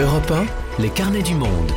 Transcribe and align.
Europe 0.00 0.28
1, 0.28 0.82
les 0.82 0.90
carnets 0.90 1.22
du 1.22 1.36
monde. 1.36 1.70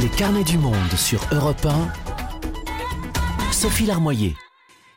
Les 0.00 0.08
carnets 0.08 0.42
du 0.42 0.58
monde 0.58 0.90
sur 0.96 1.24
Europe 1.30 1.64
1. 1.64 3.52
Sophie 3.52 3.86
Larmoyer. 3.86 4.34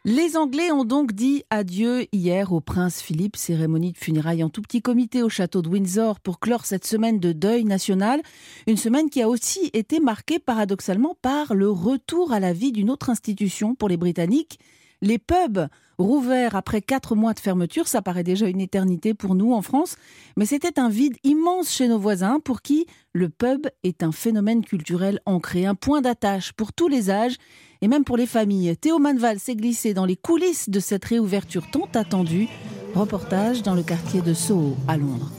Les 0.06 0.36
Anglais 0.36 0.72
ont 0.72 0.86
donc 0.86 1.12
dit 1.12 1.44
adieu 1.52 2.08
hier 2.12 2.52
au 2.52 2.62
prince 2.62 3.00
Philippe, 3.00 3.36
cérémonie 3.36 3.92
de 3.92 3.98
funérailles 3.98 4.44
en 4.44 4.50
tout 4.50 4.64
petit 4.64 4.82
comité 4.82 5.22
au 5.22 5.30
château 5.30 5.62
de 5.62 5.70
Windsor 5.70 6.20
pour 6.20 6.40
clore 6.40 6.66
cette 6.66 6.88
semaine 6.88 7.20
de 7.20 7.32
deuil 7.32 7.64
national, 7.64 8.24
une 8.66 8.78
semaine 8.78 9.12
qui 9.12 9.22
a 9.22 9.30
aussi 9.30 9.70
été 9.74 10.00
marquée 10.00 10.40
paradoxalement 10.40 11.16
par 11.22 11.54
le 11.54 11.70
retour 11.70 12.32
à 12.32 12.40
la 12.40 12.54
vie 12.54 12.72
d'une 12.72 12.90
autre 12.90 13.12
institution 13.12 13.76
pour 13.76 13.88
les 13.88 13.98
Britanniques, 13.98 14.58
les 15.04 15.20
pubs. 15.20 15.68
Rouverts 16.00 16.56
après 16.56 16.84
quatre 16.84 17.16
mois 17.16 17.34
de 17.34 17.40
fermeture, 17.40 17.88
ça 17.88 18.04
paraît 18.04 18.24
déjà 18.24 18.46
une 18.48 18.62
éternité 18.62 19.16
pour 19.16 19.34
nous 19.34 19.54
en 19.54 19.64
France, 19.64 19.96
mais 20.36 20.46
c'était 20.46 20.80
un 20.80 20.90
vide 20.90 21.18
immense 21.24 21.72
chez 21.72 21.88
nos 21.88 21.98
voisins 21.98 22.40
pour 22.40 22.62
qui 22.62 22.86
le 23.14 23.30
pub 23.30 23.66
est 23.82 24.04
un 24.04 24.12
phénomène 24.12 24.64
culturel 24.64 25.20
ancré, 25.26 25.66
un 25.66 25.74
point 25.74 26.02
d'attache 26.02 26.54
pour 26.54 26.72
tous 26.72 26.88
les 26.88 27.10
âges 27.10 27.38
et 27.82 27.88
même 27.88 28.04
pour 28.04 28.16
les 28.16 28.28
familles. 28.28 28.78
Théo 28.78 29.00
Manval 29.00 29.40
s'est 29.40 29.56
glissé 29.56 29.96
dans 29.96 30.06
les 30.06 30.16
coulisses 30.16 30.70
de 30.70 30.80
cette 30.80 31.06
réouverture 31.06 31.66
tant 31.72 31.90
attendue. 31.96 32.48
Reportage 32.94 33.64
dans 33.64 33.74
le 33.74 33.82
quartier 33.82 34.22
de 34.22 34.36
Soho 34.36 34.78
à 34.88 34.98
Londres. 34.98 35.32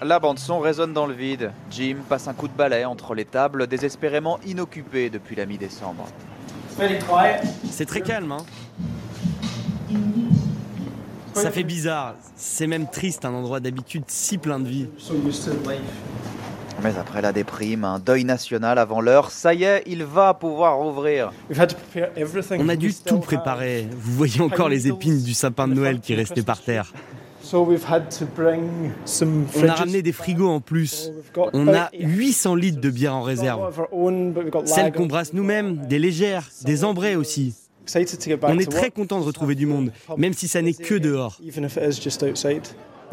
La 0.00 0.18
bande-son 0.18 0.60
résonne 0.60 0.94
dans 0.94 1.06
le 1.06 1.14
vide. 1.14 1.52
Jim 1.70 1.96
passe 2.08 2.26
un 2.26 2.32
coup 2.32 2.48
de 2.48 2.56
balai 2.56 2.86
entre 2.86 3.14
les 3.14 3.26
tables, 3.26 3.66
désespérément 3.66 4.40
inoccupées 4.46 5.10
depuis 5.10 5.36
la 5.36 5.44
mi-décembre. 5.44 6.06
C'est 7.70 7.86
très 7.86 8.00
calme, 8.00 8.32
hein 8.32 8.44
Ça 11.34 11.50
fait 11.50 11.64
bizarre. 11.64 12.14
C'est 12.36 12.66
même 12.66 12.88
triste, 12.88 13.24
un 13.24 13.32
endroit 13.32 13.60
d'habitude 13.60 14.04
si 14.06 14.38
plein 14.38 14.60
de 14.60 14.68
vie. 14.68 14.86
Mais 16.82 16.96
après 16.98 17.22
la 17.22 17.32
déprime, 17.32 17.84
un 17.84 17.98
deuil 17.98 18.24
national 18.24 18.78
avant 18.78 19.00
l'heure, 19.00 19.30
ça 19.30 19.54
y 19.54 19.62
est, 19.64 19.82
il 19.86 20.04
va 20.04 20.34
pouvoir 20.34 20.76
rouvrir. 20.78 21.32
On 22.58 22.68
a 22.68 22.76
dû 22.76 22.92
tout 22.94 23.18
préparer. 23.18 23.88
Vous 23.96 24.12
voyez 24.12 24.40
encore 24.40 24.68
les 24.68 24.88
épines 24.88 25.22
du 25.22 25.34
sapin 25.34 25.68
de 25.68 25.74
Noël 25.74 26.00
qui 26.00 26.14
restaient 26.14 26.42
par 26.42 26.60
terre. 26.60 26.92
On 27.52 27.68
a 29.68 29.74
ramené 29.74 30.02
des 30.02 30.12
frigos 30.12 30.48
en 30.48 30.60
plus. 30.60 31.12
On 31.52 31.68
a 31.68 31.90
800 31.98 32.54
litres 32.54 32.80
de 32.80 32.90
bière 32.90 33.14
en 33.14 33.22
réserve. 33.22 33.72
Celles 34.64 34.92
qu'on 34.92 35.06
brasse 35.06 35.32
nous-mêmes, 35.32 35.86
des 35.86 35.98
légères, 35.98 36.48
des 36.64 36.84
ambrées 36.84 37.16
aussi. 37.16 37.54
On 38.42 38.58
est 38.58 38.70
très 38.70 38.90
content 38.90 39.20
de 39.20 39.24
retrouver 39.24 39.54
du 39.54 39.66
monde, 39.66 39.92
même 40.16 40.32
si 40.32 40.48
ça 40.48 40.62
n'est 40.62 40.74
que 40.74 40.94
dehors. 40.94 41.38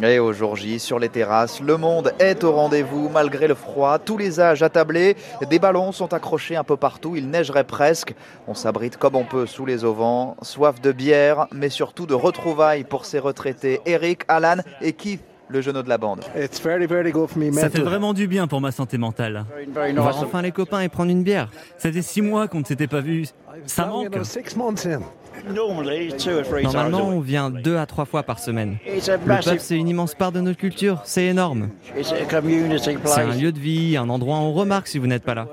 Et 0.01 0.17
au 0.17 0.31
jour 0.31 0.55
J, 0.55 0.79
sur 0.79 0.97
les 0.97 1.09
terrasses, 1.09 1.59
le 1.59 1.75
monde 1.75 2.13
est 2.19 2.45
au 2.45 2.53
rendez-vous 2.53 3.09
malgré 3.09 3.49
le 3.49 3.55
froid. 3.55 3.99
Tous 3.99 4.17
les 4.17 4.39
âges 4.39 4.63
attablés, 4.63 5.17
des 5.49 5.59
ballons 5.59 5.91
sont 5.91 6.13
accrochés 6.13 6.55
un 6.55 6.63
peu 6.63 6.77
partout, 6.77 7.17
il 7.17 7.29
neigerait 7.29 7.65
presque. 7.65 8.15
On 8.47 8.53
s'abrite 8.53 8.95
comme 8.95 9.17
on 9.17 9.25
peut 9.25 9.45
sous 9.45 9.65
les 9.65 9.83
auvents, 9.83 10.37
soif 10.41 10.79
de 10.79 10.93
bière, 10.93 11.47
mais 11.51 11.69
surtout 11.69 12.05
de 12.05 12.13
retrouvailles 12.13 12.85
pour 12.85 13.03
ces 13.03 13.19
retraités 13.19 13.81
Eric, 13.85 14.21
Alan 14.29 14.61
et 14.81 14.93
Keith 14.93 15.21
le 15.49 15.61
genou 15.61 15.81
de 15.81 15.89
la 15.89 15.97
bande. 15.97 16.21
Ça 17.53 17.69
fait 17.69 17.81
vraiment 17.81 18.13
du 18.13 18.27
bien 18.27 18.47
pour 18.47 18.61
ma 18.61 18.71
santé 18.71 18.97
mentale. 18.97 19.45
On 19.75 20.01
va 20.01 20.15
enfin 20.15 20.41
les 20.41 20.51
copains 20.51 20.81
et 20.81 20.89
prendre 20.89 21.11
une 21.11 21.23
bière. 21.23 21.49
Ça 21.77 21.91
fait 21.91 22.01
six 22.01 22.21
mois 22.21 22.47
qu'on 22.47 22.59
ne 22.59 22.65
s'était 22.65 22.87
pas 22.87 23.01
vu. 23.01 23.25
Ça 23.65 23.87
manque. 23.87 24.15
Normalement, 26.63 27.07
on 27.07 27.19
vient 27.19 27.49
deux 27.49 27.77
à 27.77 27.85
trois 27.85 28.05
fois 28.05 28.23
par 28.23 28.39
semaine. 28.39 28.77
Le 28.85 29.49
pub, 29.49 29.59
c'est 29.59 29.77
une 29.77 29.87
immense 29.87 30.13
part 30.13 30.31
de 30.31 30.41
notre 30.41 30.57
culture. 30.57 31.01
C'est 31.05 31.25
énorme. 31.25 31.69
C'est 31.97 33.21
un 33.21 33.35
lieu 33.35 33.51
de 33.51 33.59
vie, 33.59 33.97
un 33.97 34.09
endroit 34.09 34.37
où 34.37 34.41
on 34.41 34.53
remarque 34.53 34.87
si 34.87 34.99
vous 34.99 35.07
n'êtes 35.07 35.23
pas 35.23 35.35
là. 35.35 35.47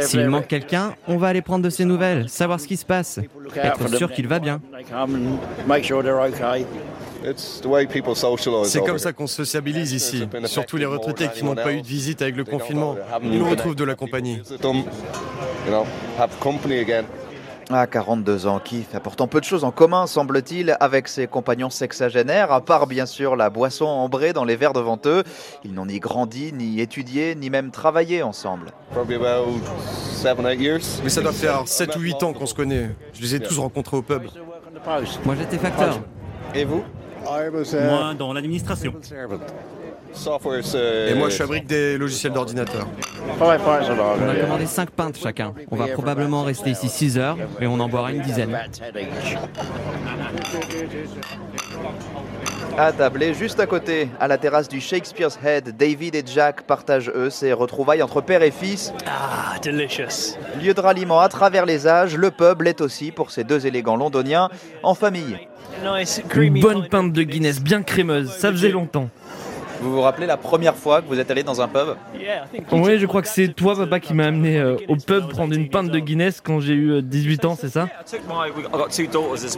S'il 0.00 0.28
manque 0.28 0.48
quelqu'un, 0.48 0.94
on 1.06 1.16
va 1.16 1.28
aller 1.28 1.42
prendre 1.42 1.64
de 1.64 1.70
ses 1.70 1.84
nouvelles, 1.84 2.28
savoir 2.28 2.60
ce 2.60 2.66
qui 2.66 2.76
se 2.76 2.84
passe, 2.84 3.20
être 3.56 3.96
sûr 3.96 4.10
qu'il 4.10 4.28
va 4.28 4.38
bien. 4.38 4.60
C'est 8.64 8.84
comme 8.84 8.98
ça 8.98 9.12
qu'on 9.12 9.26
se 9.26 9.36
sociabilise 9.36 9.92
ici, 9.92 10.28
surtout 10.44 10.76
les 10.76 10.86
retraités 10.86 11.28
qui 11.34 11.44
n'ont 11.44 11.54
pas 11.54 11.72
eu 11.72 11.82
de 11.82 11.86
visite 11.86 12.22
avec 12.22 12.36
le 12.36 12.44
confinement. 12.44 12.96
Ils 13.22 13.38
nous 13.38 13.48
retrouvent 13.48 13.74
de 13.76 13.84
la 13.84 13.94
compagnie. 13.94 14.40
À 17.70 17.86
42 17.86 18.46
ans, 18.46 18.60
Keith 18.64 18.94
a 18.94 19.00
pourtant 19.00 19.26
peu 19.26 19.40
de 19.40 19.44
choses 19.44 19.62
en 19.62 19.70
commun, 19.70 20.06
semble-t-il, 20.06 20.74
avec 20.80 21.06
ses 21.06 21.26
compagnons 21.26 21.68
sexagénaires, 21.68 22.50
à 22.50 22.62
part 22.62 22.86
bien 22.86 23.04
sûr 23.04 23.36
la 23.36 23.50
boisson 23.50 23.84
ambrée 23.84 24.32
dans 24.32 24.44
les 24.44 24.56
verres 24.56 24.72
devant 24.72 24.98
eux. 25.04 25.22
Ils 25.64 25.74
n'ont 25.74 25.84
ni 25.84 25.98
grandi, 25.98 26.54
ni 26.54 26.80
étudié, 26.80 27.34
ni 27.34 27.50
même 27.50 27.70
travaillé 27.70 28.22
ensemble. 28.22 28.70
Mais 31.04 31.10
ça 31.10 31.20
doit 31.20 31.32
faire 31.32 31.62
7 31.66 31.96
ou 31.96 32.00
8 32.00 32.22
ans 32.22 32.32
qu'on 32.32 32.46
se 32.46 32.54
connaît. 32.54 32.88
Je 33.12 33.20
les 33.20 33.34
ai 33.34 33.40
tous 33.40 33.58
rencontrés 33.58 33.98
au 33.98 34.02
pub. 34.02 34.22
Moi 35.26 35.34
j'étais 35.38 35.58
facteur. 35.58 36.00
Et 36.54 36.64
vous? 36.64 36.82
Moi, 37.28 38.14
dans 38.18 38.32
l'administration. 38.32 38.94
Et 41.08 41.14
moi, 41.14 41.28
je 41.28 41.36
fabrique 41.36 41.66
des 41.66 41.98
logiciels 41.98 42.32
d'ordinateur. 42.32 42.86
On 43.40 43.48
a 43.48 44.34
commandé 44.34 44.66
5 44.66 44.90
pintes 44.90 45.18
chacun. 45.18 45.52
On 45.70 45.76
va 45.76 45.88
probablement 45.88 46.44
rester 46.44 46.70
ici 46.70 46.88
6 46.88 47.18
heures 47.18 47.36
et 47.60 47.66
on 47.66 47.78
en 47.78 47.88
boira 47.88 48.12
une 48.12 48.22
dizaine. 48.22 48.56
Attablé 52.76 53.34
juste 53.34 53.58
à 53.58 53.66
côté, 53.66 54.08
à 54.20 54.28
la 54.28 54.38
terrasse 54.38 54.68
du 54.68 54.80
Shakespeare's 54.80 55.36
Head, 55.44 55.76
David 55.76 56.14
et 56.14 56.22
Jack 56.24 56.62
partagent 56.62 57.10
eux 57.12 57.28
ces 57.28 57.52
retrouvailles 57.52 58.02
entre 58.02 58.20
père 58.20 58.42
et 58.42 58.52
fils. 58.52 58.92
Ah, 59.04 59.56
delicious. 59.60 60.36
Lieu 60.62 60.74
de 60.74 60.80
ralliement 60.80 61.18
à 61.20 61.28
travers 61.28 61.66
les 61.66 61.88
âges, 61.88 62.16
le 62.16 62.30
pub 62.30 62.62
l'est 62.62 62.80
aussi 62.80 63.10
pour 63.10 63.32
ces 63.32 63.42
deux 63.42 63.66
élégants 63.66 63.96
londoniens 63.96 64.48
en 64.84 64.94
famille. 64.94 65.47
Une 66.34 66.60
bonne 66.60 66.88
pinte 66.88 67.12
de 67.12 67.22
Guinness 67.22 67.60
bien 67.60 67.82
crémeuse, 67.82 68.30
ça 68.30 68.50
faisait 68.50 68.70
longtemps. 68.70 69.08
Vous 69.80 69.92
vous 69.92 70.00
rappelez 70.00 70.26
la 70.26 70.36
première 70.36 70.74
fois 70.74 71.02
que 71.02 71.06
vous 71.06 71.20
êtes 71.20 71.30
allé 71.30 71.42
dans 71.44 71.60
un 71.60 71.68
pub 71.68 71.94
Oui, 72.72 72.98
je 72.98 73.06
crois 73.06 73.22
que 73.22 73.28
c'est 73.28 73.48
toi, 73.48 73.76
papa, 73.76 74.00
qui 74.00 74.12
m'a 74.12 74.26
amené 74.26 74.58
euh, 74.58 74.76
au 74.88 74.96
pub 74.96 75.28
prendre 75.28 75.54
une 75.54 75.68
pinte 75.68 75.90
de 75.90 75.98
Guinness 75.98 76.40
quand 76.40 76.58
j'ai 76.60 76.74
eu 76.74 76.92
euh, 76.94 77.02
18 77.02 77.44
ans, 77.44 77.56
c'est 77.58 77.68
ça 77.68 77.88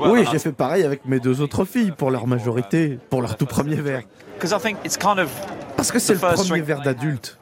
Oui, 0.03 0.25
j'ai 0.31 0.39
fait 0.39 0.53
pareil 0.53 0.85
avec 0.85 1.07
mes 1.07 1.21
deux 1.21 1.41
autres 1.41 1.65
filles 1.65 1.93
pour 1.97 2.11
leur 2.11 2.27
majorité, 2.27 2.99
pour 3.09 3.23
leur 3.23 3.37
tout 3.37 3.47
premier 3.47 3.77
verre. 3.77 4.03
Parce 4.39 5.93
que 5.93 5.99
c'est 5.99 6.15
le 6.15 6.19
premier 6.19 6.61
verre 6.61 6.83
d'adulte. 6.83 7.39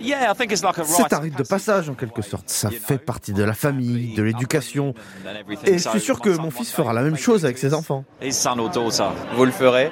C'est 0.00 1.12
un 1.12 1.18
rite 1.18 1.38
de 1.38 1.42
passage 1.42 1.88
en 1.90 1.94
quelque 1.94 2.22
sorte. 2.22 2.48
Ça 2.48 2.70
fait 2.70 2.98
partie 2.98 3.32
de 3.32 3.42
la 3.42 3.54
famille, 3.54 4.14
de 4.14 4.22
l'éducation. 4.22 4.94
Et 5.64 5.78
je 5.78 5.88
suis 5.88 6.00
sûr 6.00 6.20
que 6.20 6.30
mon 6.30 6.50
fils 6.50 6.72
fera 6.72 6.92
la 6.92 7.02
même 7.02 7.16
chose 7.16 7.44
avec 7.44 7.58
ses 7.58 7.74
enfants. 7.74 8.04
Vous 9.34 9.44
le 9.44 9.50
ferez? 9.50 9.90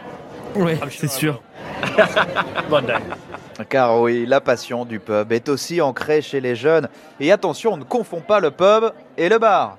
Oui, 0.55 0.79
c'est 0.91 1.11
sûr. 1.11 1.43
Car 3.69 4.01
oui, 4.01 4.27
la 4.27 4.41
passion 4.41 4.85
du 4.85 5.01
pub 5.01 5.33
est 5.33 5.49
aussi 5.49 5.81
ancrée 5.81 6.23
chez 6.23 6.41
les 6.41 6.55
jeunes. 6.55 6.89
Et 7.21 7.33
attention, 7.33 7.73
on 7.75 7.77
ne 7.77 7.85
confond 7.85 8.21
pas 8.21 8.41
le 8.41 8.51
pub 8.51 8.93
et 9.17 9.29
le 9.29 9.39
bar. 9.39 9.79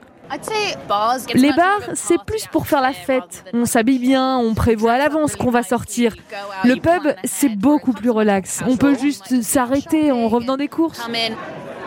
Les 1.33 1.53
bars, 1.53 1.81
c'est 1.93 2.21
plus 2.25 2.47
pour 2.47 2.67
faire 2.67 2.81
la 2.81 2.93
fête. 2.93 3.45
On 3.53 3.65
s'habille 3.65 3.99
bien, 3.99 4.37
on 4.37 4.53
prévoit 4.53 4.93
à 4.93 4.97
l'avance 4.97 5.35
qu'on 5.35 5.51
va 5.51 5.63
sortir. 5.63 6.15
Le 6.63 6.75
pub, 6.75 7.13
c'est 7.23 7.55
beaucoup 7.55 7.93
plus 7.93 8.09
relax. 8.09 8.63
On 8.67 8.77
peut 8.77 8.97
juste 8.97 9.41
s'arrêter 9.41 10.11
en 10.11 10.27
revenant 10.27 10.57
des 10.57 10.67
courses. 10.67 11.01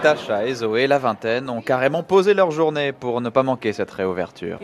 Tasha 0.02 0.46
et 0.46 0.54
Zoé, 0.54 0.86
la 0.86 0.98
vingtaine, 0.98 1.50
ont 1.50 1.60
carrément 1.60 2.02
posé 2.02 2.32
leur 2.32 2.50
journée 2.50 2.92
pour 2.92 3.20
ne 3.20 3.28
pas 3.28 3.42
manquer 3.42 3.74
cette 3.74 3.90
réouverture. 3.90 4.58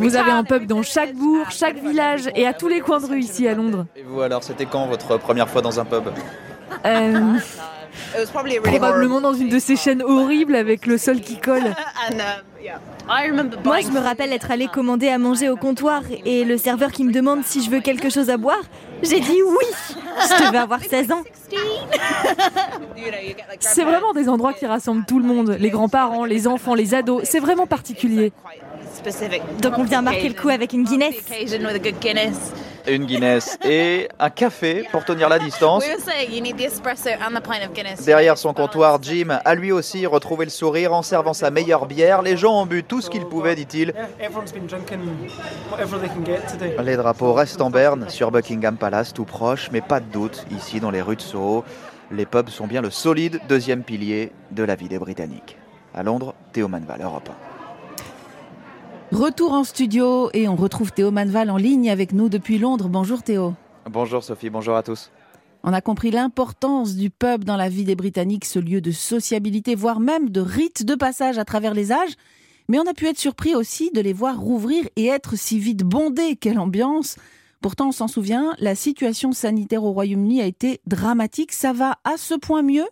Vous 0.00 0.16
avez 0.16 0.32
un 0.32 0.42
pub 0.42 0.66
dans 0.66 0.82
chaque 0.82 1.14
bourg, 1.14 1.50
chaque 1.50 1.78
village 1.78 2.28
et 2.34 2.46
à 2.46 2.52
tous 2.52 2.68
les 2.68 2.80
coins 2.80 3.00
de 3.00 3.06
rue 3.06 3.20
ici 3.20 3.46
à 3.46 3.54
Londres. 3.54 3.86
Et 3.94 4.02
vous 4.02 4.20
alors, 4.20 4.42
c'était 4.42 4.66
quand 4.66 4.86
votre 4.86 5.16
première 5.18 5.48
fois 5.48 5.62
dans 5.62 5.78
un 5.78 5.84
pub? 5.84 6.08
Euh, 6.84 7.38
probablement 8.62 9.20
dans 9.20 9.34
une 9.34 9.48
de 9.48 9.58
ces 9.58 9.76
chaînes 9.76 10.02
horribles 10.02 10.54
avec 10.54 10.86
le 10.86 10.98
sol 10.98 11.20
qui 11.20 11.38
colle. 11.38 11.62
Moi, 13.64 13.80
je 13.80 13.88
me 13.88 14.00
rappelle 14.00 14.32
être 14.32 14.50
allé 14.50 14.66
commander 14.66 15.08
à 15.08 15.18
manger 15.18 15.48
au 15.48 15.56
comptoir 15.56 16.02
et 16.24 16.44
le 16.44 16.58
serveur 16.58 16.92
qui 16.92 17.04
me 17.04 17.12
demande 17.12 17.44
si 17.44 17.62
je 17.62 17.70
veux 17.70 17.80
quelque 17.80 18.10
chose 18.10 18.28
à 18.30 18.36
boire. 18.36 18.60
J'ai 19.02 19.20
dit 19.20 19.42
oui. 19.42 19.94
Je 20.20 20.46
devais 20.46 20.58
avoir 20.58 20.82
16 20.82 21.12
ans. 21.12 21.22
C'est 23.60 23.84
vraiment 23.84 24.12
des 24.12 24.28
endroits 24.28 24.52
qui 24.52 24.66
rassemblent 24.66 25.06
tout 25.06 25.18
le 25.18 25.24
monde, 25.24 25.56
les 25.58 25.70
grands-parents, 25.70 26.24
les 26.24 26.46
enfants, 26.46 26.74
les 26.74 26.94
ados. 26.94 27.22
C'est 27.24 27.40
vraiment 27.40 27.66
particulier. 27.66 28.32
Donc 29.62 29.78
on 29.78 29.84
vient 29.84 30.02
marquer 30.02 30.28
le 30.28 30.34
coup 30.34 30.48
avec 30.48 30.72
une 30.72 30.84
Guinness. 30.84 31.14
Une 32.88 33.04
Guinness 33.04 33.58
et 33.64 34.08
un 34.18 34.30
café 34.30 34.86
pour 34.90 35.04
tenir 35.04 35.28
la 35.28 35.38
distance. 35.38 35.84
Derrière 38.04 38.38
son 38.38 38.54
comptoir, 38.54 39.02
Jim 39.02 39.38
a 39.44 39.54
lui 39.54 39.72
aussi 39.72 40.06
retrouvé 40.06 40.44
le 40.44 40.50
sourire 40.50 40.92
en 40.92 41.02
servant 41.02 41.32
sa 41.32 41.50
meilleure 41.50 41.86
bière. 41.86 42.22
Les 42.22 42.36
gens 42.36 42.62
ont 42.62 42.66
bu 42.66 42.84
tout 42.84 43.00
ce 43.00 43.10
qu'ils 43.10 43.26
pouvaient, 43.26 43.54
dit-il. 43.54 43.94
Les 46.82 46.96
drapeaux 46.96 47.32
restent 47.32 47.60
en 47.60 47.70
berne 47.70 48.08
sur 48.08 48.30
Buckingham 48.30 48.76
Palace, 48.76 49.12
tout 49.12 49.24
proche, 49.24 49.70
mais 49.72 49.80
pas 49.80 50.00
de 50.00 50.06
doute, 50.06 50.46
ici 50.50 50.80
dans 50.80 50.90
les 50.90 51.02
rues 51.02 51.16
de 51.16 51.22
Soho, 51.22 51.64
les 52.10 52.26
pubs 52.26 52.48
sont 52.48 52.66
bien 52.66 52.80
le 52.80 52.90
solide 52.90 53.40
deuxième 53.48 53.82
pilier 53.82 54.32
de 54.50 54.62
la 54.62 54.74
vie 54.74 54.88
des 54.88 54.98
Britanniques. 54.98 55.56
À 55.94 56.02
Londres, 56.02 56.34
Théo 56.52 56.68
Manval, 56.68 57.02
Europe 57.02 57.28
1. 57.28 57.47
Retour 59.12 59.54
en 59.54 59.64
studio 59.64 60.28
et 60.34 60.48
on 60.48 60.56
retrouve 60.56 60.92
Théo 60.92 61.10
Manval 61.10 61.50
en 61.50 61.56
ligne 61.56 61.90
avec 61.90 62.12
nous 62.12 62.28
depuis 62.28 62.58
Londres. 62.58 62.90
Bonjour 62.90 63.22
Théo. 63.22 63.54
Bonjour 63.90 64.22
Sophie, 64.22 64.50
bonjour 64.50 64.76
à 64.76 64.82
tous. 64.82 65.10
On 65.64 65.72
a 65.72 65.80
compris 65.80 66.10
l'importance 66.10 66.94
du 66.94 67.08
pub 67.08 67.44
dans 67.44 67.56
la 67.56 67.70
vie 67.70 67.84
des 67.84 67.96
Britanniques, 67.96 68.44
ce 68.44 68.58
lieu 68.58 68.82
de 68.82 68.90
sociabilité, 68.90 69.74
voire 69.74 69.98
même 69.98 70.28
de 70.28 70.42
rite 70.42 70.84
de 70.84 70.94
passage 70.94 71.38
à 71.38 71.46
travers 71.46 71.72
les 71.72 71.90
âges. 71.90 72.12
Mais 72.68 72.78
on 72.78 72.86
a 72.86 72.92
pu 72.92 73.06
être 73.06 73.18
surpris 73.18 73.54
aussi 73.54 73.90
de 73.92 74.02
les 74.02 74.12
voir 74.12 74.38
rouvrir 74.38 74.86
et 74.96 75.06
être 75.06 75.36
si 75.38 75.58
vite 75.58 75.84
bondés. 75.84 76.36
Quelle 76.36 76.58
ambiance 76.58 77.16
Pourtant, 77.62 77.88
on 77.88 77.92
s'en 77.92 78.08
souvient, 78.08 78.54
la 78.58 78.74
situation 78.74 79.32
sanitaire 79.32 79.84
au 79.84 79.92
Royaume-Uni 79.92 80.42
a 80.42 80.46
été 80.46 80.80
dramatique. 80.86 81.52
Ça 81.52 81.72
va 81.72 81.96
à 82.04 82.18
ce 82.18 82.34
point 82.34 82.62
mieux? 82.62 82.86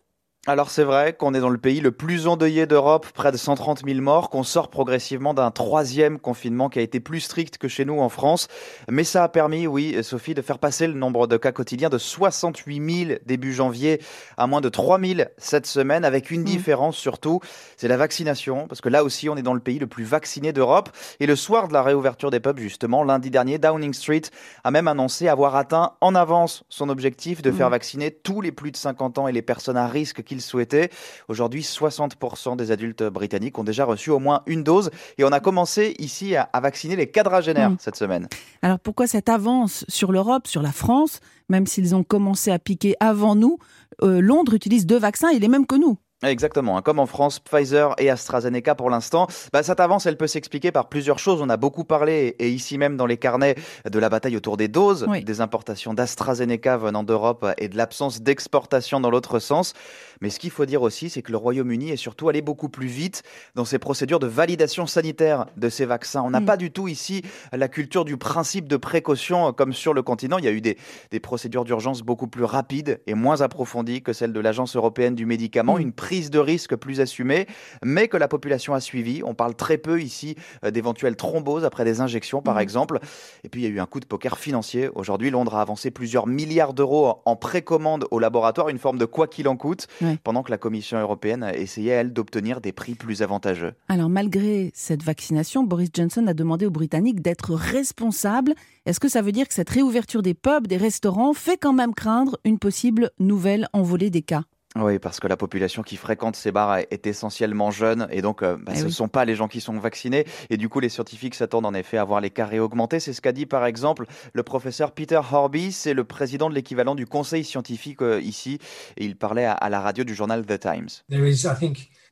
Alors 0.48 0.70
c'est 0.70 0.84
vrai 0.84 1.12
qu'on 1.12 1.34
est 1.34 1.40
dans 1.40 1.48
le 1.48 1.58
pays 1.58 1.80
le 1.80 1.90
plus 1.90 2.28
endeuillé 2.28 2.66
d'Europe, 2.66 3.08
près 3.12 3.32
de 3.32 3.36
130 3.36 3.82
000 3.84 4.00
morts, 4.00 4.30
qu'on 4.30 4.44
sort 4.44 4.68
progressivement 4.70 5.34
d'un 5.34 5.50
troisième 5.50 6.20
confinement 6.20 6.68
qui 6.68 6.78
a 6.78 6.82
été 6.82 7.00
plus 7.00 7.18
strict 7.18 7.58
que 7.58 7.66
chez 7.66 7.84
nous 7.84 7.98
en 7.98 8.08
France. 8.08 8.46
Mais 8.88 9.02
ça 9.02 9.24
a 9.24 9.28
permis, 9.28 9.66
oui, 9.66 9.98
Sophie, 10.04 10.34
de 10.34 10.42
faire 10.42 10.60
passer 10.60 10.86
le 10.86 10.92
nombre 10.92 11.26
de 11.26 11.36
cas 11.36 11.50
quotidiens 11.50 11.88
de 11.88 11.98
68 11.98 13.06
000 13.06 13.18
début 13.26 13.52
janvier 13.52 14.00
à 14.36 14.46
moins 14.46 14.60
de 14.60 14.68
3 14.68 15.00
000 15.00 15.22
cette 15.36 15.66
semaine, 15.66 16.04
avec 16.04 16.30
une 16.30 16.42
mmh. 16.42 16.44
différence 16.44 16.96
surtout, 16.96 17.40
c'est 17.76 17.88
la 17.88 17.96
vaccination, 17.96 18.68
parce 18.68 18.80
que 18.80 18.88
là 18.88 19.02
aussi 19.02 19.28
on 19.28 19.36
est 19.36 19.42
dans 19.42 19.54
le 19.54 19.58
pays 19.58 19.80
le 19.80 19.88
plus 19.88 20.04
vacciné 20.04 20.52
d'Europe. 20.52 20.90
Et 21.18 21.26
le 21.26 21.34
soir 21.34 21.66
de 21.66 21.72
la 21.72 21.82
réouverture 21.82 22.30
des 22.30 22.38
pubs, 22.38 22.60
justement, 22.60 23.02
lundi 23.02 23.30
dernier, 23.30 23.58
Downing 23.58 23.94
Street 23.94 24.22
a 24.62 24.70
même 24.70 24.86
annoncé 24.86 25.26
avoir 25.26 25.56
atteint 25.56 25.94
en 26.00 26.14
avance 26.14 26.62
son 26.68 26.88
objectif 26.88 27.42
de 27.42 27.50
faire 27.50 27.66
mmh. 27.66 27.72
vacciner 27.72 28.10
tous 28.12 28.40
les 28.40 28.52
plus 28.52 28.70
de 28.70 28.76
50 28.76 29.18
ans 29.18 29.26
et 29.26 29.32
les 29.32 29.42
personnes 29.42 29.76
à 29.76 29.88
risque 29.88 30.22
qui 30.22 30.35
souhaitait. 30.40 30.90
Aujourd'hui, 31.28 31.62
60% 31.62 32.56
des 32.56 32.70
adultes 32.70 33.02
britanniques 33.02 33.58
ont 33.58 33.64
déjà 33.64 33.84
reçu 33.84 34.10
au 34.10 34.18
moins 34.18 34.42
une 34.46 34.62
dose 34.62 34.90
et 35.18 35.24
on 35.24 35.32
a 35.32 35.40
commencé 35.40 35.94
ici 35.98 36.36
à, 36.36 36.48
vacciner 36.60 36.96
les 36.96 37.10
quadragénaires 37.10 37.70
mmh. 37.70 37.76
cette 37.80 37.96
semaine. 37.96 38.28
Alors 38.62 38.80
pourquoi 38.80 39.06
cette 39.06 39.28
avance 39.28 39.84
sur 39.88 40.10
l'Europe, 40.10 40.46
sur 40.46 40.62
la 40.62 40.72
France, 40.72 41.20
même 41.48 41.66
s'ils 41.66 41.94
ont 41.94 42.02
commencé 42.02 42.50
à 42.50 42.58
piquer 42.58 42.96
avant 43.00 43.34
nous 43.34 43.58
euh, 44.02 44.20
Londres 44.20 44.54
utilise 44.54 44.86
deux 44.86 44.98
vaccins 44.98 45.30
et 45.30 45.38
les 45.38 45.48
mêmes 45.48 45.66
que 45.66 45.76
nous. 45.76 45.98
Exactement, 46.22 46.78
hein. 46.78 46.82
comme 46.82 46.98
en 46.98 47.04
France, 47.04 47.40
Pfizer 47.40 47.94
et 47.98 48.08
AstraZeneca 48.08 48.74
pour 48.74 48.88
l'instant. 48.88 49.26
Bah, 49.52 49.62
cette 49.62 49.80
avance, 49.80 50.06
elle 50.06 50.16
peut 50.16 50.26
s'expliquer 50.26 50.72
par 50.72 50.88
plusieurs 50.88 51.18
choses. 51.18 51.42
On 51.42 51.50
a 51.50 51.58
beaucoup 51.58 51.84
parlé, 51.84 52.36
et 52.38 52.48
ici 52.48 52.78
même 52.78 52.96
dans 52.96 53.04
les 53.04 53.18
carnets, 53.18 53.54
de 53.84 53.98
la 53.98 54.08
bataille 54.08 54.34
autour 54.34 54.56
des 54.56 54.68
doses, 54.68 55.06
des 55.24 55.40
importations 55.42 55.92
d'AstraZeneca 55.92 56.78
venant 56.78 57.02
d'Europe 57.02 57.46
et 57.58 57.68
de 57.68 57.76
l'absence 57.76 58.22
d'exportation 58.22 58.98
dans 58.98 59.10
l'autre 59.10 59.38
sens. 59.40 59.74
Mais 60.22 60.30
ce 60.30 60.38
qu'il 60.38 60.50
faut 60.50 60.64
dire 60.64 60.80
aussi, 60.80 61.10
c'est 61.10 61.20
que 61.20 61.30
le 61.30 61.36
Royaume-Uni 61.36 61.90
est 61.90 61.96
surtout 61.96 62.30
allé 62.30 62.40
beaucoup 62.40 62.70
plus 62.70 62.86
vite 62.86 63.22
dans 63.54 63.66
ses 63.66 63.78
procédures 63.78 64.18
de 64.18 64.26
validation 64.26 64.86
sanitaire 64.86 65.46
de 65.58 65.68
ces 65.68 65.84
vaccins. 65.84 66.22
On 66.22 66.30
n'a 66.30 66.40
mm. 66.40 66.46
pas 66.46 66.56
du 66.56 66.70
tout 66.70 66.88
ici 66.88 67.22
la 67.52 67.68
culture 67.68 68.06
du 68.06 68.16
principe 68.16 68.68
de 68.68 68.78
précaution 68.78 69.52
comme 69.52 69.74
sur 69.74 69.92
le 69.92 70.02
continent. 70.02 70.38
Il 70.38 70.46
y 70.46 70.48
a 70.48 70.52
eu 70.52 70.62
des, 70.62 70.78
des 71.10 71.20
procédures 71.20 71.64
d'urgence 71.64 72.00
beaucoup 72.00 72.28
plus 72.28 72.44
rapides 72.44 73.00
et 73.06 73.12
moins 73.12 73.42
approfondies 73.42 74.02
que 74.02 74.14
celles 74.14 74.32
de 74.32 74.40
l'Agence 74.40 74.76
européenne 74.76 75.14
du 75.14 75.26
médicament. 75.26 75.76
Mm. 75.76 75.80
Une 75.82 75.92
prise 76.06 76.30
de 76.30 76.38
risque 76.38 76.76
plus 76.76 77.00
assumée, 77.00 77.48
mais 77.84 78.06
que 78.06 78.16
la 78.16 78.28
population 78.28 78.74
a 78.74 78.80
suivi. 78.80 79.22
On 79.24 79.34
parle 79.34 79.56
très 79.56 79.76
peu 79.76 80.00
ici 80.00 80.36
euh, 80.64 80.70
d'éventuelles 80.70 81.16
thromboses 81.16 81.64
après 81.64 81.84
des 81.84 82.00
injections, 82.00 82.42
par 82.42 82.54
mmh. 82.54 82.60
exemple. 82.60 83.00
Et 83.42 83.48
puis, 83.48 83.62
il 83.62 83.64
y 83.64 83.66
a 83.66 83.70
eu 83.70 83.80
un 83.80 83.86
coup 83.86 83.98
de 83.98 84.06
poker 84.06 84.38
financier. 84.38 84.88
Aujourd'hui, 84.94 85.30
Londres 85.30 85.56
a 85.56 85.62
avancé 85.62 85.90
plusieurs 85.90 86.28
milliards 86.28 86.74
d'euros 86.74 87.22
en 87.24 87.34
précommande 87.34 88.06
au 88.12 88.20
laboratoire, 88.20 88.68
une 88.68 88.78
forme 88.78 88.98
de 88.98 89.04
quoi 89.04 89.26
qu'il 89.26 89.48
en 89.48 89.56
coûte, 89.56 89.88
pendant 90.22 90.44
que 90.44 90.52
la 90.52 90.58
Commission 90.58 90.96
européenne 90.96 91.50
essayait, 91.56 91.94
elle, 91.94 92.12
d'obtenir 92.12 92.60
des 92.60 92.70
prix 92.70 92.94
plus 92.94 93.22
avantageux. 93.22 93.74
Alors, 93.88 94.08
malgré 94.08 94.70
cette 94.74 95.02
vaccination, 95.02 95.64
Boris 95.64 95.90
Johnson 95.92 96.24
a 96.28 96.34
demandé 96.34 96.66
aux 96.66 96.70
Britanniques 96.70 97.20
d'être 97.20 97.52
responsables. 97.52 98.54
Est-ce 98.84 99.00
que 99.00 99.08
ça 99.08 99.22
veut 99.22 99.32
dire 99.32 99.48
que 99.48 99.54
cette 99.54 99.70
réouverture 99.70 100.22
des 100.22 100.34
pubs, 100.34 100.68
des 100.68 100.76
restaurants, 100.76 101.32
fait 101.32 101.56
quand 101.56 101.72
même 101.72 101.94
craindre 101.94 102.38
une 102.44 102.60
possible 102.60 103.10
nouvelle 103.18 103.66
envolée 103.72 104.10
des 104.10 104.22
cas? 104.22 104.44
Oui, 104.78 104.98
parce 104.98 105.20
que 105.20 105.26
la 105.26 105.36
population 105.36 105.82
qui 105.82 105.96
fréquente 105.96 106.36
ces 106.36 106.52
bars 106.52 106.78
est 106.78 107.06
essentiellement 107.06 107.70
jeune 107.70 108.08
et 108.10 108.22
donc 108.22 108.42
euh, 108.42 108.56
bah, 108.56 108.72
eh 108.74 108.78
ce 108.78 108.84
ne 108.84 108.90
sont 108.90 109.08
pas 109.08 109.24
les 109.24 109.34
gens 109.34 109.48
qui 109.48 109.60
sont 109.60 109.78
vaccinés. 109.78 110.26
Et 110.50 110.56
du 110.56 110.68
coup, 110.68 110.80
les 110.80 110.88
scientifiques 110.88 111.34
s'attendent 111.34 111.66
en 111.66 111.74
effet 111.74 111.98
à 111.98 112.04
voir 112.04 112.20
les 112.20 112.30
cas 112.30 112.46
réaugmenter. 112.46 113.00
C'est 113.00 113.12
ce 113.12 113.20
qu'a 113.20 113.32
dit 113.32 113.46
par 113.46 113.64
exemple 113.64 114.06
le 114.32 114.42
professeur 114.42 114.92
Peter 114.92 115.20
Horby, 115.30 115.72
c'est 115.72 115.94
le 115.94 116.04
président 116.04 116.50
de 116.50 116.54
l'équivalent 116.54 116.94
du 116.94 117.06
conseil 117.06 117.44
scientifique 117.44 118.02
euh, 118.02 118.20
ici, 118.20 118.58
et 118.96 119.04
il 119.04 119.16
parlait 119.16 119.44
à, 119.44 119.68
la 119.68 119.80
radio 119.80 120.04
du 120.04 120.14
journal 120.14 120.44
The 120.44 120.58
Times. 120.58 120.88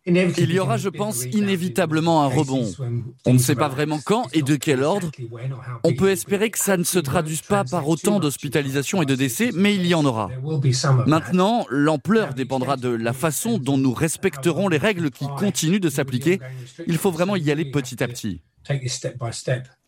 Il 0.07 0.53
y 0.53 0.59
aura, 0.59 0.77
je 0.77 0.91
pense, 0.91 1.25
inévitablement 1.25 2.23
un 2.23 2.27
rebond. 2.27 2.71
On 3.25 3.33
ne 3.33 3.39
sait 3.39 3.55
pas 3.55 3.69
vraiment 3.69 4.01
quand 4.05 4.27
et 4.35 4.43
de 4.43 4.57
quel 4.57 4.83
ordre. 4.83 5.11
On 5.83 5.95
peut 5.95 6.11
espérer 6.11 6.51
que 6.51 6.59
ça 6.59 6.77
ne 6.77 6.85
se 6.85 6.99
traduise 6.99 7.41
pas 7.41 7.65
par 7.65 7.89
autant 7.89 8.21
d'hospitalisations 8.21 9.01
et 9.03 9.07
de 9.07 9.15
décès, 9.15 9.51
mais 9.55 9.75
il 9.75 9.87
y 9.87 9.95
en 9.95 10.05
aura. 10.05 10.29
Maintenant, 11.07 11.65
l'ampleur 11.71 12.35
dépendra 12.35 12.77
de 12.77 12.89
la 12.89 13.13
façon 13.15 13.59
dont 13.59 13.79
nous 13.79 13.95
respecterons 13.95 14.69
les 14.69 14.79
règles 14.79 15.11
qui 15.11 15.27
continuent 15.39 15.81
de 15.81 15.91
s'appliquer. 15.91 16.39
Il 16.87 16.99
faut 16.99 17.11
vraiment 17.11 17.37
y 17.37 17.51
aller 17.51 17.65
petit 17.65 18.03
à 18.03 18.09
petit. 18.09 18.43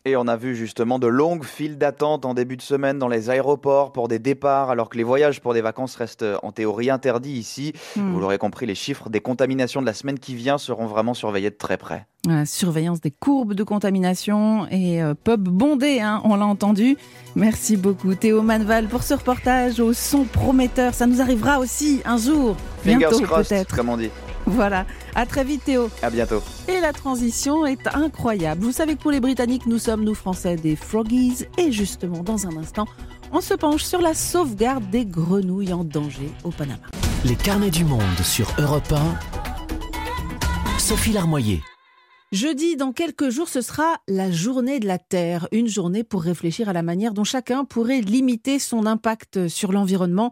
Et 0.07 0.15
on 0.15 0.25
a 0.27 0.37
vu 0.37 0.55
justement 0.55 0.99
de 0.99 1.07
longues 1.07 1.43
files 1.43 1.77
d'attente 1.77 2.23
en 2.23 2.33
début 2.33 2.55
de 2.55 2.61
semaine 2.61 2.97
dans 2.97 3.09
les 3.09 3.29
aéroports 3.29 3.91
pour 3.91 4.07
des 4.07 4.19
départs, 4.19 4.69
alors 4.69 4.87
que 4.87 4.97
les 4.97 5.03
voyages 5.03 5.41
pour 5.41 5.53
des 5.53 5.59
vacances 5.59 5.97
restent 5.97 6.23
euh, 6.23 6.37
en 6.43 6.53
théorie 6.53 6.89
interdits 6.89 7.33
ici. 7.33 7.73
Hmm. 7.97 8.13
Vous 8.13 8.21
l'aurez 8.21 8.37
compris, 8.37 8.65
les 8.65 8.75
chiffres 8.75 9.09
des 9.09 9.19
contaminations 9.19 9.81
de 9.81 9.85
la 9.85 9.93
semaine 9.93 10.17
qui 10.17 10.33
vient 10.33 10.57
seront 10.57 10.85
vraiment 10.85 11.13
surveillés 11.13 11.49
de 11.49 11.55
très 11.55 11.75
près. 11.75 12.05
surveillance 12.45 13.01
des 13.01 13.11
courbes 13.11 13.53
de 13.53 13.63
contamination 13.63 14.65
et 14.71 15.03
euh, 15.03 15.13
pub 15.13 15.41
bondé, 15.49 15.99
hein, 15.99 16.21
on 16.23 16.37
l'a 16.37 16.45
entendu. 16.45 16.95
Merci 17.35 17.75
beaucoup 17.75 18.15
Théo 18.15 18.41
Manval 18.41 18.87
pour 18.87 19.03
ce 19.03 19.13
reportage 19.13 19.81
au 19.81 19.91
son 19.91 20.23
prometteur. 20.23 20.93
Ça 20.93 21.05
nous 21.05 21.19
arrivera 21.19 21.59
aussi 21.59 22.01
un 22.05 22.17
jour, 22.17 22.55
bientôt 22.85 23.19
peut-être. 23.19 23.75
comme 23.75 23.89
on 23.89 23.97
dit. 23.97 24.09
Voilà. 24.57 24.85
À 25.13 25.25
très 25.25 25.43
vite, 25.43 25.65
Théo. 25.65 25.89
À 26.01 26.09
bientôt. 26.09 26.41
Et 26.69 26.79
la 26.79 26.93
transition 26.93 27.65
est 27.65 27.85
incroyable. 27.93 28.63
Vous 28.63 28.71
savez 28.71 28.95
que 28.95 29.01
pour 29.01 29.11
les 29.11 29.19
Britanniques, 29.19 29.65
nous 29.65 29.77
sommes, 29.77 30.05
nous 30.05 30.15
Français, 30.15 30.55
des 30.55 30.77
froggies. 30.77 31.45
Et 31.57 31.71
justement, 31.73 32.23
dans 32.23 32.47
un 32.47 32.55
instant, 32.55 32.87
on 33.33 33.41
se 33.41 33.53
penche 33.53 33.83
sur 33.83 34.01
la 34.01 34.13
sauvegarde 34.13 34.89
des 34.89 35.05
grenouilles 35.05 35.73
en 35.73 35.83
danger 35.83 36.31
au 36.45 36.51
Panama. 36.51 36.79
Les 37.25 37.35
carnets 37.35 37.71
du 37.71 37.83
monde 37.83 38.01
sur 38.23 38.47
Europe 38.57 38.89
1. 38.91 40.79
Sophie 40.79 41.11
Larmoyer. 41.11 41.61
Jeudi, 42.31 42.77
dans 42.77 42.93
quelques 42.93 43.29
jours, 43.29 43.49
ce 43.49 43.61
sera 43.61 43.97
la 44.07 44.31
journée 44.31 44.79
de 44.79 44.87
la 44.87 44.97
Terre, 44.97 45.47
une 45.51 45.67
journée 45.67 46.03
pour 46.03 46.21
réfléchir 46.23 46.69
à 46.69 46.73
la 46.73 46.83
manière 46.83 47.13
dont 47.13 47.23
chacun 47.25 47.65
pourrait 47.65 48.01
limiter 48.01 48.59
son 48.59 48.85
impact 48.85 49.49
sur 49.49 49.73
l'environnement 49.73 50.31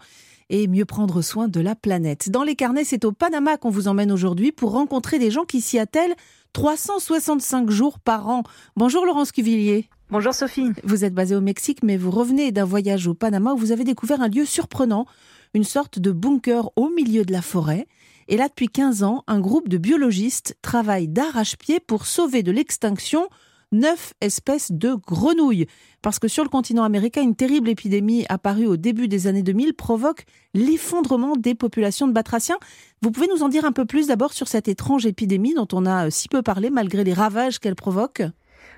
et 0.49 0.67
mieux 0.67 0.85
prendre 0.85 1.21
soin 1.21 1.47
de 1.47 1.59
la 1.59 1.75
planète. 1.75 2.29
Dans 2.29 2.43
les 2.43 2.55
carnets, 2.55 2.83
c'est 2.83 3.05
au 3.05 3.11
Panama 3.11 3.57
qu'on 3.57 3.69
vous 3.69 3.87
emmène 3.87 4.11
aujourd'hui 4.11 4.51
pour 4.51 4.71
rencontrer 4.71 5.19
des 5.19 5.31
gens 5.31 5.45
qui 5.45 5.61
s'y 5.61 5.79
attellent 5.79 6.15
365 6.53 7.69
jours 7.69 7.99
par 7.99 8.29
an. 8.29 8.43
Bonjour 8.75 9.05
Laurence 9.05 9.31
Cuvillier. 9.31 9.89
Bonjour 10.11 10.33
Sophie. 10.33 10.71
Vous 10.83 11.03
êtes 11.03 11.13
basée 11.13 11.35
au 11.35 11.41
Mexique, 11.41 11.83
mais 11.83 11.97
vous 11.97 12.11
revenez 12.11 12.51
d'un 12.51 12.63
voyage 12.63 13.07
au 13.07 13.13
Panama 13.13 13.53
où 13.53 13.57
vous 13.57 13.71
avez 13.71 13.83
découvert 13.83 14.21
un 14.21 14.27
lieu 14.27 14.45
surprenant, 14.45 15.05
une 15.53 15.63
sorte 15.63 15.99
de 15.99 16.11
bunker 16.11 16.69
au 16.75 16.89
milieu 16.89 17.25
de 17.25 17.31
la 17.31 17.41
forêt. 17.41 17.87
Et 18.27 18.37
là, 18.37 18.47
depuis 18.47 18.67
15 18.67 19.03
ans, 19.03 19.23
un 19.27 19.39
groupe 19.39 19.67
de 19.67 19.77
biologistes 19.77 20.57
travaille 20.61 21.07
d'arrache-pied 21.07 21.79
pour 21.79 22.05
sauver 22.05 22.43
de 22.43 22.51
l'extinction 22.51 23.29
neuf 23.71 24.13
espèces 24.21 24.71
de 24.71 24.93
grenouilles. 24.93 25.67
Parce 26.01 26.19
que 26.19 26.27
sur 26.27 26.43
le 26.43 26.49
continent 26.49 26.83
américain, 26.83 27.21
une 27.21 27.35
terrible 27.35 27.69
épidémie 27.69 28.25
apparue 28.29 28.67
au 28.67 28.77
début 28.77 29.07
des 29.07 29.27
années 29.27 29.43
2000 29.43 29.73
provoque 29.73 30.25
l'effondrement 30.53 31.35
des 31.35 31.55
populations 31.55 32.07
de 32.07 32.13
batraciens. 32.13 32.57
Vous 33.01 33.11
pouvez 33.11 33.27
nous 33.27 33.43
en 33.43 33.49
dire 33.49 33.65
un 33.65 33.71
peu 33.71 33.85
plus 33.85 34.07
d'abord 34.07 34.33
sur 34.33 34.47
cette 34.47 34.67
étrange 34.67 35.05
épidémie 35.05 35.53
dont 35.53 35.67
on 35.73 35.85
a 35.85 36.09
si 36.11 36.27
peu 36.27 36.41
parlé 36.41 36.69
malgré 36.69 37.03
les 37.03 37.13
ravages 37.13 37.59
qu'elle 37.59 37.75
provoque? 37.75 38.21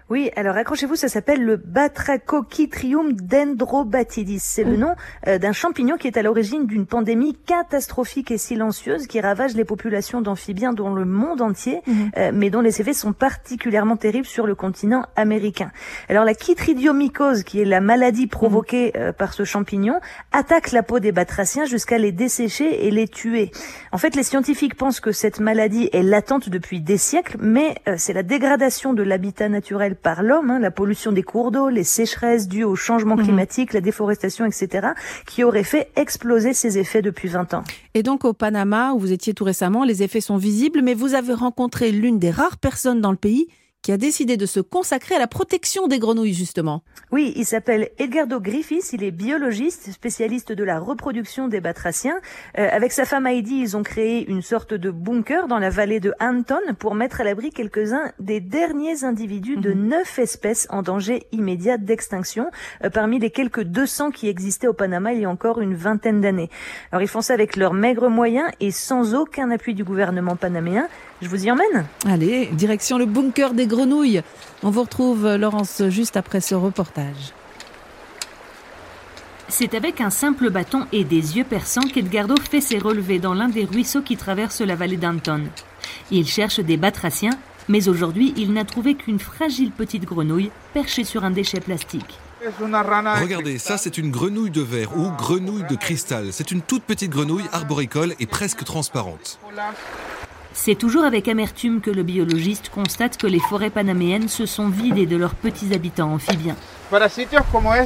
Oui, 0.10 0.32
alors 0.38 0.56
accrochez-vous, 0.56 0.96
ça 0.96 1.10
s'appelle 1.10 1.44
le 1.44 1.58
Batrachochytrium 1.58 3.12
dendrobatidis. 3.12 4.40
C'est 4.40 4.64
le 4.64 4.78
hmm. 4.78 4.80
nom 4.80 4.96
euh, 5.28 5.38
d'un 5.38 5.52
champignon 5.52 5.98
qui 5.98 6.08
est 6.08 6.16
à 6.16 6.22
l'origine 6.22 6.66
d'une 6.66 6.86
pandémie 6.86 7.36
catastrophique 7.46 8.32
et 8.32 8.38
silencieuse 8.38 9.06
qui 9.06 9.20
ravage 9.20 9.54
les 9.56 9.66
populations 9.66 10.22
d'amphibiens 10.22 10.72
dans 10.72 10.94
le 10.94 11.04
monde 11.04 11.42
entier, 11.42 11.82
hmm. 11.86 11.94
euh, 12.16 12.32
mais 12.34 12.50
dont 12.50 12.62
les 12.62 12.80
effets 12.80 12.94
sont 12.94 13.12
particulièrement 13.12 13.98
terribles 13.98 14.26
sur 14.26 14.48
le 14.48 14.56
continent 14.56 15.04
américain. 15.18 15.72
Alors 16.08 16.24
la 16.24 16.34
chytridiomycose, 16.34 17.44
qui 17.44 17.60
est 17.60 17.66
la 17.66 17.82
maladie 17.82 18.28
provoquée 18.28 18.94
euh, 18.96 19.12
par 19.12 19.34
ce 19.34 19.44
champignon, 19.44 20.00
attaque 20.32 20.72
la 20.72 20.84
peau 20.84 21.02
des 21.02 21.12
batraciens 21.12 21.66
jusqu'à 21.66 21.98
les 21.98 22.14
dessécher 22.14 22.88
et 22.88 22.92
les 22.92 23.10
tuer. 23.10 23.52
En 23.92 23.98
fait, 23.98 24.16
les 24.16 24.24
scientifiques 24.24 24.76
pensent 24.76 25.02
que 25.02 25.12
cette 25.12 25.42
maladie 25.42 25.90
est 25.92 26.02
latente 26.02 26.48
depuis 26.48 26.80
des 26.80 26.98
siècles, 26.98 27.36
mais 27.42 27.76
c'est 27.98 28.14
la 28.14 28.24
dégradation 28.24 28.94
de 28.94 29.04
l'habitat 29.04 29.50
naturel 29.50 29.97
par 30.02 30.24
l'homme, 30.24 30.50
hein, 30.52 30.60
la 30.60 30.72
pollution 30.72 31.12
des 31.12 31.24
cours 31.24 31.52
d'eau, 31.52 31.70
les 31.70 31.84
sécheresses 31.84 32.48
dues 32.48 32.64
au 32.64 32.76
changement 32.76 33.16
mhm. 33.16 33.24
climatique, 33.24 33.74
la 33.74 33.82
déforestation, 33.82 34.46
etc., 34.46 34.90
qui 35.26 35.44
auraient 35.44 35.64
fait 35.64 35.90
exploser 35.96 36.54
ces 36.54 36.78
effets 36.78 37.02
depuis 37.02 37.28
20 37.28 37.54
ans. 37.54 37.64
Et 37.94 38.04
donc 38.04 38.26
au 38.26 38.34
Panama, 38.34 38.94
où 38.94 39.00
vous 39.00 39.12
étiez 39.12 39.34
tout 39.34 39.44
récemment, 39.44 39.84
les 39.84 40.04
effets 40.04 40.22
sont 40.22 40.38
visibles, 40.38 40.82
mais 40.82 40.94
vous 40.94 41.14
avez 41.14 41.34
rencontré 41.34 41.92
l'une 41.92 42.20
des 42.20 42.32
rares 42.32 42.58
personnes 42.58 43.02
dans 43.02 43.12
le 43.12 43.18
pays 43.18 43.48
qui 43.88 43.94
a 43.94 43.98
décidé 43.98 44.36
de 44.36 44.46
se 44.46 44.60
consacrer 44.60 45.16
à 45.16 45.20
la 45.20 45.28
protection 45.28 45.88
des 45.88 45.98
grenouilles, 45.98 46.34
justement. 46.34 46.84
Oui, 47.14 47.32
il 47.38 47.46
s'appelle 47.46 47.88
Edgardo 47.98 48.42
Griffiths, 48.42 48.92
il 48.92 49.02
est 49.02 49.12
biologiste, 49.12 49.94
spécialiste 49.94 50.52
de 50.52 50.64
la 50.66 50.78
reproduction 50.78 51.48
des 51.48 51.62
batraciens. 51.62 52.20
Euh, 52.58 52.68
avec 52.70 52.92
sa 52.92 53.06
femme 53.06 53.26
Heidi, 53.28 53.62
ils 53.62 53.78
ont 53.78 53.84
créé 53.84 54.30
une 54.30 54.42
sorte 54.42 54.74
de 54.74 54.92
bunker 54.92 55.48
dans 55.48 55.58
la 55.58 55.70
vallée 55.70 56.02
de 56.02 56.14
Anton 56.20 56.60
pour 56.78 56.96
mettre 56.96 57.22
à 57.22 57.24
l'abri 57.24 57.50
quelques-uns 57.50 58.12
des 58.20 58.42
derniers 58.42 59.06
individus 59.06 59.56
de 59.56 59.72
mhm. 59.72 59.88
neuf 59.88 60.20
espèces 60.20 60.68
en 60.70 60.82
danger 60.82 61.26
immédiat 61.32 61.78
d'extinction, 61.78 62.48
euh, 62.84 62.90
parmi 62.90 63.20
les 63.20 63.30
quelques 63.30 63.64
200 63.64 64.12
qui 64.12 64.28
existaient 64.28 64.68
au 64.68 64.74
Panama 64.74 65.14
il 65.14 65.22
y 65.22 65.26
a 65.26 65.30
encore 65.30 65.62
une 65.62 65.76
vingtaine 65.76 66.20
d'années. 66.20 66.50
Alors 66.92 67.02
ils 67.02 67.08
font 67.08 67.22
ça 67.22 67.34
avec 67.34 67.56
leurs 67.56 67.74
maigres 67.74 68.10
moyens 68.10 68.50
et 68.60 68.72
sans 68.72 69.16
aucun 69.16 69.50
appui 69.50 69.76
du 69.76 69.86
gouvernement 69.86 70.36
panaméen. 70.36 70.90
Je 71.22 71.30
vous 71.30 71.46
y 71.46 71.50
emmène? 71.50 71.86
Allez, 72.06 72.48
direction 72.48 73.00
le 73.00 73.06
bunker 73.06 73.54
des 73.54 73.66
grenouilles. 73.66 73.77
On 74.64 74.70
vous 74.72 74.82
retrouve, 74.82 75.36
Laurence, 75.36 75.84
juste 75.90 76.18
après 76.18 76.42
ce 76.42 76.56
reportage. 76.56 77.34
C'est 79.50 79.76
avec 79.76 80.02
un 80.02 80.10
simple 80.10 80.50
bâton 80.50 80.88
et 80.92 81.04
des 81.04 81.38
yeux 81.38 81.44
perçants 81.44 81.88
qu'Edgardo 81.88 82.36
fait 82.38 82.60
ses 82.60 82.80
relevés 82.80 83.20
dans 83.20 83.34
l'un 83.34 83.48
des 83.48 83.66
ruisseaux 83.66 84.02
qui 84.02 84.18
traversent 84.18 84.62
la 84.62 84.76
vallée 84.76 84.98
d'Anton. 84.98 85.44
Il 86.12 86.28
cherche 86.28 86.60
des 86.60 86.76
batraciens, 86.76 87.38
mais 87.70 87.88
aujourd'hui 87.88 88.34
il 88.36 88.52
n'a 88.52 88.66
trouvé 88.66 88.96
qu'une 88.96 89.20
fragile 89.20 89.72
petite 89.72 90.06
grenouille 90.06 90.52
perchée 90.74 91.04
sur 91.04 91.24
un 91.24 91.32
déchet 91.32 91.60
plastique. 91.60 92.20
Regardez, 93.22 93.58
ça 93.58 93.78
c'est 93.78 93.98
une 93.98 94.12
grenouille 94.12 94.52
de 94.52 94.62
verre 94.62 94.98
ou 94.98 95.10
grenouille 95.18 95.66
de 95.70 95.76
cristal. 95.76 96.28
C'est 96.32 96.52
une 96.52 96.62
toute 96.62 96.84
petite 96.84 97.12
grenouille 97.12 97.48
arboricole 97.52 98.16
et 98.20 98.26
presque 98.26 98.64
transparente. 98.64 99.40
C'est 100.60 100.74
toujours 100.76 101.04
avec 101.04 101.28
amertume 101.28 101.82
que 101.82 101.92
le 101.92 102.02
biologiste 102.02 102.70
constate 102.70 103.18
que 103.18 103.28
les 103.28 103.40
forêts 103.40 103.70
panaméennes 103.70 104.28
se 104.28 104.48
sont 104.48 104.70
vidées 104.70 105.06
de 105.06 105.16
leurs 105.16 105.36
petits 105.36 105.74
habitants 105.74 106.12
amphibiens. 106.12 106.56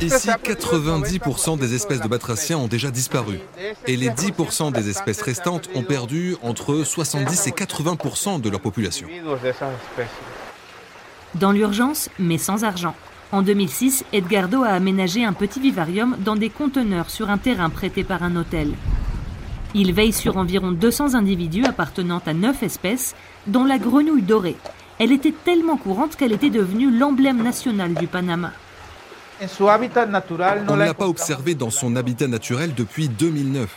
Ici, 0.01 0.30
90% 0.30 1.60
des 1.60 1.75
espèces 1.75 2.00
de 2.00 2.08
batraciens 2.08 2.58
ont 2.58 2.70
déjà 2.70 2.90
disparu. 2.90 3.40
Et 3.88 3.98
les 3.98 4.10
10% 4.10 4.72
des 4.72 4.90
espèces 4.90 5.22
restantes 5.22 5.70
ont 5.75 5.84
perdu 5.84 6.38
entre 6.42 6.84
70 6.84 7.48
et 7.48 7.51
80% 7.51 8.40
de 8.40 8.50
leur 8.50 8.62
population. 8.62 9.08
Dans 11.36 11.51
l'urgence, 11.51 12.10
mais 12.20 12.38
sans 12.38 12.63
argent. 12.63 12.96
En 13.34 13.42
2006, 13.42 14.06
Edgardo 14.13 14.63
a 14.63 14.70
aménagé 14.70 15.25
un 15.25 15.34
petit 15.34 15.60
vivarium 15.60 16.16
dans 16.20 16.38
des 16.38 16.50
conteneurs 16.50 17.10
sur 17.10 17.30
un 17.30 17.38
terrain 17.38 17.70
prêté 17.70 18.06
par 18.06 18.24
un 18.24 18.38
hôtel. 18.38 18.72
Il 19.74 19.94
veille 19.94 20.13
sur 20.13 20.38
environ 20.38 20.72
200 20.72 21.13
individus 21.13 21.66
appartenant 21.66 22.22
à 22.25 22.34
9 22.34 22.63
espèces, 22.63 23.16
dont 23.48 23.63
la 23.63 23.78
grenouille 23.78 24.22
dorée. 24.22 24.58
Elle 25.00 25.12
était 25.12 25.34
tellement 25.34 25.78
courante 25.78 26.16
qu'elle 26.16 26.34
était 26.34 26.50
devenue 26.50 26.92
l'emblème 26.92 27.42
national 27.42 27.94
du 27.94 28.08
Panama. 28.08 28.51
On 29.42 30.75
ne 30.75 30.75
l'a 30.75 30.94
pas 30.94 31.08
observée 31.08 31.56
dans 31.56 31.72
son 31.72 31.96
habitat 31.96 32.28
naturel 32.28 32.74
depuis 32.75 33.10
2009. 33.10 33.70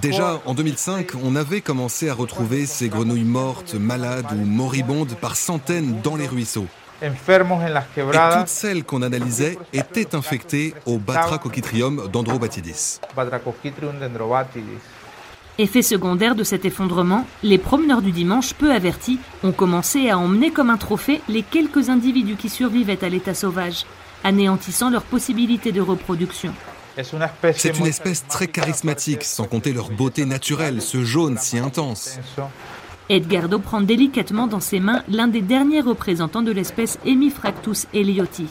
Déjà 0.00 0.40
en 0.46 0.54
2005, 0.54 1.08
on 1.22 1.36
avait 1.36 1.60
commencé 1.60 2.08
à 2.08 2.14
retrouver 2.14 2.66
ces 2.66 2.88
grenouilles 2.88 3.24
mortes, 3.24 3.74
malades 3.74 4.26
ou 4.32 4.44
moribondes 4.44 5.14
par 5.20 5.36
centaines 5.36 6.00
dans 6.02 6.16
les 6.16 6.26
ruisseaux. 6.26 6.66
Et 7.02 7.08
toutes 8.32 8.48
celles 8.48 8.84
qu'on 8.84 9.02
analysait 9.02 9.58
étaient 9.72 10.14
infectées 10.14 10.74
au 10.86 10.98
Batrachochytrium 10.98 12.08
dendrobatidis. 12.12 13.00
Effet 15.58 15.82
secondaire 15.82 16.34
de 16.34 16.44
cet 16.44 16.64
effondrement, 16.64 17.26
les 17.42 17.58
promeneurs 17.58 18.00
du 18.00 18.12
dimanche, 18.12 18.54
peu 18.54 18.72
avertis, 18.72 19.18
ont 19.42 19.52
commencé 19.52 20.08
à 20.08 20.18
emmener 20.18 20.50
comme 20.50 20.70
un 20.70 20.78
trophée 20.78 21.20
les 21.28 21.42
quelques 21.42 21.90
individus 21.90 22.36
qui 22.36 22.48
survivaient 22.48 23.04
à 23.04 23.08
l'état 23.08 23.34
sauvage, 23.34 23.84
anéantissant 24.24 24.90
leurs 24.90 25.02
possibilités 25.02 25.72
de 25.72 25.80
reproduction. 25.80 26.54
C'est 27.54 27.78
une 27.78 27.86
espèce 27.86 28.26
très 28.26 28.46
charismatique, 28.46 29.24
sans 29.24 29.44
compter 29.44 29.72
leur 29.72 29.90
beauté 29.90 30.24
naturelle, 30.24 30.82
ce 30.82 31.04
jaune 31.04 31.38
si 31.38 31.58
intense. 31.58 32.18
Edgardo 33.10 33.58
prend 33.58 33.80
délicatement 33.80 34.46
dans 34.46 34.60
ses 34.60 34.78
mains 34.78 35.02
l'un 35.08 35.26
des 35.26 35.42
derniers 35.42 35.80
représentants 35.80 36.42
de 36.42 36.52
l'espèce 36.52 36.96
Hemifractus 37.04 37.88
elioti. 37.92 38.46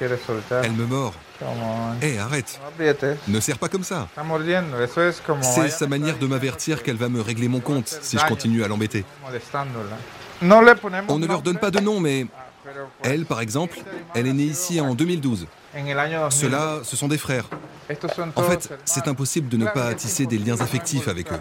Elle 0.00 0.72
me 0.72 0.86
mord. 0.86 1.14
Hé, 2.02 2.18
arrête. 2.18 2.60
Ne 3.28 3.38
serre 3.38 3.58
pas 3.58 3.68
comme 3.68 3.84
ça. 3.84 4.08
C'est 5.42 5.68
sa 5.68 5.86
manière 5.86 6.18
de 6.18 6.26
m'avertir 6.26 6.82
qu'elle 6.82 6.96
va 6.96 7.08
me 7.08 7.20
régler 7.20 7.46
mon 7.46 7.60
compte 7.60 7.86
si 8.02 8.18
je 8.18 8.26
continue 8.26 8.64
à 8.64 8.68
l'embêter. 8.68 9.04
On 11.08 11.18
ne 11.18 11.26
leur 11.26 11.42
donne 11.42 11.58
pas 11.58 11.70
de 11.70 11.78
nom, 11.78 12.00
mais 12.00 12.26
elle, 13.02 13.24
par 13.24 13.40
exemple, 13.40 13.78
elle 14.14 14.26
est 14.26 14.32
née 14.32 14.44
ici 14.44 14.80
en 14.80 14.94
2012. 14.94 15.46
Ceux-là, 16.30 16.80
ce 16.82 16.96
sont 16.96 17.06
des 17.08 17.18
frères. 17.18 17.44
En 18.34 18.42
fait, 18.42 18.68
c'est 18.84 19.06
impossible 19.06 19.48
de 19.48 19.56
ne 19.56 19.66
pas 19.66 19.94
tisser 19.94 20.26
des 20.26 20.38
liens 20.38 20.60
affectifs 20.60 21.06
avec 21.06 21.32
eux. 21.32 21.38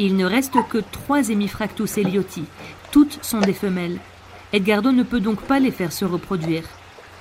Il 0.00 0.16
ne 0.16 0.24
reste 0.24 0.54
que 0.68 0.78
trois 0.78 1.28
Hemifractus 1.28 1.98
elioti. 1.98 2.44
Toutes 2.92 3.18
sont 3.22 3.40
des 3.40 3.52
femelles. 3.52 3.98
Edgardo 4.52 4.92
ne 4.92 5.02
peut 5.02 5.20
donc 5.20 5.40
pas 5.42 5.58
les 5.58 5.72
faire 5.72 5.92
se 5.92 6.04
reproduire. 6.04 6.62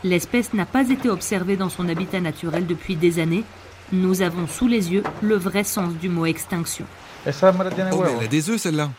L'espèce 0.03 0.53
n'a 0.53 0.65
pas 0.65 0.89
été 0.89 1.09
observée 1.09 1.57
dans 1.57 1.69
son 1.69 1.89
habitat 1.89 2.19
naturel 2.19 2.67
depuis 2.67 2.95
des 2.95 3.19
années. 3.19 3.43
Nous 3.91 4.21
avons 4.21 4.47
sous 4.47 4.67
les 4.67 4.93
yeux 4.93 5.03
le 5.21 5.35
vrai 5.35 5.63
sens 5.63 5.93
du 5.95 6.07
mot 6.07 6.25
extinction. 6.25 6.85
Oh, 7.25 7.29
elle 7.29 8.25
a 8.25 8.27
des 8.27 8.49
œufs 8.49 8.61
celle-là. 8.61 8.89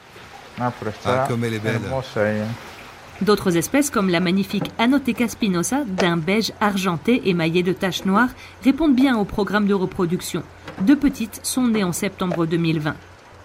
Ah, 0.60 0.72
ah, 1.04 1.26
comme 1.28 1.44
elle 1.44 1.54
est 1.54 1.58
belle. 1.60 1.80
D'autres 3.20 3.56
espèces, 3.56 3.90
comme 3.90 4.10
la 4.10 4.20
magnifique 4.20 4.70
Anoteca 4.78 5.28
spinosa, 5.28 5.84
d'un 5.84 6.16
beige 6.16 6.52
argenté 6.60 7.28
émaillé 7.28 7.62
de 7.62 7.72
taches 7.72 8.04
noires, 8.04 8.30
répondent 8.64 8.94
bien 8.94 9.16
au 9.18 9.24
programme 9.24 9.66
de 9.66 9.74
reproduction. 9.74 10.42
Deux 10.82 10.96
petites 10.96 11.40
sont 11.42 11.66
nées 11.66 11.84
en 11.84 11.92
septembre 11.92 12.46
2020. 12.46 12.94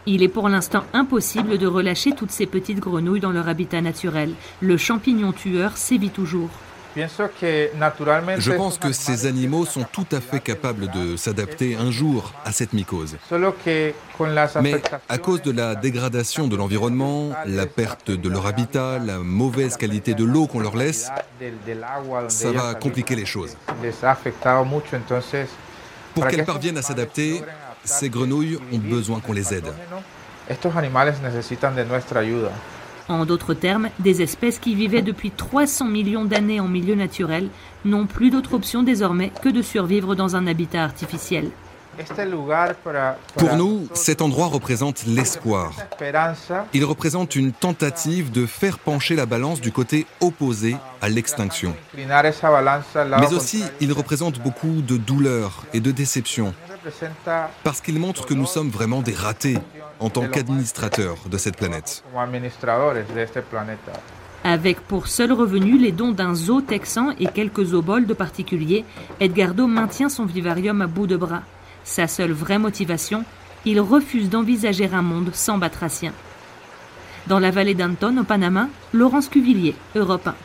Il 0.05 0.21
est 0.21 0.27
pour 0.27 0.49
l'instant 0.49 0.83
impossible 0.93 1.57
de 1.57 1.67
relâcher 1.67 2.11
toutes 2.11 2.31
ces 2.31 2.45
petites 2.45 2.79
grenouilles 2.79 3.21
dans 3.21 3.31
leur 3.31 3.47
habitat 3.47 3.81
naturel. 3.81 4.33
Le 4.59 4.77
champignon 4.77 5.31
tueur 5.31 5.77
sévit 5.77 6.09
toujours. 6.09 6.49
Je 6.95 8.51
pense 8.51 8.77
que 8.77 8.91
ces 8.91 9.25
animaux 9.25 9.65
sont 9.65 9.85
tout 9.91 10.05
à 10.11 10.21
fait 10.21 10.39
capables 10.39 10.91
de 10.91 11.15
s'adapter 11.15 11.75
un 11.75 11.89
jour 11.89 12.33
à 12.45 12.51
cette 12.51 12.73
mycose. 12.73 13.17
Mais 14.61 14.75
à 15.09 15.17
cause 15.17 15.41
de 15.41 15.51
la 15.51 15.73
dégradation 15.75 16.47
de 16.47 16.55
l'environnement, 16.55 17.31
la 17.47 17.65
perte 17.65 18.11
de 18.11 18.29
leur 18.29 18.45
habitat, 18.45 18.99
la 18.99 19.17
mauvaise 19.17 19.77
qualité 19.77 20.13
de 20.13 20.23
l'eau 20.23 20.45
qu'on 20.45 20.59
leur 20.59 20.75
laisse, 20.75 21.09
ça 22.27 22.51
va 22.51 22.75
compliquer 22.75 23.15
les 23.15 23.25
choses. 23.25 23.57
Pour 26.13 26.27
qu'elles 26.27 26.45
parviennent 26.45 26.77
à 26.77 26.83
s'adapter, 26.83 27.41
ces 27.83 28.09
grenouilles 28.09 28.57
ont 28.71 28.77
besoin 28.77 29.19
qu'on 29.19 29.33
les 29.33 29.53
aide. 29.53 29.73
En 33.09 33.25
d'autres 33.25 33.53
termes, 33.53 33.89
des 33.99 34.21
espèces 34.21 34.59
qui 34.59 34.75
vivaient 34.75 35.01
depuis 35.01 35.31
300 35.31 35.85
millions 35.85 36.25
d'années 36.25 36.59
en 36.59 36.67
milieu 36.67 36.95
naturel 36.95 37.49
n'ont 37.85 38.05
plus 38.05 38.29
d'autre 38.29 38.53
option 38.53 38.83
désormais 38.83 39.31
que 39.41 39.49
de 39.49 39.61
survivre 39.61 40.15
dans 40.15 40.35
un 40.35 40.47
habitat 40.47 40.83
artificiel. 40.83 41.51
Pour 43.37 43.55
nous, 43.55 43.87
cet 43.93 44.21
endroit 44.21 44.47
représente 44.47 45.05
l'espoir. 45.05 45.73
Il 46.73 46.85
représente 46.85 47.35
une 47.35 47.51
tentative 47.51 48.31
de 48.31 48.45
faire 48.45 48.79
pencher 48.79 49.15
la 49.15 49.25
balance 49.25 49.61
du 49.61 49.71
côté 49.71 50.07
opposé 50.19 50.75
à 51.01 51.09
l'extinction. 51.09 51.75
Mais 51.95 53.33
aussi, 53.33 53.63
il 53.79 53.93
représente 53.93 54.39
beaucoup 54.39 54.81
de 54.81 54.97
douleur 54.97 55.65
et 55.73 55.81
de 55.81 55.91
déception. 55.91 56.55
Parce 57.63 57.81
qu'il 57.81 57.99
montre 57.99 58.25
que 58.25 58.33
nous 58.33 58.45
sommes 58.45 58.69
vraiment 58.69 59.01
des 59.01 59.13
ratés, 59.13 59.57
en 59.99 60.09
tant 60.09 60.27
qu'administrateur 60.27 61.17
de 61.29 61.37
cette 61.37 61.57
planète. 61.57 62.03
Avec 64.43 64.81
pour 64.81 65.07
seul 65.07 65.31
revenu 65.31 65.77
les 65.77 65.93
dons 65.93 66.11
d'un 66.11 66.35
zoo 66.35 66.61
texan 66.61 67.11
et 67.19 67.27
quelques 67.27 67.73
oboles 67.73 68.05
de 68.05 68.13
particuliers, 68.13 68.83
Edgardo 69.21 69.67
maintient 69.67 70.09
son 70.09 70.25
vivarium 70.25 70.81
à 70.81 70.87
bout 70.87 71.07
de 71.07 71.15
bras. 71.15 71.43
Sa 71.85 72.07
seule 72.07 72.33
vraie 72.33 72.59
motivation, 72.59 73.23
il 73.65 73.79
refuse 73.79 74.29
d'envisager 74.29 74.89
un 74.91 75.01
monde 75.01 75.29
sans 75.33 75.57
batraciens. 75.57 76.13
Dans 77.27 77.39
la 77.39 77.51
vallée 77.51 77.73
d'Anton, 77.73 78.17
au 78.17 78.23
Panama, 78.25 78.67
Laurence 78.93 79.29
Cuvillier, 79.29 79.75
Europe 79.95 80.27
1. 80.27 80.35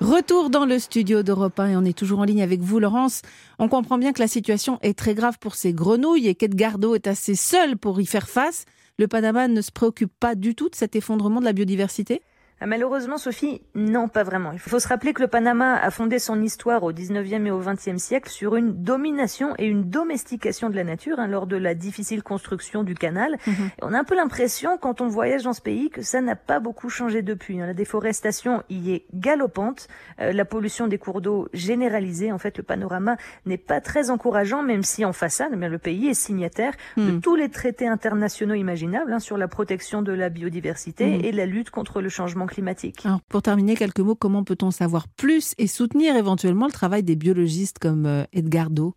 Retour 0.00 0.48
dans 0.48 0.64
le 0.64 0.78
studio 0.78 1.24
d'Europe 1.24 1.58
1 1.58 1.70
et 1.70 1.76
on 1.76 1.84
est 1.84 1.96
toujours 1.96 2.20
en 2.20 2.24
ligne 2.24 2.42
avec 2.42 2.60
vous, 2.60 2.78
Laurence. 2.78 3.22
On 3.58 3.68
comprend 3.68 3.98
bien 3.98 4.12
que 4.12 4.20
la 4.20 4.28
situation 4.28 4.78
est 4.80 4.96
très 4.96 5.12
grave 5.12 5.38
pour 5.40 5.56
ces 5.56 5.72
grenouilles 5.72 6.28
et 6.28 6.36
qu'Edgardo 6.36 6.94
est 6.94 7.08
assez 7.08 7.34
seul 7.34 7.76
pour 7.76 8.00
y 8.00 8.06
faire 8.06 8.28
face. 8.28 8.64
Le 8.98 9.08
Panama 9.08 9.48
ne 9.48 9.60
se 9.60 9.72
préoccupe 9.72 10.12
pas 10.20 10.36
du 10.36 10.54
tout 10.54 10.68
de 10.68 10.76
cet 10.76 10.94
effondrement 10.94 11.40
de 11.40 11.44
la 11.44 11.52
biodiversité? 11.52 12.22
Malheureusement, 12.66 13.18
Sophie, 13.18 13.62
non, 13.74 14.08
pas 14.08 14.22
vraiment. 14.22 14.52
Il 14.52 14.58
faut 14.58 14.78
se 14.78 14.88
rappeler 14.88 15.12
que 15.12 15.22
le 15.22 15.28
Panama 15.28 15.76
a 15.76 15.90
fondé 15.90 16.18
son 16.18 16.42
histoire 16.42 16.82
au 16.82 16.92
19e 16.92 17.46
et 17.46 17.50
au 17.50 17.62
20e 17.62 17.98
siècle 17.98 18.30
sur 18.30 18.56
une 18.56 18.82
domination 18.82 19.54
et 19.58 19.66
une 19.66 19.84
domestication 19.90 20.68
de 20.68 20.74
la 20.74 20.84
nature 20.84 21.20
hein, 21.20 21.28
lors 21.28 21.46
de 21.46 21.56
la 21.56 21.74
difficile 21.74 22.22
construction 22.22 22.82
du 22.82 22.94
canal. 22.94 23.36
Mhm. 23.46 23.54
on 23.82 23.94
a 23.94 23.98
un 23.98 24.04
peu 24.04 24.16
l'impression, 24.16 24.78
quand 24.78 25.00
on 25.00 25.08
voyage 25.08 25.44
dans 25.44 25.52
ce 25.52 25.60
pays, 25.60 25.90
que 25.90 26.02
ça 26.02 26.20
n'a 26.20 26.36
pas 26.36 26.58
beaucoup 26.58 26.88
changé 26.88 27.22
depuis. 27.22 27.60
Hein. 27.60 27.66
La 27.66 27.74
déforestation 27.74 28.62
y 28.68 28.92
est 28.92 29.04
galopante, 29.14 29.88
euh, 30.20 30.32
la 30.32 30.44
pollution 30.44 30.88
des 30.88 30.98
cours 30.98 31.20
d'eau 31.20 31.48
généralisée. 31.52 32.32
En 32.32 32.38
fait, 32.38 32.56
le 32.56 32.64
panorama 32.64 33.16
n'est 33.46 33.58
pas 33.58 33.80
très 33.80 34.10
encourageant, 34.10 34.62
même 34.62 34.82
si 34.82 35.04
en 35.04 35.12
façade, 35.12 35.50
eh 35.52 35.56
bien, 35.56 35.68
le 35.68 35.78
pays 35.78 36.08
est 36.08 36.14
signataire 36.14 36.72
de 36.96 37.12
hmm. 37.12 37.20
tous 37.20 37.36
les 37.36 37.50
traités 37.50 37.86
internationaux 37.86 38.54
imaginables 38.54 39.12
hein, 39.12 39.20
sur 39.20 39.36
la 39.36 39.46
protection 39.46 40.02
de 40.02 40.12
la 40.12 40.28
biodiversité 40.28 41.18
hmm. 41.18 41.24
et 41.24 41.32
la 41.32 41.46
lutte 41.46 41.70
contre 41.70 42.00
le 42.00 42.08
changement 42.08 42.47
climatique. 42.48 43.06
Alors, 43.06 43.20
pour 43.28 43.42
terminer, 43.42 43.76
quelques 43.76 44.00
mots, 44.00 44.16
comment 44.16 44.42
peut-on 44.42 44.72
savoir 44.72 45.06
plus 45.06 45.54
et 45.58 45.68
soutenir 45.68 46.16
éventuellement 46.16 46.66
le 46.66 46.72
travail 46.72 47.04
des 47.04 47.14
biologistes 47.14 47.78
comme 47.78 48.06
euh, 48.06 48.24
Edgardo 48.32 48.94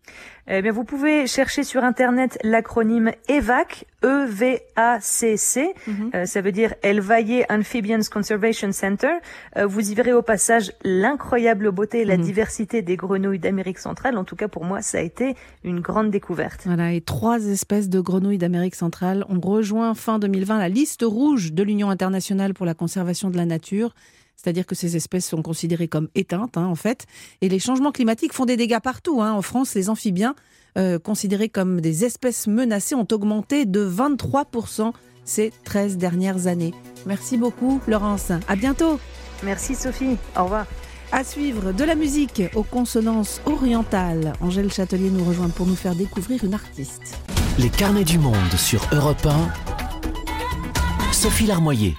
eh 0.48 0.60
bien, 0.60 0.72
vous 0.72 0.82
pouvez 0.82 1.28
chercher 1.28 1.62
sur 1.62 1.84
Internet 1.84 2.36
l'acronyme 2.42 3.12
EVAC, 3.28 3.86
E-V-A-C-C, 4.04 5.74
mhm. 5.86 6.10
euh, 6.14 6.26
ça 6.26 6.40
veut 6.40 6.50
dire 6.50 6.74
El 6.82 7.00
Valle 7.00 7.46
Amphibians 7.48 8.00
Conservation 8.12 8.72
Center. 8.72 9.12
Euh, 9.56 9.66
vous 9.66 9.92
y 9.92 9.94
verrez 9.94 10.12
au 10.12 10.22
passage 10.22 10.72
l'incroyable 10.82 11.70
beauté 11.70 12.00
et 12.00 12.04
la 12.04 12.16
mhm. 12.16 12.24
diversité 12.24 12.82
des 12.82 12.96
grenouilles 12.96 13.38
d'Amérique 13.38 13.78
centrale. 13.78 14.18
En 14.18 14.24
tout 14.24 14.34
cas, 14.34 14.48
pour 14.48 14.64
moi, 14.64 14.82
ça 14.82 14.98
a 14.98 15.00
été 15.02 15.36
une 15.62 15.78
grande 15.78 16.10
découverte. 16.10 16.62
Voilà, 16.64 16.92
et 16.92 17.00
trois 17.00 17.46
espèces 17.46 17.88
de 17.88 18.00
grenouilles 18.00 18.38
d'Amérique 18.38 18.74
centrale 18.74 19.24
ont 19.28 19.38
rejoint 19.38 19.94
fin 19.94 20.18
2020 20.18 20.58
la 20.58 20.68
liste 20.68 21.04
rouge 21.06 21.52
de 21.52 21.62
l'Union 21.62 21.88
internationale 21.88 22.52
pour 22.52 22.66
la 22.66 22.74
conservation 22.74 23.30
de 23.30 23.36
la 23.36 23.41
nature. 23.46 23.94
C'est-à-dire 24.36 24.66
que 24.66 24.74
ces 24.74 24.96
espèces 24.96 25.26
sont 25.26 25.42
considérées 25.42 25.88
comme 25.88 26.08
éteintes, 26.14 26.56
hein, 26.56 26.66
en 26.66 26.74
fait. 26.74 27.06
Et 27.40 27.48
les 27.48 27.58
changements 27.58 27.92
climatiques 27.92 28.32
font 28.32 28.44
des 28.44 28.56
dégâts 28.56 28.80
partout. 28.80 29.22
Hein. 29.22 29.32
En 29.32 29.42
France, 29.42 29.74
les 29.74 29.88
amphibiens, 29.88 30.34
euh, 30.78 30.98
considérés 30.98 31.48
comme 31.48 31.80
des 31.80 32.04
espèces 32.04 32.46
menacées, 32.46 32.94
ont 32.94 33.06
augmenté 33.12 33.66
de 33.66 33.88
23% 33.88 34.92
ces 35.24 35.52
13 35.64 35.96
dernières 35.96 36.48
années. 36.48 36.74
Merci 37.06 37.36
beaucoup, 37.36 37.80
Laurence. 37.86 38.32
À 38.48 38.56
bientôt. 38.56 38.98
Merci, 39.44 39.74
Sophie. 39.74 40.16
Au 40.36 40.44
revoir. 40.44 40.66
À 41.12 41.24
suivre 41.24 41.72
de 41.72 41.84
la 41.84 41.94
musique 41.94 42.42
aux 42.54 42.62
consonances 42.62 43.42
orientales. 43.44 44.32
Angèle 44.40 44.72
Châtelier 44.72 45.10
nous 45.10 45.24
rejoint 45.24 45.50
pour 45.50 45.66
nous 45.66 45.76
faire 45.76 45.94
découvrir 45.94 46.42
une 46.42 46.54
artiste. 46.54 47.18
Les 47.58 47.68
carnets 47.68 48.04
du 48.04 48.18
monde 48.18 48.34
sur 48.56 48.82
Europe 48.92 49.26
1. 49.26 51.12
Sophie 51.12 51.46
Larmoyer. 51.46 51.94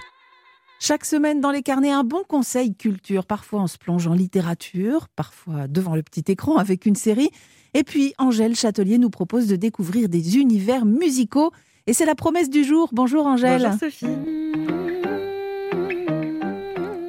Chaque 0.86 1.06
semaine 1.06 1.40
dans 1.40 1.52
les 1.52 1.62
carnets, 1.62 1.92
un 1.92 2.04
bon 2.04 2.24
conseil 2.28 2.76
culture. 2.76 3.26
Parfois 3.26 3.62
on 3.62 3.68
se 3.68 3.78
plonge 3.78 4.06
en 4.06 4.14
littérature, 4.14 5.08
parfois 5.16 5.70
devant 5.70 5.96
le 5.96 6.04
petit 6.04 6.30
écran 6.30 6.58
avec 6.58 6.86
une 6.86 6.98
série. 6.98 7.30
Et 7.74 7.86
puis 7.86 8.14
Angèle 8.18 8.54
Châtelier 8.54 8.98
nous 8.98 9.10
propose 9.10 9.48
de 9.48 9.56
découvrir 9.56 10.10
des 10.10 10.38
univers 10.38 10.84
musicaux. 10.86 11.52
Et 11.88 11.94
c'est 11.94 12.04
la 12.04 12.16
promesse 12.16 12.50
du 12.50 12.66
jour. 12.66 12.90
Bonjour 12.92 13.26
Angèle. 13.26 13.62
Bonjour 13.62 13.80
Sophie. 13.80 14.08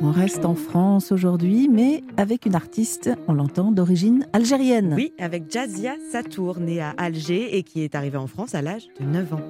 On 0.01 0.13
reste 0.13 0.45
en 0.45 0.55
France 0.55 1.11
aujourd'hui, 1.11 1.69
mais 1.69 2.05
avec 2.17 2.47
une 2.47 2.55
artiste, 2.55 3.11
on 3.27 3.33
l'entend, 3.33 3.73
d'origine 3.73 4.29
algérienne. 4.33 4.95
Oui, 4.95 5.13
avec 5.19 5.51
Jazia 5.51 5.97
Satour, 6.13 6.61
née 6.61 6.81
à 6.81 6.91
Alger 6.91 7.57
et 7.57 7.65
qui 7.65 7.83
est 7.83 7.97
arrivée 7.97 8.19
en 8.19 8.29
France 8.29 8.55
à 8.55 8.63
l'âge 8.63 8.87
de 9.01 9.05
9 9.05 9.35
ans. 9.35 9.41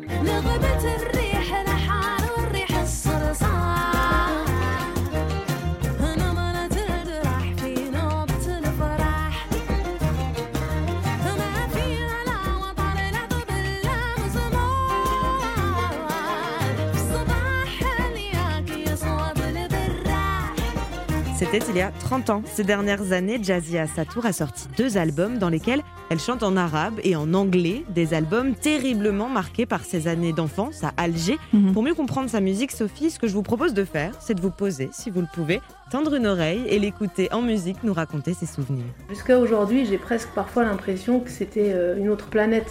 C'était 21.54 21.70
il 21.70 21.76
y 21.76 21.82
a 21.82 21.92
30 21.92 22.30
ans. 22.30 22.42
Ces 22.46 22.64
dernières 22.64 23.12
années, 23.12 23.38
Jazia 23.40 23.86
Satour 23.86 24.26
a 24.26 24.32
sorti 24.32 24.66
deux 24.76 24.98
albums 24.98 25.38
dans 25.38 25.48
lesquels 25.48 25.82
elle 26.10 26.18
chante 26.18 26.42
en 26.42 26.56
arabe 26.56 26.94
et 27.04 27.14
en 27.14 27.32
anglais, 27.32 27.84
des 27.90 28.12
albums 28.12 28.56
terriblement 28.56 29.28
marqués 29.28 29.64
par 29.64 29.84
ses 29.84 30.08
années 30.08 30.32
d'enfance 30.32 30.82
à 30.82 30.92
Alger. 30.96 31.38
Mhm. 31.52 31.72
Pour 31.72 31.84
mieux 31.84 31.94
comprendre 31.94 32.28
sa 32.28 32.40
musique, 32.40 32.72
Sophie, 32.72 33.08
ce 33.08 33.20
que 33.20 33.28
je 33.28 33.34
vous 33.34 33.44
propose 33.44 33.72
de 33.72 33.84
faire, 33.84 34.14
c'est 34.18 34.34
de 34.34 34.40
vous 34.40 34.50
poser, 34.50 34.88
si 34.92 35.10
vous 35.10 35.20
le 35.20 35.28
pouvez, 35.32 35.60
tendre 35.92 36.14
une 36.14 36.26
oreille 36.26 36.64
et 36.66 36.80
l'écouter 36.80 37.32
en 37.32 37.40
musique 37.40 37.84
nous 37.84 37.94
raconter 37.94 38.34
ses 38.34 38.46
souvenirs. 38.46 38.86
Jusqu'à 39.08 39.38
aujourd'hui, 39.38 39.86
j'ai 39.86 39.98
presque 39.98 40.30
parfois 40.34 40.64
l'impression 40.64 41.20
que 41.20 41.30
c'était 41.30 41.72
euh, 41.72 41.96
une 41.96 42.08
autre 42.08 42.30
planète. 42.30 42.68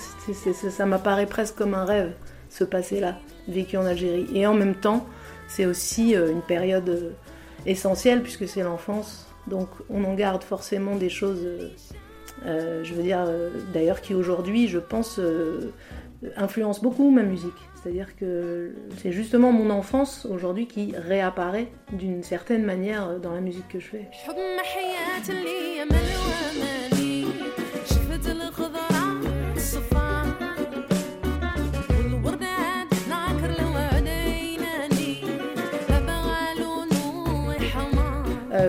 ça 0.52 0.86
m'apparaît 0.86 1.28
presque 1.28 1.56
comme 1.56 1.74
un 1.74 1.86
rêve, 1.86 2.12
ce 2.50 2.66
passé-là, 2.66 3.16
vécu 3.48 3.78
en 3.78 3.86
Algérie. 3.86 4.28
Et 4.34 4.46
en 4.46 4.54
même 4.54 4.76
temps, 4.76 5.08
c'est 5.48 5.66
aussi 5.66 6.16
euh, 6.16 6.32
une 6.32 6.42
période 6.42 6.90
euh, 6.90 7.12
essentiel 7.66 8.22
puisque 8.22 8.48
c'est 8.48 8.64
l'enfance. 8.64 9.28
Donc 9.48 9.68
on 9.90 10.04
en 10.04 10.14
garde 10.14 10.44
forcément 10.44 10.96
des 10.96 11.10
choses, 11.10 11.42
euh, 11.44 11.70
euh, 12.46 12.84
je 12.84 12.94
veux 12.94 13.04
dire, 13.04 13.26
euh, 13.28 13.50
d'ailleurs 13.74 14.02
qui 14.02 14.14
aujourd'hui, 14.14 14.68
je 14.68 14.80
pense, 14.80 15.20
influencent 16.38 16.82
beaucoup 16.82 17.10
ma 17.12 17.24
musique. 17.24 17.52
C'est-à-dire 17.76 18.16
que 18.16 18.74
c'est 19.02 19.12
justement 19.12 19.52
mon 19.52 19.70
enfance 19.70 20.26
aujourd'hui 20.26 20.68
qui 20.68 20.94
réapparaît 20.96 21.68
d'une 21.92 22.24
certaine 22.24 22.64
manière 22.64 23.20
dans 23.20 23.34
la 23.34 23.42
musique 23.42 23.68
que 23.68 23.80
je 23.80 23.88
fais. 23.88 24.08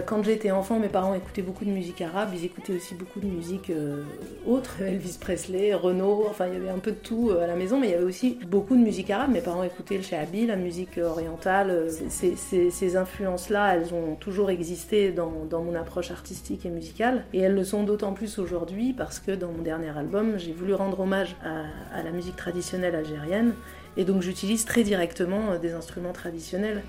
Quand 0.07 0.23
j'étais 0.23 0.51
enfant, 0.51 0.79
mes 0.79 0.88
parents 0.88 1.14
écoutaient 1.14 1.43
beaucoup 1.43 1.64
de 1.64 1.71
musique 1.71 2.01
arabe, 2.01 2.31
ils 2.35 2.45
écoutaient 2.45 2.75
aussi 2.75 2.95
beaucoup 2.95 3.21
de 3.21 3.27
musique 3.27 3.71
euh, 3.71 4.03
autre, 4.47 4.77
Elvis 4.81 5.19
Presley, 5.21 5.75
Renault, 5.75 6.27
enfin 6.29 6.47
il 6.47 6.55
y 6.55 6.57
avait 6.57 6.71
un 6.71 6.79
peu 6.79 6.93
de 6.93 6.97
tout 6.97 7.31
euh, 7.31 7.43
à 7.43 7.47
la 7.47 7.55
maison, 7.55 7.79
mais 7.79 7.88
il 7.88 7.90
y 7.93 7.95
avait 7.95 8.05
aussi 8.05 8.38
beaucoup 8.47 8.77
de 8.77 8.83
musique 8.83 9.11
arabe. 9.11 9.31
Mes 9.31 9.40
parents 9.40 9.62
écoutaient 9.62 9.97
le 9.97 10.03
shahabi, 10.03 10.47
la 10.47 10.57
musique 10.57 10.99
orientale. 10.99 11.88
Ces, 12.09 12.97
influences-là, 12.97 13.75
elles 13.75 13.95
ont 13.95 14.14
toujours 14.14 14.51
existé 14.51 15.11
dans, 15.11 15.31
mon 15.51 15.75
approche 15.75 16.11
artistique 16.11 16.67
et 16.67 16.71
musicale, 16.71 17.25
et 17.33 17.40
elles 17.40 17.55
le 17.55 17.64
sont 17.64 17.83
d'autant 17.83 18.12
plus 18.12 18.38
aujourd'hui 18.38 18.93
parce 18.93 19.19
que 19.19 19.33
dans 19.33 19.51
mon 19.51 19.62
dernier 19.62 19.97
album, 19.97 20.38
j'ai 20.38 20.53
voulu 20.53 20.75
rendre 20.75 21.01
hommage 21.01 21.37
à, 21.45 21.99
à 21.99 22.03
la 22.03 22.11
musique 22.11 22.37
traditionnelle 22.37 22.95
algérienne, 22.95 23.55
et 23.97 24.05
donc 24.05 24.23
j'utilise 24.23 24.64
très 24.64 24.83
directement 24.83 25.59
des 25.59 25.73
instruments 25.73 26.12
traditionnels. 26.12 26.83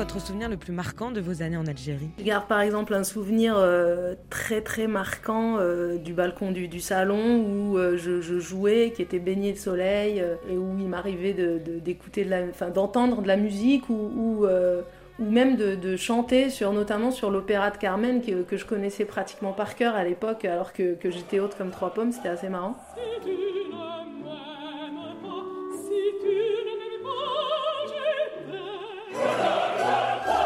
Votre 0.00 0.18
souvenir 0.18 0.48
le 0.48 0.56
plus 0.56 0.72
marquant 0.72 1.10
de 1.10 1.20
vos 1.20 1.42
années 1.42 1.58
en 1.58 1.66
Algérie? 1.66 2.08
Je 2.18 2.24
garde 2.24 2.46
par 2.46 2.62
exemple 2.62 2.94
un 2.94 3.04
souvenir 3.04 3.56
euh, 3.58 4.14
très 4.30 4.62
très 4.62 4.86
marquant 4.86 5.58
euh, 5.58 5.98
du 5.98 6.14
balcon 6.14 6.52
du, 6.52 6.80
salon 6.80 7.44
où 7.44 7.76
euh, 7.76 7.98
je, 7.98 8.40
jouais, 8.40 8.94
qui 8.96 9.02
était 9.02 9.18
baigné 9.18 9.52
de 9.52 9.58
soleil 9.58 10.24
et 10.50 10.56
où 10.56 10.74
il 10.78 10.88
m'arrivait 10.88 11.34
d'écouter, 11.84 12.24
de, 12.24 12.70
d'entendre 12.72 13.20
de 13.20 13.28
la 13.28 13.36
musique 13.36 13.90
ou, 13.90 14.46
même 15.18 15.56
de, 15.56 15.96
chanter 15.96 16.48
sur 16.48 16.72
notamment 16.72 17.10
sur 17.10 17.30
l'opéra 17.30 17.70
de 17.70 17.76
Carmen 17.76 18.22
que, 18.22 18.56
je 18.56 18.64
connaissais 18.64 19.04
pratiquement 19.04 19.52
par 19.52 19.76
cœur 19.76 19.94
à 19.96 20.02
l'époque 20.02 20.46
alors 20.46 20.72
que 20.72 20.96
j'étais 21.04 21.40
haute 21.40 21.56
comme 21.58 21.70
trois 21.70 21.92
pommes, 21.92 22.12
c'était 22.12 22.30
assez 22.30 22.48
marrant. 22.48 22.74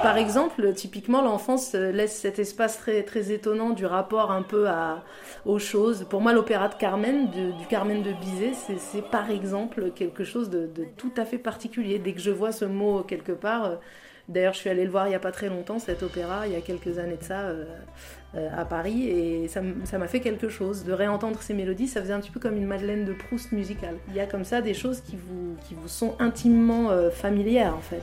Par 0.04 0.18
exemple, 0.18 0.72
typiquement, 0.74 1.22
l'enfance 1.22 1.72
laisse 1.72 2.16
cet 2.16 2.38
espace 2.38 2.78
très, 2.78 3.02
très 3.02 3.32
étonnant 3.32 3.70
du 3.70 3.86
rapport 3.86 4.30
un 4.30 4.42
peu 4.42 4.68
aux 5.46 5.58
choses. 5.58 6.06
Pour 6.08 6.20
moi, 6.20 6.32
l'opéra 6.32 6.68
de 6.68 6.74
Carmen, 6.74 7.30
du 7.30 7.66
Carmen 7.68 8.02
de 8.02 8.12
Bizet, 8.12 8.52
c'est 8.78 9.10
par 9.10 9.30
exemple 9.30 9.90
quelque 9.94 10.22
chose 10.22 10.50
de, 10.50 10.68
tout 10.98 11.12
à 11.16 11.24
fait 11.24 11.38
particulier. 11.38 11.98
Dès 11.98 12.12
que 12.12 12.20
je 12.20 12.30
vois 12.30 12.52
ce 12.52 12.66
mot 12.66 13.02
quelque 13.02 13.32
part, 13.32 13.78
D'ailleurs, 14.26 14.54
je 14.54 14.60
suis 14.60 14.70
allée 14.70 14.84
le 14.84 14.90
voir 14.90 15.06
il 15.06 15.10
n'y 15.10 15.16
a 15.16 15.20
pas 15.20 15.32
très 15.32 15.50
longtemps, 15.50 15.78
cet 15.78 16.02
opéra, 16.02 16.46
il 16.46 16.54
y 16.54 16.56
a 16.56 16.62
quelques 16.62 16.98
années 16.98 17.18
de 17.18 17.22
ça, 17.22 17.40
euh, 17.40 17.66
euh, 18.34 18.48
à 18.56 18.64
Paris, 18.64 19.06
et 19.06 19.48
ça 19.48 19.60
m'a 19.98 20.08
fait 20.08 20.20
quelque 20.20 20.48
chose. 20.48 20.84
De 20.84 20.92
réentendre 20.92 21.42
ces 21.42 21.52
mélodies, 21.52 21.88
ça 21.88 22.00
faisait 22.00 22.14
un 22.14 22.20
petit 22.20 22.30
peu 22.30 22.40
comme 22.40 22.56
une 22.56 22.66
Madeleine 22.66 23.04
de 23.04 23.12
Proust 23.12 23.52
musicale. 23.52 23.96
Il 24.08 24.14
y 24.14 24.20
a 24.20 24.26
comme 24.26 24.44
ça 24.44 24.62
des 24.62 24.72
choses 24.72 25.02
qui 25.02 25.16
vous, 25.16 25.56
qui 25.68 25.74
vous 25.74 25.88
sont 25.88 26.16
intimement 26.20 26.90
euh, 26.90 27.10
familières, 27.10 27.76
en 27.76 27.82
fait. 27.82 28.02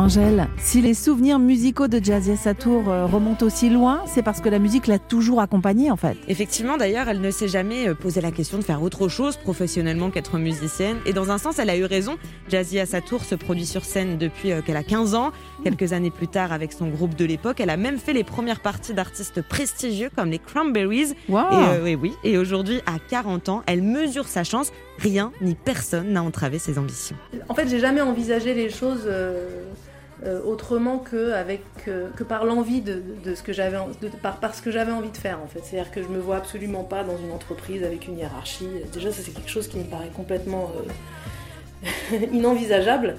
Angèle, 0.00 0.48
si 0.56 0.80
les 0.80 0.94
souvenirs 0.94 1.38
musicaux 1.38 1.86
de 1.86 2.02
Jazia 2.02 2.34
Satour 2.34 2.88
euh, 2.88 3.04
remontent 3.04 3.44
aussi 3.44 3.68
loin, 3.68 4.02
c'est 4.06 4.22
parce 4.22 4.40
que 4.40 4.48
la 4.48 4.58
musique 4.58 4.86
l'a 4.86 4.98
toujours 4.98 5.42
accompagnée 5.42 5.90
en 5.90 5.96
fait. 5.96 6.16
Effectivement, 6.26 6.78
d'ailleurs, 6.78 7.10
elle 7.10 7.20
ne 7.20 7.30
s'est 7.30 7.48
jamais 7.48 7.86
euh, 7.86 7.94
posé 7.94 8.22
la 8.22 8.30
question 8.30 8.56
de 8.56 8.64
faire 8.64 8.82
autre 8.82 9.08
chose 9.08 9.36
professionnellement 9.36 10.10
qu'être 10.10 10.38
musicienne. 10.38 10.96
Et 11.04 11.12
dans 11.12 11.30
un 11.30 11.36
sens, 11.36 11.58
elle 11.58 11.68
a 11.68 11.76
eu 11.76 11.84
raison. 11.84 12.16
Jazia 12.48 12.86
Satour 12.86 13.24
se 13.24 13.34
produit 13.34 13.66
sur 13.66 13.84
scène 13.84 14.16
depuis 14.16 14.52
euh, 14.52 14.62
qu'elle 14.62 14.78
a 14.78 14.82
15 14.82 15.14
ans. 15.14 15.32
Quelques 15.64 15.92
années 15.92 16.10
plus 16.10 16.28
tard, 16.28 16.50
avec 16.50 16.72
son 16.72 16.88
groupe 16.88 17.14
de 17.14 17.26
l'époque, 17.26 17.60
elle 17.60 17.68
a 17.68 17.76
même 17.76 17.98
fait 17.98 18.14
les 18.14 18.24
premières 18.24 18.60
parties 18.60 18.94
d'artistes 18.94 19.42
prestigieux 19.42 20.08
comme 20.16 20.30
les 20.30 20.38
Cranberries. 20.38 21.12
Et, 21.84 21.94
oui, 21.94 22.14
et 22.24 22.38
aujourd'hui, 22.38 22.80
à 22.86 22.98
40 23.10 23.50
ans, 23.50 23.62
elle 23.66 23.82
mesure 23.82 24.28
sa 24.28 24.44
chance. 24.44 24.72
Rien 24.98 25.30
ni 25.42 25.54
personne 25.54 26.12
n'a 26.12 26.22
entravé 26.22 26.58
ses 26.58 26.78
ambitions. 26.78 27.16
En 27.50 27.54
fait, 27.54 27.68
j'ai 27.68 27.80
jamais 27.80 28.00
envisagé 28.00 28.54
les 28.54 28.70
choses. 28.70 29.04
Euh, 29.04 29.64
autrement 30.44 30.98
que, 30.98 31.32
avec, 31.32 31.62
que 31.84 32.24
par 32.24 32.44
l'envie 32.44 32.80
de, 32.82 33.02
ce 33.34 33.42
que 33.42 33.52
j'avais 33.52 33.78
par, 34.22 34.36
par, 34.36 34.54
ce 34.54 34.62
que 34.62 34.70
j'avais 34.70 34.92
envie 34.92 35.10
de 35.10 35.16
faire 35.16 35.40
en 35.42 35.46
fait. 35.46 35.60
C'est-à-dire 35.64 35.90
que 35.90 36.02
je 36.02 36.08
me 36.08 36.18
vois 36.18 36.36
absolument 36.36 36.84
pas 36.84 37.04
dans 37.04 37.16
une 37.18 37.32
entreprise 37.32 37.82
avec 37.84 38.06
une 38.06 38.18
hiérarchie. 38.18 38.68
Déjà 38.92 39.12
ça 39.12 39.22
c'est 39.22 39.32
quelque 39.32 39.50
chose 39.50 39.68
qui 39.68 39.78
me 39.78 39.84
paraît 39.84 40.10
complètement 40.14 40.70
euh, 40.76 42.26
inenvisageable. 42.32 43.16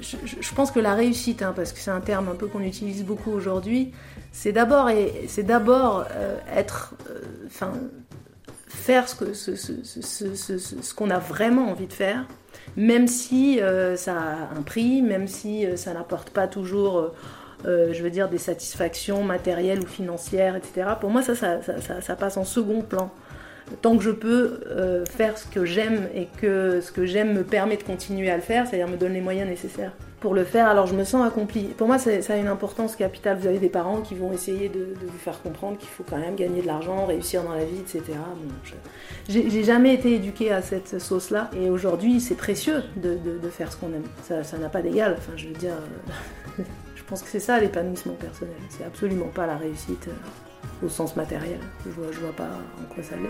Je, 0.00 0.54
pense 0.54 0.72
que 0.72 0.80
la 0.80 0.94
réussite, 0.94 1.42
hein, 1.42 1.52
parce 1.54 1.72
que 1.72 1.78
c'est 1.78 1.90
un 1.90 2.00
terme 2.00 2.28
un 2.28 2.34
peu 2.34 2.48
qu'on 2.48 2.62
utilise 2.62 3.04
beaucoup 3.04 3.30
aujourd'hui, 3.30 3.92
c'est 4.32 4.50
d'abord 4.50 4.90
c'est 5.28 5.44
d'abord 5.44 6.06
euh, 6.10 6.38
être, 6.52 6.94
faire 8.74 9.08
ce 9.08 10.94
qu'on 10.94 11.10
a 11.10 11.18
vraiment 11.18 11.70
envie 11.70 11.86
de 11.86 11.92
faire 11.92 12.26
même 12.76 13.06
si 13.06 13.60
euh, 13.60 13.96
ça 13.96 14.16
a 14.16 14.58
un 14.58 14.62
prix, 14.62 15.02
même 15.02 15.28
si 15.28 15.66
euh, 15.66 15.76
ça 15.76 15.92
n'apporte 15.92 16.30
pas 16.30 16.46
toujours, 16.46 17.12
euh, 17.66 17.92
je 17.92 18.02
veux 18.02 18.10
dire, 18.10 18.28
des 18.28 18.38
satisfactions 18.38 19.22
matérielles 19.22 19.80
ou 19.80 19.86
financières, 19.86 20.56
etc. 20.56 20.90
Pour 21.00 21.10
moi, 21.10 21.22
ça, 21.22 21.34
ça, 21.34 22.16
passe 22.16 22.36
en 22.36 22.44
second 22.44 22.82
plan. 22.82 23.10
Tant 23.80 23.96
que 23.96 24.02
je 24.02 24.10
peux 24.10 24.60
faire 25.08 25.38
ce 25.38 25.46
que 25.46 25.64
j'aime 25.64 26.08
et 26.14 26.26
que 26.40 26.80
ce 26.80 26.92
que 26.92 27.06
j'aime 27.06 27.32
me 27.32 27.44
permet 27.44 27.76
de 27.76 27.82
continuer 27.82 28.30
à 28.30 28.36
le 28.36 28.42
faire, 28.42 28.66
c'est-à-dire 28.66 28.88
me 28.88 28.96
donne 28.96 29.14
les 29.14 29.20
moyens 29.20 29.48
nécessaires 29.48 29.92
pour 30.22 30.34
le 30.34 30.44
faire, 30.44 30.68
alors 30.68 30.86
je 30.86 30.94
me 30.94 31.02
sens 31.02 31.26
accomplie. 31.26 31.64
Pour 31.64 31.88
moi, 31.88 31.98
ça 31.98 32.10
a 32.10 32.36
une 32.36 32.46
importance 32.46 32.94
capitale. 32.94 33.38
Vous 33.38 33.48
avez 33.48 33.58
des 33.58 33.68
parents 33.68 34.00
qui 34.00 34.14
vont 34.14 34.32
essayer 34.32 34.68
de, 34.68 34.94
vous 35.04 35.18
faire 35.18 35.42
comprendre 35.42 35.76
qu'il 35.76 35.88
faut 35.88 36.04
quand 36.08 36.16
même 36.16 36.36
gagner 36.36 36.62
de 36.62 36.66
l'argent, 36.68 37.06
réussir 37.06 37.42
dans 37.42 37.52
la 37.52 37.64
vie, 37.64 37.80
etc. 37.80 38.02
J'ai 39.28 39.64
jamais 39.64 39.92
été 39.92 40.14
éduquée 40.14 40.52
à 40.52 40.62
cette 40.62 41.00
sauce-là, 41.00 41.50
et 41.60 41.68
aujourd'hui, 41.70 42.20
c'est 42.20 42.36
précieux 42.36 42.84
de, 42.96 43.18
faire 43.50 43.72
ce 43.72 43.76
qu'on 43.76 43.88
aime. 43.88 44.04
Ça 44.22 44.58
n'a 44.58 44.68
pas 44.68 44.80
d'égal. 44.80 45.16
Enfin, 45.18 45.32
je 45.36 45.48
veux 45.48 45.54
dire, 45.54 45.74
je 46.94 47.02
pense 47.02 47.20
que 47.22 47.28
c'est 47.28 47.40
ça 47.40 47.58
l'épanouissement 47.58 48.14
personnel. 48.14 48.54
C'est 48.70 48.84
absolument 48.84 49.28
pas 49.34 49.46
la 49.46 49.56
réussite 49.56 50.06
euh, 50.06 50.86
au 50.86 50.88
sens 50.88 51.16
matériel. 51.16 51.58
Je 51.84 51.90
vois, 51.90 52.12
je 52.12 52.20
vois 52.20 52.32
pas 52.32 52.48
en 52.80 52.94
quoi 52.94 53.02
ça 53.02 53.16
l'est. 53.16 53.28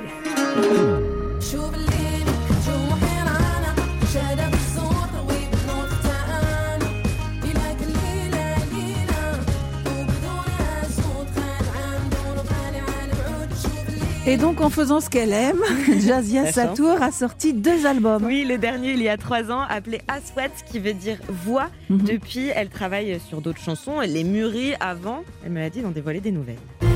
Et 14.24 14.36
donc, 14.36 14.60
en 14.60 14.70
faisant 14.70 15.00
ce 15.00 15.10
qu'elle 15.10 15.32
aime, 15.32 15.60
Jazia 15.98 16.52
Satour 16.52 17.02
a 17.02 17.10
sorti 17.10 17.52
deux 17.52 17.86
albums. 17.86 18.24
Oui, 18.24 18.44
le 18.48 18.56
dernier, 18.56 18.92
il 18.92 19.02
y 19.02 19.08
a 19.08 19.16
trois 19.16 19.50
ans, 19.50 19.62
appelé 19.68 20.00
Aswat, 20.06 20.50
qui 20.70 20.78
veut 20.78 20.94
dire 20.94 21.18
voix. 21.28 21.70
Mhm. 21.90 22.02
Depuis, 22.02 22.46
elle 22.54 22.68
travaille 22.68 23.18
sur 23.18 23.40
d'autres 23.40 23.60
chansons. 23.60 24.00
Elle 24.00 24.12
les 24.12 24.22
mûrit 24.22 24.74
avant, 24.78 25.24
elle 25.44 25.50
me 25.50 25.58
l'a 25.58 25.70
dit, 25.70 25.80
d'en 25.80 25.90
dévoiler 25.90 26.20
des 26.20 26.30
nouvelles. 26.30 26.91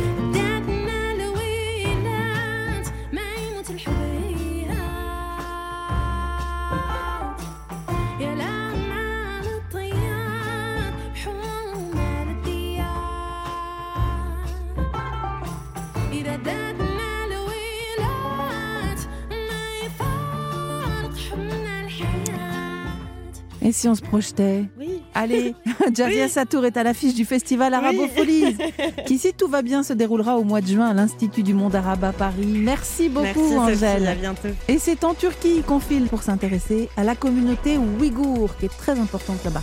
Et 23.67 23.73
si 23.73 23.89
on 23.89 23.97
se 23.97 24.01
projetait 24.01 24.67
Oui. 24.79 25.03
Allez, 25.13 25.57
Jazia 25.93 26.29
Satour 26.29 26.67
est 26.67 26.77
à 26.77 26.85
l'affiche 26.85 27.15
du 27.15 27.25
festival 27.25 27.75
Arabopholie, 27.75 28.57
qui, 29.07 29.19
si 29.19 29.33
tout 29.33 29.49
va 29.49 29.61
bien, 29.63 29.83
se 29.83 29.93
déroulera 29.93 30.39
au 30.39 30.45
mois 30.45 30.61
de 30.61 30.69
juin 30.69 30.87
à 30.87 30.95
l'Institut 30.95 31.43
du 31.43 31.53
monde 31.53 31.75
arabe 31.75 32.05
à 32.05 32.13
Paris. 32.13 32.47
Merci 32.47 33.09
beaucoup, 33.09 33.25
Merci, 33.25 33.57
Angèle. 33.59 34.07
à 34.07 34.15
bientôt. 34.15 34.51
Et 34.69 34.79
c'est 34.79 35.03
en 35.03 35.15
Turquie 35.15 35.63
qu'on 35.67 35.81
file 35.81 36.05
pour 36.05 36.23
s'intéresser 36.23 36.89
à 36.97 37.03
la 37.03 37.17
communauté 37.17 37.77
ouïghour, 37.77 38.57
qui 38.57 38.67
est 38.67 38.79
très 38.79 38.97
importante 39.01 39.43
là-bas. 39.45 39.63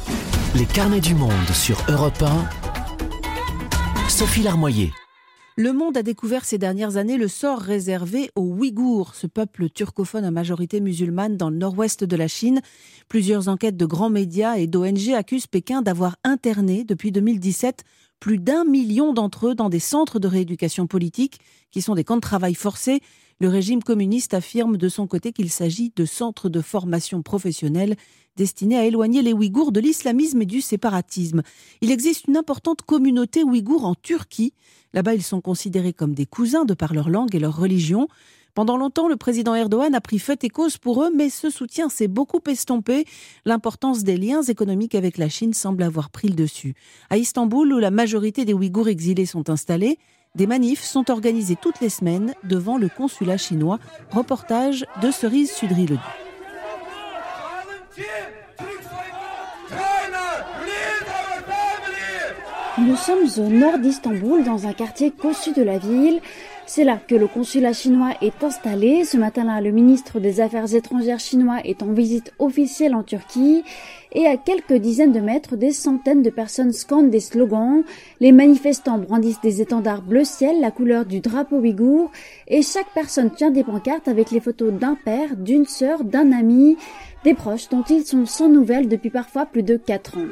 Les 0.56 0.66
carnets 0.66 1.00
du 1.00 1.16
monde 1.16 1.32
sur 1.54 1.78
Europe 1.88 2.22
1. 2.22 4.10
Sophie 4.10 4.44
Larmoyer. 4.44 4.92
Le 5.56 5.72
monde 5.72 5.98
a 5.98 6.02
découvert 6.02 6.46
ces 6.46 6.58
dernières 6.58 6.98
années 6.98 7.18
le 7.18 7.28
sort 7.28 7.60
réservé 7.60 8.32
aux 8.36 8.42
Ouïghours, 8.42 9.14
ce 9.14 9.28
peuple 9.28 9.70
turcophone 9.70 10.26
à 10.26 10.32
majorité 10.32 10.82
musulmane 10.82 11.38
dans 11.38 11.52
le 11.52 11.58
nord-ouest 11.58 12.04
de 12.04 12.16
la 12.16 12.28
Chine. 12.28 12.60
Plusieurs 13.08 13.50
enquêtes 13.50 13.78
de 13.78 13.86
grands 13.86 14.10
médias 14.10 14.56
et 14.56 14.66
d'ONG 14.66 15.14
accusent 15.16 15.46
Pékin 15.46 15.84
d'avoir 15.84 16.16
interné 16.24 16.84
depuis 16.84 17.12
2017 17.12 17.84
plus 18.20 18.40
d'un 18.40 18.64
million 18.64 19.14
d'entre 19.14 19.50
eux 19.50 19.54
dans 19.54 19.70
des 19.70 19.78
centres 19.78 20.18
de 20.18 20.28
rééducation 20.28 20.88
politique 20.88 21.40
qui 21.70 21.84
sont 21.84 21.94
des 21.94 22.04
camps 22.04 22.16
de 22.16 22.22
travail 22.22 22.56
forcés. 22.56 23.02
Le 23.40 23.48
régime 23.48 23.84
communiste 23.84 24.34
affirme 24.34 24.78
de 24.78 24.90
son 24.90 25.06
côté 25.06 25.34
qu'il 25.34 25.52
s'agit 25.52 25.92
de 25.96 26.06
centres 26.06 26.50
de 26.50 26.62
formation 26.62 27.22
professionnelle 27.22 27.96
destinés 28.38 28.78
à 28.78 28.86
éloigner 28.86 29.22
les 29.22 29.34
Ouïghours 29.34 29.72
de 29.72 29.80
l'islamisme 29.80 30.42
et 30.42 30.46
du 30.46 30.62
séparatisme. 30.62 31.42
Il 31.82 31.92
existe 31.92 32.28
une 32.28 32.38
importante 32.38 32.82
communauté 32.82 33.44
ouïghour 33.44 33.86
en 33.86 33.96
Turquie 33.96 34.54
Là-bas, 34.94 35.16
ils 35.16 35.24
sont 35.24 35.42
considérés 35.42 35.94
comme 35.94 36.14
des 36.14 36.28
cousins 36.28 36.66
de 36.66 36.76
par 36.76 36.94
leur 36.94 37.10
langue 37.10 37.36
et 37.36 37.40
leur 37.40 37.58
religion. 37.58 38.08
Pendant 38.54 38.78
longtemps, 38.78 39.08
le 39.08 39.16
président 39.16 39.56
Erdogan 39.56 39.96
a 39.96 40.02
pris 40.02 40.20
fait 40.20 40.44
et 40.44 40.50
cause 40.50 40.78
pour 40.78 41.04
eux, 41.04 41.10
mais 41.14 41.32
ce 41.32 41.50
soutien 41.50 41.90
s'est 41.90 42.08
beaucoup 42.08 42.42
estompé. 42.48 43.06
L'importance 43.46 44.04
des 44.04 44.18
liens 44.18 44.44
économiques 44.44 44.94
avec 44.94 45.18
la 45.18 45.30
Chine 45.30 45.54
semble 45.54 45.82
avoir 45.82 46.12
pris 46.12 46.28
le 46.28 46.36
dessus. 46.36 46.76
À 47.10 47.18
Istanbul, 47.18 47.74
où 47.74 47.80
la 47.80 47.90
majorité 47.90 48.46
des 48.46 48.54
Ouïghours 48.54 48.90
exilés 48.90 49.26
sont 49.26 49.50
installés, 49.50 49.98
des 50.36 50.46
manifs 50.46 50.84
sont 50.84 51.10
organisés 51.10 51.58
toutes 51.60 51.80
les 51.80 51.90
semaines 51.90 52.36
devant 52.44 52.78
le 52.78 52.90
consulat 52.90 53.38
chinois. 53.38 53.80
Reportage 54.12 54.86
de 55.02 55.10
Cerise 55.10 55.52
sudry 55.52 55.88
le 55.88 55.98
Nous 62.80 62.96
sommes 62.96 63.28
au 63.38 63.50
nord 63.50 63.78
d'Istanbul, 63.78 64.44
dans 64.44 64.66
un 64.66 64.74
quartier 64.74 65.12
cossu 65.12 65.54
de 65.54 65.62
la 65.62 65.78
ville. 65.78 66.20
C'est 66.66 66.86
là 66.86 66.98
que 66.98 67.16
le 67.16 67.28
consulat 67.28 67.74
chinois 67.74 68.12
est 68.22 68.44
installé. 68.44 69.04
Ce 69.04 69.18
matin-là, 69.18 69.62
le 69.62 69.72
ministre 69.72 70.20
des 70.20 70.40
Affaires 70.40 70.74
étrangères 70.74 71.20
chinois 71.20 71.60
est 71.64 71.84
en 71.84 71.92
visite 71.92 72.32
officielle 72.40 72.96
en 72.96 73.04
Turquie 73.04 73.64
et 74.14 74.28
à 74.28 74.38
quelques 74.38 74.74
dizaines 74.74 75.12
de 75.12 75.20
mètres, 75.20 75.56
des 75.56 75.72
centaines 75.72 76.22
de 76.22 76.30
personnes 76.30 76.72
scandent 76.72 77.10
des 77.10 77.20
slogans. 77.20 77.84
Les 78.20 78.32
manifestants 78.32 78.98
brandissent 78.98 79.42
des 79.42 79.62
étendards 79.62 80.02
bleu 80.02 80.24
ciel, 80.24 80.62
la 80.62 80.72
couleur 80.72 81.06
du 81.06 81.20
drapeau 81.20 81.58
ouïghour, 81.58 82.12
et 82.48 82.62
chaque 82.62 82.92
personne 82.94 83.32
tient 83.32 83.52
des 83.52 83.64
pancartes 83.64 84.08
avec 84.08 84.32
les 84.32 84.40
photos 84.40 84.72
d'un 84.72 84.96
père, 84.96 85.36
d'une 85.36 85.66
sœur, 85.66 86.04
d'un 86.04 86.32
ami, 86.32 86.78
des 87.24 87.34
proches 87.34 87.70
dont 87.70 87.84
ils 87.84 88.06
sont 88.06 88.26
sans 88.26 88.50
nouvelles 88.50 88.88
depuis 88.88 89.10
parfois 89.10 89.46
plus 89.46 89.64
de 89.64 89.78
quatre 89.78 90.18
ans. 90.18 90.28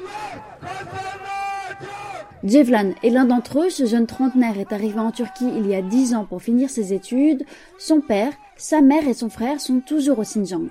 Jevlan 2.43 2.93
est 3.03 3.09
l'un 3.09 3.25
d'entre 3.25 3.65
eux. 3.65 3.69
Ce 3.69 3.85
jeune 3.85 4.07
trentenaire 4.07 4.59
est 4.59 4.73
arrivé 4.73 4.99
en 4.99 5.11
Turquie 5.11 5.49
il 5.55 5.67
y 5.67 5.75
a 5.75 5.81
dix 5.81 6.15
ans 6.15 6.25
pour 6.25 6.41
finir 6.41 6.69
ses 6.69 6.93
études. 6.93 7.45
Son 7.77 8.01
père, 8.01 8.33
sa 8.61 8.81
mère 8.81 9.07
et 9.07 9.15
son 9.15 9.29
frère 9.29 9.59
sont 9.59 9.79
toujours 9.79 10.19
au 10.19 10.21
Xinjiang. 10.21 10.67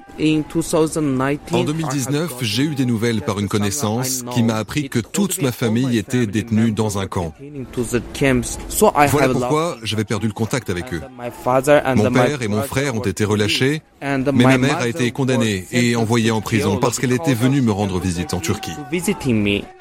En 1.52 1.64
2019, 1.64 2.36
j'ai 2.40 2.62
eu 2.62 2.74
des 2.76 2.86
nouvelles 2.86 3.20
par 3.20 3.40
une 3.40 3.48
connaissance 3.48 4.22
qui 4.32 4.44
m'a 4.44 4.54
appris 4.54 4.88
que 4.88 5.00
toute 5.00 5.42
ma 5.42 5.50
famille 5.50 5.98
était 5.98 6.26
détenue 6.26 6.70
dans 6.70 6.98
un 6.98 7.08
camp. 7.08 7.34
Voilà 9.10 9.28
pourquoi 9.32 9.76
j'avais 9.82 10.04
perdu 10.04 10.28
le 10.28 10.32
contact 10.32 10.70
avec 10.70 10.94
eux. 10.94 11.02
Mon 11.96 12.12
père 12.12 12.42
et 12.42 12.48
mon 12.48 12.62
frère 12.62 12.94
ont 12.94 13.00
été 13.00 13.24
relâchés, 13.24 13.82
mais 14.00 14.44
ma 14.44 14.58
mère 14.58 14.78
a 14.78 14.88
été 14.88 15.10
condamnée 15.10 15.66
et 15.72 15.96
envoyée 15.96 16.30
en 16.30 16.40
prison 16.40 16.78
parce 16.78 17.00
qu'elle 17.00 17.12
était 17.12 17.34
venue 17.34 17.60
me 17.60 17.72
rendre 17.72 17.98
visite 17.98 18.34
en 18.34 18.40
Turquie. 18.40 18.70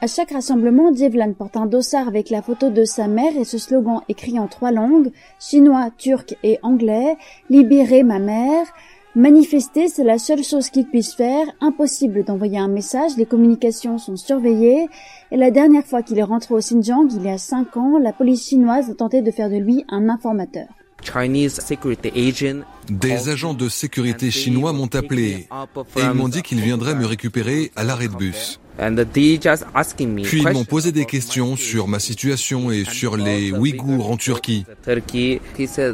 À 0.01 0.07
chaque 0.07 0.31
rassemblement, 0.31 0.91
Dievlan 0.91 1.33
porte 1.33 1.57
un 1.57 1.67
dossard 1.67 2.07
avec 2.07 2.31
la 2.31 2.41
photo 2.41 2.71
de 2.71 2.85
sa 2.85 3.07
mère 3.07 3.37
et 3.39 3.45
ce 3.45 3.59
slogan 3.59 4.01
écrit 4.09 4.39
en 4.39 4.47
trois 4.47 4.71
langues, 4.71 5.11
chinois, 5.39 5.89
turc 5.95 6.35
et 6.43 6.57
anglais, 6.63 7.15
libéré 7.51 7.98
ma 8.03 8.19
mère. 8.19 8.65
Manifester, 9.15 9.87
c'est 9.87 10.03
la 10.03 10.19
seule 10.19 10.43
chose 10.43 10.69
qu'il 10.69 10.85
puisse 10.85 11.15
faire. 11.15 11.45
Impossible 11.61 12.23
d'envoyer 12.23 12.59
un 12.59 12.67
message, 12.67 13.17
les 13.17 13.25
communications 13.25 13.97
sont 13.97 14.15
surveillées. 14.15 14.87
Et 15.31 15.37
la 15.37 15.49
dernière 15.49 15.83
fois 15.83 16.03
qu'il 16.03 16.19
est 16.19 16.23
rentré 16.23 16.53
au 16.53 16.59
Xinjiang, 16.59 17.07
il 17.15 17.23
y 17.23 17.29
a 17.29 17.39
cinq 17.39 17.75
ans, 17.75 17.97
la 17.97 18.13
police 18.13 18.47
chinoise 18.47 18.89
a 18.89 18.93
tenté 18.93 19.21
de 19.21 19.31
faire 19.31 19.49
de 19.49 19.57
lui 19.57 19.83
un 19.89 20.09
informateur. 20.09 20.67
Des 22.89 23.29
agents 23.29 23.53
de 23.53 23.69
sécurité 23.69 24.31
chinois 24.31 24.73
m'ont 24.73 24.93
appelé 24.93 25.47
et 25.95 26.01
ils 26.01 26.13
m'ont 26.13 26.27
dit 26.27 26.41
qu'ils 26.41 26.61
viendraient 26.61 26.95
me 26.95 27.05
récupérer 27.05 27.71
à 27.75 27.83
l'arrêt 27.83 28.09
de 28.09 28.15
bus. 28.15 28.59
Puis 28.79 30.41
ils 30.41 30.49
m'ont 30.49 30.63
posé 30.63 30.91
des 30.91 31.05
questions 31.05 31.55
sur 31.55 31.87
ma 31.87 31.99
situation 31.99 32.71
et 32.71 32.85
sur 32.85 33.17
les 33.17 33.51
Ouïghours 33.51 34.09
en 34.09 34.17
Turquie. 34.17 34.65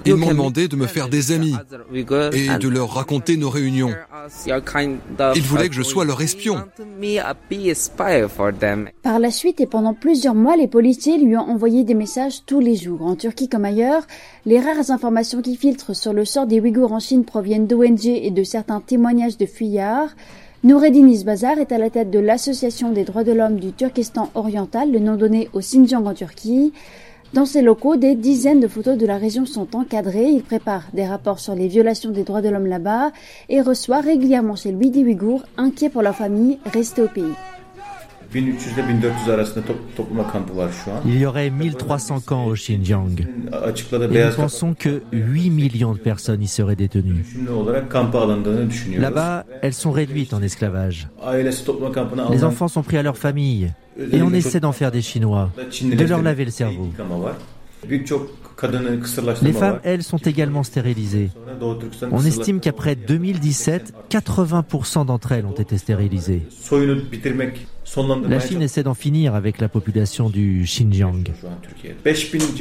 Ils 0.05 0.15
m'ont 0.15 0.27
demandé 0.29 0.67
de 0.67 0.75
me 0.75 0.87
faire 0.87 1.09
des 1.09 1.31
amis 1.31 1.55
et 1.93 2.57
de 2.57 2.67
leur 2.67 2.93
raconter 2.93 3.37
nos 3.37 3.49
réunions. 3.49 3.93
Ils 5.35 5.41
voulaient 5.41 5.69
que 5.69 5.75
je 5.75 5.81
sois 5.81 6.05
leur 6.05 6.21
espion. 6.21 6.63
Par 9.01 9.19
la 9.19 9.31
suite 9.31 9.61
et 9.61 9.65
pendant 9.65 9.93
plusieurs 9.93 10.35
mois, 10.35 10.55
les 10.55 10.67
policiers 10.67 11.17
lui 11.17 11.35
ont 11.37 11.49
envoyé 11.49 11.83
des 11.83 11.93
messages 11.93 12.45
tous 12.45 12.59
les 12.59 12.75
jours. 12.75 13.01
En 13.01 13.15
Turquie 13.15 13.49
comme 13.49 13.65
ailleurs, 13.65 14.03
les 14.45 14.59
rares 14.59 14.91
informations 14.91 15.41
qui 15.41 15.55
filtrent 15.55 15.95
sur 15.95 16.13
le 16.13 16.25
sort 16.25 16.47
des 16.47 16.59
Ouïghours 16.59 16.93
en 16.93 16.99
Chine 16.99 17.25
proviennent 17.25 17.67
d'ONG 17.67 18.05
et 18.05 18.31
de 18.31 18.43
certains 18.43 18.81
témoignages 18.81 19.37
de 19.37 19.45
fuyards. 19.45 20.09
Noureddin 20.65 21.07
Bazar 21.23 21.59
est 21.59 21.71
à 21.71 21.77
la 21.77 21.91
tête 21.91 22.09
de 22.09 22.17
l'Association 22.17 22.91
des 22.91 23.03
droits 23.03 23.23
de 23.23 23.31
l'homme 23.31 23.59
du 23.59 23.71
Turkestan 23.71 24.31
oriental, 24.33 24.91
le 24.91 24.97
nom 24.97 25.15
donné 25.15 25.47
au 25.53 25.59
Xinjiang 25.59 26.07
en 26.07 26.15
Turquie. 26.15 26.73
Dans 27.33 27.45
ses 27.45 27.61
locaux, 27.61 27.97
des 27.97 28.15
dizaines 28.15 28.61
de 28.61 28.67
photos 28.67 28.97
de 28.97 29.05
la 29.05 29.17
région 29.17 29.45
sont 29.45 29.75
encadrées. 29.75 30.31
Il 30.31 30.41
prépare 30.41 30.85
des 30.91 31.05
rapports 31.05 31.37
sur 31.37 31.53
les 31.53 31.67
violations 31.67 32.09
des 32.09 32.23
droits 32.23 32.41
de 32.41 32.49
l'homme 32.49 32.65
là-bas 32.65 33.11
et 33.47 33.61
reçoit 33.61 34.01
régulièrement 34.01 34.55
chez 34.55 34.71
lui 34.71 34.89
des 34.89 35.03
Ouïghours 35.03 35.43
inquiets 35.55 35.89
pour 35.89 36.01
leur 36.01 36.15
famille 36.15 36.57
restée 36.65 37.03
au 37.03 37.09
pays. 37.09 37.35
Il 41.05 41.17
y 41.17 41.25
aurait 41.25 41.49
1300 41.49 42.19
camps 42.21 42.45
au 42.45 42.53
Xinjiang. 42.53 43.15
Et 43.19 44.25
nous 44.25 44.35
pensons 44.35 44.73
que 44.73 45.03
8 45.11 45.49
millions 45.49 45.93
de 45.93 45.99
personnes 45.99 46.41
y 46.41 46.47
seraient 46.47 46.75
détenues. 46.75 47.25
Là-bas, 48.97 49.45
elles 49.61 49.73
sont 49.73 49.91
réduites 49.91 50.33
en 50.33 50.41
esclavage. 50.41 51.07
Les 52.31 52.43
enfants 52.43 52.67
sont 52.67 52.83
pris 52.83 52.97
à 52.97 53.03
leur 53.03 53.17
famille. 53.17 53.71
Et 54.11 54.21
on 54.21 54.33
essaie 54.33 54.59
d'en 54.59 54.73
faire 54.73 54.91
des 54.91 55.01
Chinois, 55.01 55.51
de 55.81 56.03
leur 56.03 56.21
laver 56.21 56.45
le 56.45 56.51
cerveau. 56.51 56.89
Les 59.41 59.53
femmes, 59.53 59.79
elles, 59.83 60.03
sont 60.03 60.17
également 60.17 60.63
stérilisées. 60.63 61.29
On 62.11 62.25
estime 62.25 62.59
qu'après 62.59 62.95
2017, 62.95 63.93
80% 64.09 65.05
d'entre 65.05 65.31
elles 65.31 65.45
ont 65.45 65.51
été 65.51 65.77
stérilisées. 65.77 66.43
La 68.27 68.39
Chine 68.39 68.61
essaie 68.61 68.83
d'en 68.83 68.93
finir 68.93 69.35
avec 69.35 69.59
la 69.59 69.69
population 69.69 70.29
du 70.29 70.63
Xinjiang. 70.65 71.23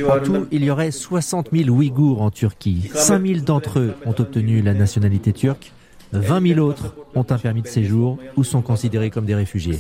En 0.09 0.21
tout, 0.21 0.47
il 0.51 0.65
y 0.65 0.71
aurait 0.71 0.91
60 0.91 1.49
000 1.53 1.71
Ouïghours 1.71 2.23
en 2.23 2.31
Turquie. 2.31 2.91
5 2.95 3.27
000 3.27 3.41
d'entre 3.41 3.79
eux 3.79 3.95
ont 4.07 4.15
obtenu 4.19 4.63
la 4.63 4.75
nationalité 4.75 5.33
turque. 5.33 5.73
20 6.13 6.55
000 6.55 6.61
autres 6.61 6.95
ont 7.17 7.27
un 7.29 7.39
permis 7.39 7.63
de 7.63 7.67
séjour 7.67 8.19
ou 8.37 8.45
sont 8.45 8.63
considérés 8.63 9.11
comme 9.11 9.25
des 9.25 9.35
réfugiés. 9.35 9.79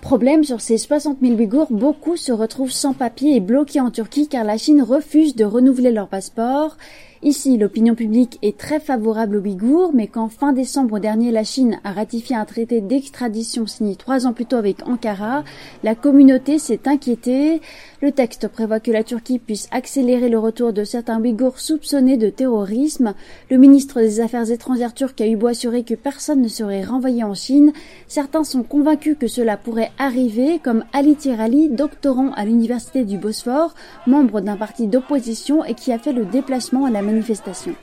Problème 0.00 0.44
sur 0.44 0.60
ces 0.60 0.78
60 0.78 1.18
000 1.20 1.34
Ouïghours, 1.34 1.70
beaucoup 1.70 2.16
se 2.16 2.32
retrouvent 2.32 2.70
sans 2.70 2.94
papier 2.94 3.36
et 3.36 3.40
bloqués 3.40 3.80
en 3.80 3.90
Turquie 3.90 4.28
car 4.28 4.44
la 4.44 4.56
Chine 4.56 4.82
refuse 4.82 5.36
de 5.36 5.44
renouveler 5.44 5.92
leur 5.92 6.08
passeport. 6.08 6.78
Ici, 7.24 7.56
l'opinion 7.56 7.94
publique 7.94 8.40
est 8.42 8.58
très 8.58 8.80
favorable 8.80 9.36
aux 9.36 9.40
Ouïghours, 9.42 9.92
mais 9.94 10.08
quand 10.08 10.28
fin 10.28 10.52
décembre 10.52 10.98
dernier 10.98 11.30
la 11.30 11.44
Chine 11.44 11.78
a 11.84 11.92
ratifié 11.92 12.34
un 12.34 12.44
traité 12.44 12.80
d'extradition 12.80 13.68
signé 13.68 13.94
trois 13.94 14.26
ans 14.26 14.32
plus 14.32 14.44
tôt 14.44 14.56
avec 14.56 14.84
Ankara, 14.88 15.44
la 15.84 15.94
communauté 15.94 16.58
s'est 16.58 16.80
inquiétée. 16.86 17.60
Le 18.00 18.10
texte 18.10 18.48
prévoit 18.48 18.80
que 18.80 18.90
la 18.90 19.04
Turquie 19.04 19.38
puisse 19.38 19.68
accélérer 19.70 20.28
le 20.28 20.40
retour 20.40 20.72
de 20.72 20.82
certains 20.82 21.20
Ouïghours 21.20 21.60
soupçonnés 21.60 22.16
de 22.16 22.28
terrorisme. 22.28 23.14
Le 23.52 23.56
ministre 23.56 24.00
des 24.00 24.18
Affaires 24.18 24.50
étrangères 24.50 24.92
turc 24.92 25.20
a 25.20 25.26
eu 25.28 25.36
beau 25.36 25.46
assurer 25.46 25.84
que 25.84 25.94
personne 25.94 26.42
ne 26.42 26.48
serait 26.48 26.82
renvoyé 26.82 27.22
en 27.22 27.34
Chine. 27.34 27.72
Certains 28.08 28.42
sont 28.42 28.64
convaincus 28.64 29.16
que 29.16 29.28
cela 29.28 29.56
pourrait 29.56 29.92
arriver, 29.96 30.58
comme 30.58 30.84
Ali 30.92 31.14
Tirali, 31.14 31.68
doctorant 31.68 32.32
à 32.32 32.44
l'université 32.44 33.04
du 33.04 33.16
Bosphore, 33.16 33.74
membre 34.08 34.40
d'un 34.40 34.56
parti 34.56 34.88
d'opposition 34.88 35.64
et 35.64 35.74
qui 35.74 35.92
a 35.92 36.00
fait 36.00 36.12
le 36.12 36.24
déplacement 36.24 36.84
à 36.86 36.90
la 36.90 37.11
manifestation. 37.12 37.74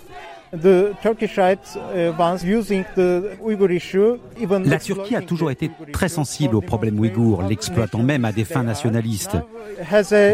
Uh, 0.52 0.94
la 4.66 4.80
Turquie 4.80 5.16
a 5.16 5.22
toujours 5.22 5.52
été 5.52 5.70
très 5.94 6.10
sensible 6.10 6.56
au 6.56 6.62
problème 6.62 7.00
ouïghour, 7.00 7.44
l'exploitant 7.44 8.02
même 8.02 8.26
à 8.26 8.32
des 8.32 8.46
fins 8.46 8.64
nationalistes. 8.64 9.38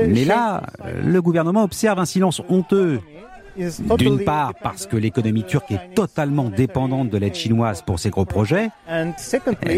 Mais 0.08 0.24
là, 0.24 0.64
le 1.04 1.22
gouvernement 1.22 1.64
observe 1.64 2.00
un 2.00 2.06
silence 2.06 2.42
honteux 2.48 3.02
d'une 3.98 4.24
part 4.24 4.54
parce 4.62 4.86
que 4.86 4.98
l'économie 4.98 5.44
turque 5.44 5.72
est 5.72 5.94
totalement 5.94 6.50
dépendante 6.50 7.10
de 7.10 7.18
l'aide 7.18 7.36
chinoise 7.36 7.82
pour 7.82 8.00
ses 8.00 8.10
gros 8.10 8.26
projets. 8.26 8.70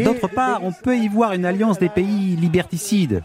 D'autre 0.03 0.27
part, 0.27 0.61
on 0.63 0.71
peut 0.71 0.97
y 0.97 1.07
voir 1.07 1.33
une 1.33 1.45
alliance 1.45 1.79
des 1.79 1.89
pays 1.89 2.35
liberticides. 2.35 3.21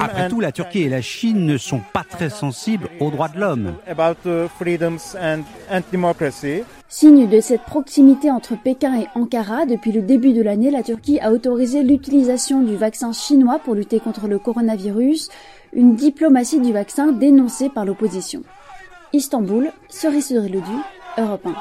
Après 0.00 0.28
tout, 0.28 0.40
la 0.40 0.52
Turquie 0.52 0.82
et 0.82 0.88
la 0.88 1.02
Chine 1.02 1.46
ne 1.46 1.56
sont 1.56 1.80
pas 1.92 2.04
très 2.08 2.30
sensibles 2.30 2.88
aux 3.00 3.10
droits 3.10 3.28
de 3.28 3.38
l'homme. 3.38 3.74
Signe 6.92 7.28
de 7.28 7.40
cette 7.40 7.62
proximité 7.62 8.32
entre 8.32 8.56
Pékin 8.56 9.00
et 9.00 9.06
Ankara, 9.14 9.64
depuis 9.64 9.92
le 9.92 10.02
début 10.02 10.32
de 10.32 10.42
l'année, 10.42 10.72
la 10.72 10.82
Turquie 10.82 11.20
a 11.20 11.30
autorisé 11.30 11.84
l'utilisation 11.84 12.62
du 12.62 12.74
vaccin 12.74 13.12
chinois 13.12 13.60
pour 13.60 13.76
lutter 13.76 14.00
contre 14.00 14.26
le 14.26 14.40
coronavirus, 14.40 15.28
une 15.72 15.94
diplomatie 15.94 16.60
du 16.60 16.72
vaccin 16.72 17.12
dénoncée 17.12 17.68
par 17.68 17.84
l'opposition. 17.84 18.42
Istanbul, 19.12 19.72
Cerise-sur-le-Du, 19.88 20.60
Europe 21.18 21.46
1. 21.46 21.54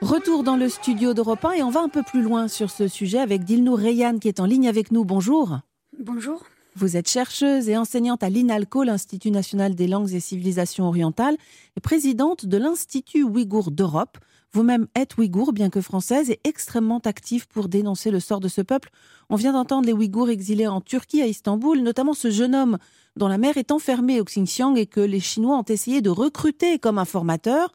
Retour 0.00 0.42
dans 0.42 0.56
le 0.56 0.70
studio 0.70 1.12
d'Europe 1.12 1.44
1 1.44 1.50
et 1.52 1.62
on 1.62 1.68
va 1.68 1.80
un 1.80 1.90
peu 1.90 2.02
plus 2.02 2.22
loin 2.22 2.48
sur 2.48 2.70
ce 2.70 2.88
sujet 2.88 3.18
avec 3.18 3.44
Dilnour 3.44 3.78
Reyan 3.78 4.18
qui 4.18 4.28
est 4.28 4.40
en 4.40 4.46
ligne 4.46 4.68
avec 4.68 4.90
nous. 4.90 5.04
Bonjour. 5.04 5.58
Bonjour. 5.98 6.42
Vous 6.76 6.96
êtes 6.96 7.10
chercheuse 7.10 7.68
et 7.68 7.76
enseignante 7.76 8.22
à 8.22 8.30
l'INALCO, 8.30 8.84
l'Institut 8.84 9.30
national 9.30 9.74
des 9.74 9.86
langues 9.86 10.14
et 10.14 10.20
civilisations 10.20 10.86
orientales, 10.86 11.36
et 11.76 11.80
présidente 11.80 12.46
de 12.46 12.56
l'Institut 12.56 13.22
ouïghour 13.22 13.70
d'Europe. 13.70 14.16
Vous-même 14.52 14.88
êtes 14.96 15.16
ouïghour, 15.16 15.52
bien 15.52 15.70
que 15.70 15.80
française, 15.80 16.30
et 16.30 16.40
extrêmement 16.42 16.98
active 17.04 17.46
pour 17.46 17.68
dénoncer 17.68 18.10
le 18.10 18.18
sort 18.18 18.40
de 18.40 18.48
ce 18.48 18.60
peuple. 18.60 18.90
On 19.28 19.36
vient 19.36 19.52
d'entendre 19.52 19.86
les 19.86 19.92
ouïghours 19.92 20.28
exilés 20.28 20.66
en 20.66 20.80
Turquie, 20.80 21.22
à 21.22 21.26
Istanbul, 21.26 21.80
notamment 21.82 22.14
ce 22.14 22.30
jeune 22.30 22.54
homme 22.56 22.78
dont 23.16 23.28
la 23.28 23.38
mère 23.38 23.58
est 23.58 23.70
enfermée 23.70 24.20
au 24.20 24.24
Xinjiang 24.24 24.76
et 24.76 24.86
que 24.86 25.00
les 25.00 25.20
Chinois 25.20 25.58
ont 25.58 25.64
essayé 25.64 26.00
de 26.00 26.10
recruter 26.10 26.78
comme 26.78 26.98
informateur, 26.98 27.72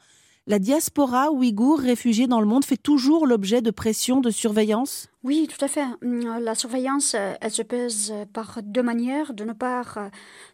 la 0.47 0.59
diaspora 0.59 1.31
ouïghour 1.31 1.79
réfugiée 1.79 2.27
dans 2.27 2.39
le 2.39 2.45
monde 2.45 2.65
fait 2.65 2.77
toujours 2.77 3.25
l'objet 3.25 3.61
de 3.61 3.71
pression, 3.71 4.19
de 4.19 4.29
surveillance? 4.29 5.09
Oui, 5.25 5.47
tout 5.47 5.65
à 5.65 5.67
fait. 5.67 5.87
Hum, 6.03 6.37
la 6.39 6.53
surveillance, 6.53 7.15
euh, 7.15 7.33
elle 7.41 7.49
se 7.49 7.63
pèse 7.63 8.13
par 8.31 8.59
deux 8.61 8.83
manières. 8.83 9.33
D'une 9.33 9.55
part, 9.55 9.97
euh, 9.97 10.09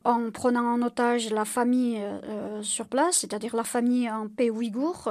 en 0.06 0.32
prenant 0.32 0.64
en 0.64 0.82
otage 0.82 1.30
la 1.30 1.44
famille 1.44 2.00
euh, 2.02 2.64
sur 2.64 2.88
place, 2.88 3.18
c'est-à-dire 3.18 3.54
la 3.54 3.66
famille 3.66 4.10
en 4.10 4.30
pays 4.30 4.50
ouïghour, 4.50 5.10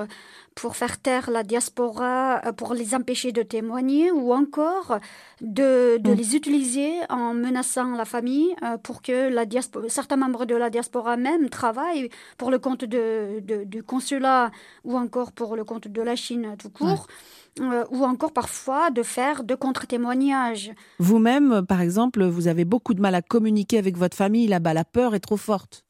pour 0.54 0.76
faire 0.76 0.98
taire 0.98 1.30
la 1.30 1.42
diaspora, 1.42 2.40
pour 2.56 2.72
les 2.72 2.94
empêcher 2.94 3.32
de 3.32 3.42
témoigner, 3.42 4.10
ou 4.10 4.32
encore 4.32 4.96
de, 5.42 5.98
de 5.98 6.10
mm. 6.10 6.14
les 6.14 6.36
utiliser 6.36 6.92
en 7.10 7.34
menaçant 7.34 7.94
la 7.96 8.06
famille 8.06 8.56
pour 8.82 9.02
que 9.02 9.28
la 9.28 9.44
diaspora, 9.44 9.90
certains 9.90 10.16
membres 10.16 10.46
de 10.46 10.54
la 10.54 10.70
diaspora 10.70 11.18
même 11.18 11.50
travaillent 11.50 12.08
pour 12.38 12.50
le 12.50 12.58
compte 12.58 12.86
de, 12.86 13.40
de, 13.40 13.64
du 13.64 13.82
consulat 13.82 14.52
ou 14.84 14.96
encore 14.96 15.32
pour 15.32 15.54
le 15.54 15.64
compte 15.64 15.86
de 15.86 16.00
la 16.00 16.16
Chine 16.16 16.56
tout 16.58 16.70
court. 16.70 17.08
Euh, 17.58 17.84
ou 17.90 18.04
encore 18.04 18.32
parfois 18.32 18.90
de 18.90 19.02
faire 19.02 19.42
de 19.42 19.54
contre-témoignages. 19.54 20.72
Vous-même, 20.98 21.66
par 21.66 21.80
exemple, 21.80 22.24
vous 22.24 22.46
avez 22.46 22.64
beaucoup 22.64 22.94
de 22.94 23.00
mal 23.00 23.14
à 23.14 23.22
communiquer 23.22 23.76
avec 23.76 23.96
votre 23.96 24.16
famille 24.16 24.46
là-bas, 24.46 24.72
la 24.72 24.84
peur 24.84 25.14
est 25.14 25.20
trop 25.20 25.36
forte. 25.36 25.84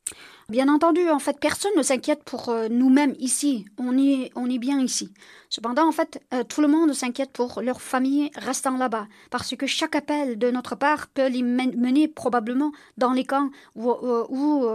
Bien 0.48 0.68
entendu, 0.68 1.08
en 1.10 1.18
fait, 1.18 1.38
personne 1.38 1.70
ne 1.76 1.82
s'inquiète 1.82 2.24
pour 2.24 2.48
euh, 2.48 2.68
nous-mêmes 2.68 3.14
ici. 3.18 3.66
On 3.78 3.96
est, 3.98 4.32
on 4.34 4.48
est 4.50 4.58
bien 4.58 4.80
ici. 4.80 5.12
Cependant, 5.48 5.86
en 5.86 5.92
fait, 5.92 6.20
euh, 6.32 6.42
tout 6.42 6.62
le 6.62 6.66
monde 6.66 6.92
s'inquiète 6.92 7.30
pour 7.30 7.60
leur 7.60 7.80
famille 7.80 8.30
restant 8.34 8.76
là-bas, 8.76 9.06
parce 9.30 9.54
que 9.54 9.66
chaque 9.66 9.94
appel 9.94 10.38
de 10.38 10.50
notre 10.50 10.76
part 10.76 11.08
peut 11.08 11.28
les 11.28 11.42
mener 11.42 12.08
probablement 12.08 12.72
dans 12.96 13.12
les 13.12 13.24
camps 13.24 13.50
ou, 13.76 13.92
ou 13.92 14.66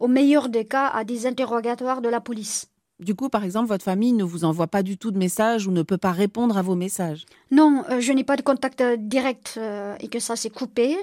au 0.00 0.08
meilleur 0.08 0.48
des 0.48 0.64
cas, 0.64 0.86
à 0.86 1.04
des 1.04 1.26
interrogatoires 1.26 2.00
de 2.00 2.08
la 2.08 2.20
police. 2.20 2.71
Du 3.02 3.16
coup, 3.16 3.28
par 3.28 3.42
exemple, 3.42 3.68
votre 3.68 3.84
famille 3.84 4.12
ne 4.12 4.22
vous 4.22 4.44
envoie 4.44 4.68
pas 4.68 4.82
du 4.82 4.96
tout 4.96 5.10
de 5.10 5.18
messages 5.18 5.66
ou 5.66 5.72
ne 5.72 5.82
peut 5.82 5.98
pas 5.98 6.12
répondre 6.12 6.56
à 6.56 6.62
vos 6.62 6.76
messages 6.76 7.26
Non, 7.50 7.82
euh, 7.90 8.00
je 8.00 8.12
n'ai 8.12 8.22
pas 8.22 8.36
de 8.36 8.42
contact 8.42 8.80
euh, 8.80 8.96
direct 8.96 9.54
euh, 9.56 9.96
et 10.00 10.08
que 10.08 10.20
ça 10.20 10.36
s'est 10.36 10.50
coupé, 10.50 10.96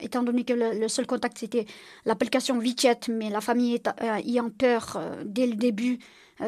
étant 0.00 0.22
donné 0.22 0.44
que 0.44 0.54
le, 0.54 0.88
seul 0.88 1.06
contact 1.06 1.38
c'était 1.38 1.66
l'application 2.06 2.58
WeChat, 2.58 3.10
mais 3.10 3.28
la 3.28 3.40
famille 3.40 3.80
ayant 4.00 4.50
peur 4.50 5.00
dès 5.24 5.46
le 5.46 5.54
début 5.54 5.98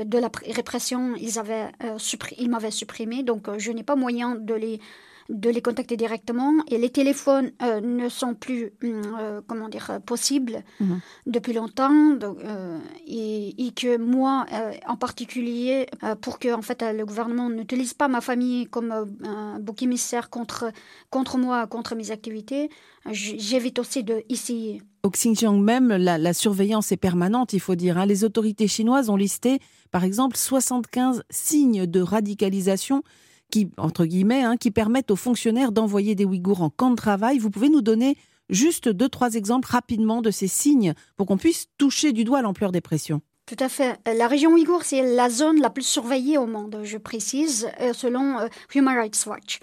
de 0.04 0.18
la 0.18 0.30
répression, 0.54 1.14
ils, 1.16 1.34
ils 2.38 2.50
m'avaient 2.50 2.70
supprimé, 2.70 3.22
donc 3.22 3.48
je 3.58 3.72
n'ai 3.72 3.82
pas 3.82 3.96
moyen 3.96 4.34
de 4.34 4.54
les 4.54 4.80
de 5.30 5.48
les 5.48 5.62
contacter 5.62 5.96
directement 5.96 6.52
et 6.68 6.76
les 6.76 6.90
téléphones 6.90 7.52
euh, 7.62 7.80
ne 7.80 8.08
sont 8.08 8.34
plus 8.34 8.72
hum, 8.82 9.02
euh, 9.18 9.40
comment 9.46 9.68
dire 9.68 10.00
possibles 10.04 10.62
mhm. 10.80 11.00
depuis 11.26 11.52
longtemps 11.52 12.18
euh, 12.22 12.78
et, 13.06 13.72
que 13.76 13.96
moi 13.96 14.46
en 14.88 14.96
particulier 14.96 15.86
pour 16.20 16.40
que 16.40 16.52
en 16.52 16.60
fait 16.60 16.82
le 16.82 17.06
gouvernement 17.06 17.48
n'utilise 17.48 17.94
pas 17.94 18.08
ma 18.08 18.20
famille 18.20 18.66
comme 18.66 18.90
un 19.22 19.60
bouc 19.60 19.82
émissaire 19.82 20.28
contre 20.28 20.72
contre 21.08 21.38
moi 21.38 21.68
contre 21.68 21.94
mes 21.94 22.10
activités 22.10 22.68
j'évite 23.12 23.78
aussi 23.78 24.02
de 24.02 24.24
essayer 24.28 24.82
au 25.02 25.08
Xinjiang 25.08 25.58
même, 25.58 25.88
la, 25.88 26.34
surveillance 26.34 26.92
est 26.92 26.98
permanente, 26.98 27.54
il 27.54 27.60
faut 27.60 27.74
dire. 27.74 27.96
Hein. 27.96 28.04
Les 28.04 28.22
autorités 28.22 28.68
chinoises 28.68 29.08
ont 29.08 29.16
listé, 29.16 29.58
par 29.90 30.04
exemple, 30.04 30.36
75 30.36 31.22
signes 31.30 31.86
de 31.86 32.00
radicalisation 32.02 33.02
qui, 33.50 33.70
entre 33.76 34.06
guillemets, 34.06 34.42
hein, 34.42 34.56
qui 34.56 34.70
permettent 34.70 35.10
aux 35.10 35.16
fonctionnaires 35.16 35.72
d'envoyer 35.72 36.14
des 36.14 36.24
Ouïghours 36.24 36.62
en 36.62 36.70
camp 36.70 36.90
de 36.90 36.96
travail. 36.96 37.38
Vous 37.38 37.50
pouvez 37.50 37.68
nous 37.68 37.82
donner 37.82 38.16
juste 38.48 38.88
deux, 38.88 39.08
trois 39.08 39.34
exemples 39.34 39.68
rapidement 39.70 40.22
de 40.22 40.30
ces 40.30 40.48
signes 40.48 40.94
pour 41.16 41.26
qu'on 41.26 41.36
puisse 41.36 41.66
toucher 41.78 42.12
du 42.12 42.24
doigt 42.24 42.42
l'ampleur 42.42 42.72
des 42.72 42.80
pressions 42.80 43.20
tout 43.50 43.64
à 43.64 43.68
fait. 43.68 43.98
La 44.16 44.28
région 44.28 44.52
ouïghour, 44.52 44.84
c'est 44.84 45.02
la 45.02 45.28
zone 45.28 45.60
la 45.60 45.70
plus 45.70 45.82
surveillée 45.82 46.38
au 46.38 46.46
monde, 46.46 46.82
je 46.84 46.98
précise, 46.98 47.68
euh, 47.80 47.92
selon 47.92 48.38
euh, 48.38 48.46
Human 48.76 48.96
Rights 48.96 49.26
Watch. 49.26 49.58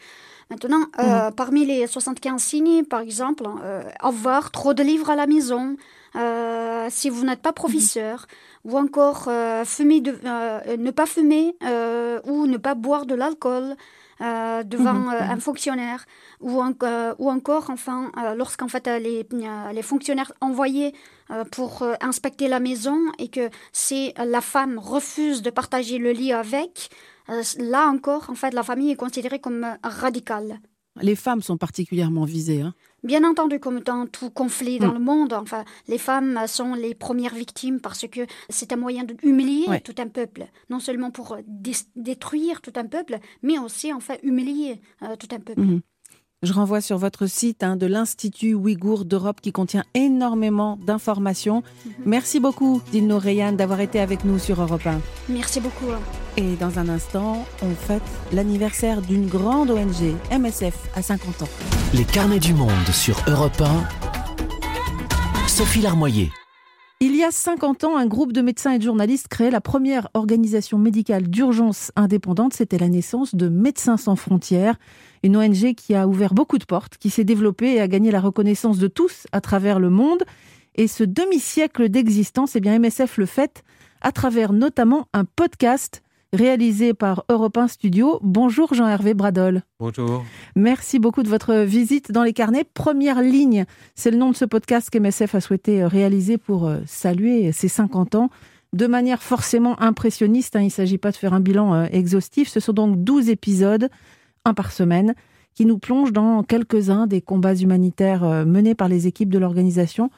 Maintenant, 0.49 0.81
euh, 0.99 1.27
mhm. 1.27 1.35
parmi 1.35 1.65
les 1.65 1.87
75 1.87 2.41
signes, 2.41 2.83
par 2.83 2.99
exemple, 2.99 3.45
avoir 4.01 4.51
trop 4.51 4.73
de 4.73 4.83
livres 4.83 5.09
à 5.09 5.15
la 5.15 5.25
maison, 5.25 5.77
si 6.89 7.09
vous 7.09 7.25
n'êtes 7.25 7.41
pas 7.41 7.53
professeur, 7.53 8.27
ou 8.67 8.77
encore 8.77 9.27
euh, 9.27 9.63
fumer 9.65 10.01
de, 10.01 10.15
euh, 10.25 10.77
ne 10.77 10.91
pas 10.91 11.05
fumer 11.05 11.55
euh, 11.63 12.19
ou 12.25 12.47
ne 12.47 12.57
pas 12.57 12.75
boire 12.75 13.05
de 13.05 13.15
l'alcool 13.15 13.75
devant 14.19 14.93
mhm, 14.93 15.05
mhm. 15.09 15.31
un 15.31 15.39
fonctionnaire 15.39 16.03
ou, 16.41 16.59
ou 16.59 17.29
encore 17.29 17.69
enfin 17.69 18.11
lorsqu'en 18.35 18.67
fait 18.67 18.87
les, 18.87 19.27
les 19.71 19.81
fonctionnaires 19.83 20.31
envoyés 20.41 20.95
pour 21.51 21.87
inspecter 22.01 22.47
la 22.47 22.59
maison 22.59 22.97
et 23.19 23.27
que 23.27 23.51
si 23.73 24.15
la 24.17 24.41
femme 24.41 24.79
refuse 24.79 25.43
de 25.43 25.51
partager 25.51 25.99
le 25.99 26.13
lit 26.13 26.33
avec 26.33 26.89
là 27.59 27.85
encore 27.89 28.31
en 28.31 28.33
fait 28.33 28.55
la 28.55 28.63
famille 28.63 28.89
est 28.89 28.95
considérée 28.95 29.37
comme 29.37 29.67
radicale. 29.83 30.59
Les 31.01 31.15
femmes 31.15 31.41
sont 31.41 31.57
particulièrement 31.57 32.25
visées. 32.25 32.61
Hein. 32.61 32.73
Bien 33.03 33.23
entendu, 33.23 33.59
comme 33.59 33.79
dans 33.81 34.07
tout 34.07 34.29
conflit 34.29 34.79
dans 34.79 34.89
mm. 34.89 34.93
le 34.93 34.99
monde, 34.99 35.33
enfin, 35.33 35.63
les 35.87 35.97
femmes 35.97 36.39
sont 36.47 36.73
les 36.73 36.95
premières 36.95 37.35
victimes 37.35 37.79
parce 37.79 38.07
que 38.07 38.21
c'est 38.49 38.73
un 38.73 38.77
moyen 38.77 39.03
d'humilier 39.03 39.65
tout 39.83 39.95
un 39.99 40.07
peuple, 40.07 40.47
non 40.69 40.79
seulement 40.79 41.11
pour 41.11 41.37
détruire 41.95 42.61
tout 42.61 42.73
un 42.75 42.85
peuple, 42.85 43.19
mais 43.43 43.59
aussi 43.59 43.93
enfin 43.93 44.15
humilier 44.23 44.81
euh, 45.03 45.15
tout 45.15 45.29
un 45.31 45.39
peuple. 45.39 45.61
Mm-hmm. 45.61 45.81
Je 46.43 46.53
renvoie 46.53 46.81
sur 46.81 46.99
votre 46.99 47.25
site 47.25 47.63
hein, 47.63 47.77
de 47.77 47.87
l'Institut 47.87 48.53
Ouïghour 48.53 49.05
d'Europe 49.05 49.41
qui 49.41 49.51
contient 49.51 49.83
énormément 49.95 50.77
d'informations. 50.85 51.63
Mhm. 51.63 51.93
Merci 52.05 52.39
beaucoup, 52.39 52.79
Dino 52.91 53.17
Reyan, 53.17 53.53
d'avoir 53.53 53.79
été 53.79 53.99
avec 53.99 54.23
nous 54.23 54.37
sur 54.37 54.61
Europe 54.61 54.85
1. 54.85 55.01
Merci 55.29 55.59
beaucoup. 55.59 55.87
Et 56.37 56.55
dans 56.57 56.77
un 56.77 56.89
instant, 56.89 57.43
on 57.63 57.73
fête 57.73 58.03
l'anniversaire 58.31 59.01
d'une 59.01 59.25
grande 59.25 59.71
ONG, 59.71 60.13
MSF, 60.29 60.77
à 60.95 61.01
50 61.01 61.41
ans. 61.41 61.49
Les 61.95 62.05
carnets 62.05 62.37
du 62.37 62.53
monde 62.53 62.69
sur 62.93 63.19
Europe 63.27 63.59
1. 63.59 65.47
Sophie 65.47 65.81
Larmoyer. 65.81 66.31
Il 66.99 67.15
y 67.15 67.23
a 67.23 67.29
50 67.29 67.83
ans, 67.83 67.95
un 67.95 68.07
groupe 68.07 68.33
de 68.33 68.41
médecins 68.41 68.71
et 68.71 68.79
de 68.79 68.83
journalistes 68.83 69.27
créait 69.27 69.51
la 69.51 69.61
première 69.61 70.09
organisation 70.15 70.79
médicale 70.79 71.27
d'urgence 71.27 71.91
indépendante. 71.95 72.53
C'était 72.53 72.79
la 72.79 72.89
naissance 72.89 73.35
de 73.35 73.49
Médecins 73.49 73.97
sans 73.97 74.15
frontières 74.15 74.77
une 75.23 75.37
ONG 75.37 75.73
qui 75.75 75.93
a 75.93 76.07
ouvert 76.07 76.33
beaucoup 76.33 76.57
de 76.57 76.65
portes, 76.65 76.97
qui 76.97 77.09
s'est 77.09 77.23
développée 77.23 77.75
et 77.75 77.81
a 77.81 77.87
gagné 77.87 78.11
la 78.11 78.19
reconnaissance 78.19 78.77
de 78.79 78.87
tous 78.87 79.27
à 79.31 79.41
travers 79.41 79.79
le 79.79 79.89
monde. 79.89 80.23
Et 80.75 80.87
ce 80.87 81.03
demi-siècle 81.03 81.89
d'existence, 81.89 82.55
eh 82.55 82.61
bien 82.61 82.77
MSF 82.79 83.17
le 83.17 83.25
fait 83.25 83.63
à 84.01 84.11
travers 84.11 84.53
notamment 84.53 85.07
un 85.13 85.25
podcast 85.25 86.01
réalisé 86.33 86.93
par 86.93 87.25
Europe 87.29 87.57
1 87.57 87.67
Studio. 87.67 88.19
Bonjour 88.21 88.73
Jean-Hervé 88.73 89.13
Bradol. 89.13 89.63
Bonjour. 89.79 90.23
Merci 90.55 90.99
beaucoup 90.99 91.23
de 91.23 91.29
votre 91.29 91.55
visite 91.63 92.11
dans 92.11 92.23
les 92.23 92.33
carnets. 92.33 92.63
Première 92.63 93.21
ligne, 93.21 93.65
c'est 93.95 94.11
le 94.11 94.17
nom 94.17 94.31
de 94.31 94.35
ce 94.35 94.45
podcast 94.45 94.89
qu'MSF 94.89 95.35
a 95.35 95.41
souhaité 95.41 95.85
réaliser 95.85 96.37
pour 96.37 96.67
euh, 96.67 96.77
saluer 96.85 97.51
ses 97.51 97.67
50 97.67 98.15
ans 98.15 98.29
de 98.73 98.87
manière 98.87 99.23
forcément 99.23 99.79
impressionniste. 99.81 100.55
Hein. 100.55 100.61
Il 100.61 100.65
ne 100.65 100.71
s'agit 100.71 100.97
pas 100.97 101.11
de 101.11 101.17
faire 101.17 101.33
un 101.33 101.39
bilan 101.39 101.73
euh, 101.73 101.85
exhaustif. 101.91 102.49
Ce 102.49 102.59
sont 102.59 102.73
donc 102.73 103.03
12 103.03 103.29
épisodes 103.29 103.89
un 104.45 104.53
par 104.53 104.71
semaine, 104.71 105.13
qui 105.53 105.65
nous 105.65 105.77
plonge 105.77 106.13
dans 106.13 106.43
quelques-uns 106.43 107.07
des 107.07 107.21
combats 107.21 107.55
humanitaires 107.55 108.23
euh, 108.23 108.45
menés 108.45 108.75
par 108.75 108.87
les 108.87 109.07
équipes 109.07 109.29
de 109.29 109.39
l'organisation. 109.39 110.09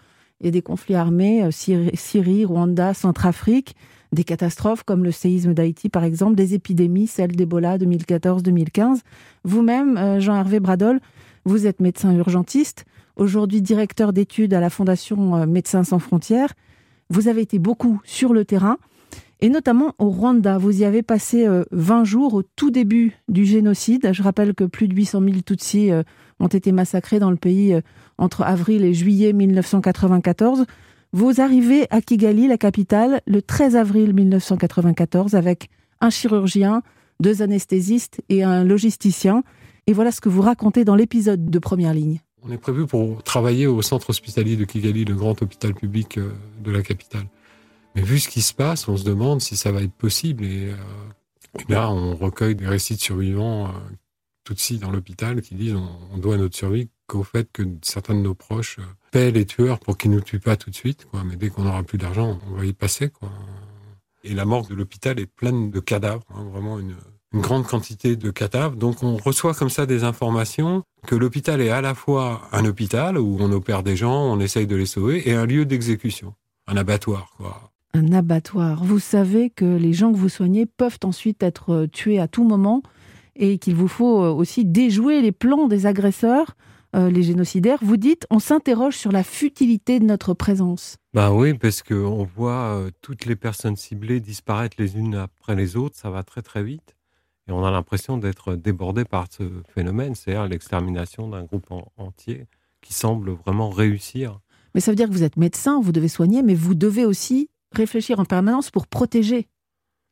et 0.41 0.51
des 0.51 0.61
conflits 0.61 0.95
armés, 0.95 1.43
euh, 1.43 1.51
Syrie, 1.51 2.45
Rwanda, 2.45 2.93
Centrafrique, 2.93 3.75
des 4.11 4.23
catastrophes 4.23 4.83
comme 4.83 5.03
le 5.03 5.11
séisme 5.11 5.53
d'Haïti 5.53 5.89
par 5.89 6.03
exemple, 6.03 6.35
des 6.35 6.53
épidémies, 6.53 7.07
celle 7.07 7.35
d'Ebola 7.35 7.77
2014-2015. 7.77 9.01
Vous-même, 9.43 9.97
euh, 9.97 10.19
Jean-Hervé 10.19 10.59
Bradol, 10.59 10.99
vous 11.45 11.67
êtes 11.67 11.79
médecin 11.79 12.13
urgentiste, 12.15 12.85
aujourd'hui 13.15 13.61
directeur 13.61 14.13
d'études 14.13 14.53
à 14.53 14.59
la 14.59 14.69
Fondation 14.69 15.45
Médecins 15.47 15.83
sans 15.83 15.99
frontières. 15.99 16.53
Vous 17.09 17.27
avez 17.27 17.41
été 17.41 17.59
beaucoup 17.59 18.01
sur 18.03 18.33
le 18.33 18.45
terrain 18.45 18.77
et 19.41 19.49
notamment 19.49 19.93
au 19.99 20.09
Rwanda. 20.09 20.57
Vous 20.57 20.81
y 20.81 20.85
avez 20.85 21.01
passé 21.01 21.47
20 21.71 22.01
euh, 22.01 22.05
jours 22.05 22.33
au 22.33 22.43
tout 22.43 22.71
début 22.71 23.13
du 23.27 23.45
génocide. 23.45 24.09
Je 24.11 24.23
rappelle 24.23 24.53
que 24.53 24.65
plus 24.65 24.87
de 24.87 24.95
800 24.95 25.21
000 25.21 25.35
Tutsis 25.45 25.91
euh, 25.91 26.03
ont 26.39 26.47
été 26.47 26.71
massacrés 26.71 27.19
dans 27.19 27.31
le 27.31 27.37
pays 27.37 27.73
euh, 27.73 27.81
entre 28.17 28.43
avril 28.43 28.83
et 28.83 28.93
juillet 28.93 29.33
1994. 29.33 30.65
Vous 31.11 31.41
arrivez 31.41 31.87
à 31.89 32.01
Kigali, 32.01 32.47
la 32.47 32.59
capitale, 32.59 33.21
le 33.25 33.41
13 33.41 33.75
avril 33.75 34.13
1994 34.13 35.33
avec 35.33 35.69
un 36.01 36.11
chirurgien, 36.11 36.83
deux 37.19 37.41
anesthésistes 37.41 38.21
et 38.29 38.43
un 38.43 38.63
logisticien. 38.63 39.43
Et 39.87 39.93
voilà 39.93 40.11
ce 40.11 40.21
que 40.21 40.29
vous 40.29 40.43
racontez 40.43 40.85
dans 40.85 40.95
l'épisode 40.95 41.49
de 41.49 41.59
première 41.59 41.95
ligne. 41.95 42.19
On 42.43 42.51
est 42.51 42.59
prévu 42.59 42.85
pour 42.85 43.23
travailler 43.23 43.65
au 43.65 43.81
centre 43.81 44.11
hospitalier 44.11 44.55
de 44.55 44.65
Kigali, 44.65 45.03
le 45.03 45.15
grand 45.15 45.41
hôpital 45.41 45.73
public 45.73 46.19
de 46.63 46.71
la 46.71 46.83
capitale. 46.83 47.25
Mais 47.95 48.03
vu 48.03 48.19
ce 48.19 48.29
qui 48.29 48.43
se 48.43 48.53
passe, 48.53 48.87
on 48.87 48.95
se 48.95 49.03
demande 49.03 49.41
si 49.41 49.57
ça 49.57 49.71
va 49.71 49.81
être 49.81 49.93
possible. 49.93 50.45
Et, 50.45 50.69
euh, 50.69 50.75
là, 51.69 51.89
on 51.89 52.15
recueille 52.15 52.55
des 52.55 52.67
récits 52.67 52.95
de 52.95 53.01
survivants 53.01 53.65
euh, 53.65 53.71
tout 54.43 54.53
de 54.53 54.59
suite 54.59 54.81
dans 54.81 54.91
l'hôpital 54.91 55.41
qui 55.41 55.55
disent 55.55 55.75
on, 56.13 56.17
doit 56.19 56.37
notre 56.37 56.55
survie 56.55 56.89
qu'au 57.07 57.23
fait 57.23 57.51
que 57.51 57.63
certains 57.81 58.13
de 58.13 58.21
nos 58.21 58.35
proches 58.35 58.77
paient 59.11 59.31
les 59.31 59.45
tueurs 59.45 59.79
pour 59.79 59.97
qu'ils 59.97 60.11
ne 60.11 60.17
nous 60.17 60.21
tuent 60.21 60.39
pas 60.39 60.55
tout 60.55 60.69
de 60.69 60.75
suite. 60.75 61.05
Quoi. 61.05 61.23
Mais 61.25 61.35
dès 61.35 61.49
qu'on 61.49 61.63
n'aura 61.63 61.83
plus 61.83 61.97
d'argent, 61.97 62.39
on 62.49 62.55
va 62.55 62.65
y 62.65 62.73
passer. 62.73 63.09
Quoi. 63.09 63.29
Et 64.23 64.33
la 64.33 64.45
morgue 64.45 64.69
de 64.69 64.75
l'hôpital 64.75 65.19
est 65.19 65.25
pleine 65.25 65.71
de 65.71 65.79
cadavres, 65.79 66.23
hein, 66.35 66.45
vraiment 66.51 66.79
une, 66.79 66.95
une 67.33 67.41
grande 67.41 67.65
quantité 67.65 68.15
de 68.15 68.31
cadavres. 68.31 68.75
Donc 68.75 69.03
on 69.03 69.17
reçoit 69.17 69.53
comme 69.53 69.69
ça 69.69 69.85
des 69.85 70.03
informations 70.03 70.83
que 71.07 71.15
l'hôpital 71.15 71.61
est 71.61 71.69
à 71.69 71.81
la 71.81 71.95
fois 71.95 72.41
un 72.51 72.65
hôpital 72.65 73.17
où 73.17 73.37
on 73.39 73.51
opère 73.51 73.83
des 73.83 73.95
gens, 73.95 74.33
on 74.33 74.39
essaye 74.39 74.67
de 74.67 74.75
les 74.75 74.85
sauver, 74.85 75.29
et 75.29 75.33
un 75.33 75.45
lieu 75.45 75.65
d'exécution, 75.65 76.33
un 76.67 76.77
abattoir. 76.77 77.31
Quoi. 77.37 77.71
Un 77.93 78.11
abattoir. 78.11 78.83
Vous 78.83 78.99
savez 78.99 79.49
que 79.49 79.65
les 79.65 79.93
gens 79.93 80.11
que 80.11 80.17
vous 80.17 80.29
soignez 80.29 80.65
peuvent 80.65 80.99
ensuite 81.03 81.41
être 81.41 81.87
tués 81.91 82.19
à 82.19 82.27
tout 82.27 82.43
moment 82.43 82.83
et 83.35 83.57
qu'il 83.57 83.75
vous 83.75 83.87
faut 83.87 84.23
euh, 84.23 84.31
aussi 84.31 84.65
déjouer 84.65 85.21
les 85.21 85.31
plans 85.31 85.67
des 85.67 85.85
agresseurs, 85.85 86.55
euh, 86.95 87.09
les 87.09 87.23
génocidaires. 87.23 87.79
Vous 87.81 87.97
dites, 87.97 88.25
on 88.29 88.39
s'interroge 88.39 88.95
sur 88.95 89.11
la 89.11 89.23
futilité 89.23 89.99
de 89.99 90.05
notre 90.05 90.33
présence. 90.33 90.97
Ben 91.13 91.31
oui, 91.31 91.53
parce 91.53 91.83
qu'on 91.83 92.27
voit 92.35 92.85
toutes 93.01 93.25
les 93.25 93.35
personnes 93.35 93.75
ciblées 93.75 94.19
disparaître 94.19 94.75
les 94.79 94.97
unes 94.97 95.15
après 95.15 95.55
les 95.55 95.75
autres, 95.75 95.95
ça 95.97 96.09
va 96.09 96.23
très 96.23 96.41
très 96.41 96.63
vite. 96.63 96.95
Et 97.49 97.51
on 97.51 97.65
a 97.65 97.71
l'impression 97.71 98.17
d'être 98.17 98.55
débordé 98.55 99.05
par 99.05 99.25
ce 99.31 99.43
phénomène, 99.73 100.13
c'est-à-dire 100.13 100.47
l'extermination 100.47 101.27
d'un 101.29 101.43
groupe 101.43 101.65
entier 101.97 102.45
qui 102.81 102.93
semble 102.93 103.31
vraiment 103.31 103.71
réussir. 103.71 104.39
Mais 104.75 104.81
ça 104.81 104.91
veut 104.91 104.95
dire 104.95 105.07
que 105.07 105.13
vous 105.13 105.23
êtes 105.23 105.37
médecin, 105.37 105.81
vous 105.81 105.91
devez 105.91 106.07
soigner, 106.09 106.43
mais 106.43 106.53
vous 106.53 106.75
devez 106.75 107.05
aussi 107.05 107.49
réfléchir 107.71 108.19
en 108.19 108.25
permanence 108.25 108.69
pour 108.69 108.85
protéger. 108.85 109.47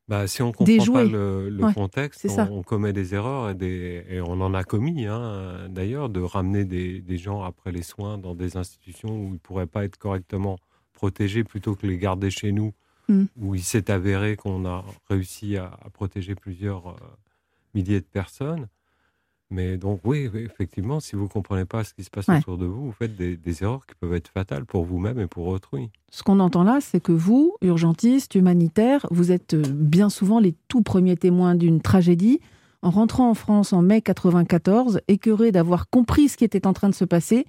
Bah, 0.08 0.26
si 0.26 0.42
on 0.42 0.54
comprend 0.54 0.94
pas 0.94 1.04
le, 1.04 1.74
contexte, 1.74 2.26
on, 2.50 2.64
commet 2.64 2.94
des 2.94 3.14
erreurs 3.14 3.54
et, 3.62 4.22
on 4.22 4.40
en 4.40 4.54
a 4.54 4.64
commis 4.64 5.06
hein, 5.06 5.68
d'ailleurs 5.70 6.08
de 6.08 6.22
ramener 6.22 6.64
des, 6.64 7.18
gens 7.18 7.44
après 7.44 7.74
les 7.74 7.82
soins 7.82 8.18
dans 8.18 8.34
des 8.34 8.56
institutions 8.56 9.10
où 9.10 9.28
ils 9.28 9.34
ne 9.34 9.38
pourraient 9.38 9.68
pas 9.68 9.84
être 9.84 9.98
correctement 9.98 10.58
protégés 10.94 11.44
plutôt 11.44 11.76
que 11.76 11.86
les 11.86 11.98
garder 11.98 12.32
chez 12.32 12.54
nous, 12.54 12.74
hmm. 13.10 13.26
où 13.38 13.54
il 13.54 13.64
s'est 13.64 13.92
avéré 13.92 14.38
qu'on 14.38 14.66
a 14.66 14.86
réussi 15.10 15.58
à, 15.58 15.78
protéger 15.94 16.36
plusieurs 16.36 16.88
euh, 16.88 16.96
milliers 17.74 18.00
de 18.00 18.06
personnes. 18.06 18.68
Mais 19.50 19.78
donc 19.78 20.02
oui, 20.04 20.30
effectivement, 20.34 21.00
si 21.00 21.16
vous 21.16 21.24
ne 21.24 21.28
comprenez 21.30 21.66
pas 21.66 21.84
ce 21.84 21.94
qui 21.94 22.04
se 22.04 22.10
passe 22.10 22.28
autour 22.28 22.58
de 22.58 22.66
vous, 22.66 22.88
vous 22.88 22.92
faites 22.92 23.16
des, 23.16 23.64
erreurs 23.64 23.86
qui 23.86 23.96
peuvent 23.96 24.14
être 24.14 24.28
fatales 24.28 24.66
pour 24.66 24.84
vous-même 24.84 25.20
et 25.20 25.28
pour 25.28 25.48
autrui. 25.48 25.90
Ce 26.12 26.22
qu'on 26.22 26.40
entend 26.40 26.64
là, 26.64 26.80
c'est 26.82 27.00
que 27.00 27.14
vous, 27.14 27.56
urgentiste, 27.62 28.36
humanitaire, 28.36 29.06
vous 29.10 29.32
êtes 29.32 29.54
euh, 29.54 29.64
bien 29.66 30.10
souvent 30.10 30.40
les 30.40 30.54
tout 30.68 30.82
premiers 30.82 31.16
témoins 31.16 31.56
d'une 31.56 31.82
tragédie. 31.82 32.40
En 32.82 32.92
rentrant 32.92 33.30
en 33.30 33.34
France 33.34 33.74
en 33.74 33.82
mai 33.82 34.02
94, 34.02 35.00
écœuré 35.08 35.52
d'avoir 35.52 35.90
compris 35.90 36.30
ce 36.30 36.38
qui 36.38 36.44
était 36.44 36.68
en 36.68 36.74
train 36.74 36.90
de 36.90 36.96
se 36.96 37.06
passer, 37.06 37.46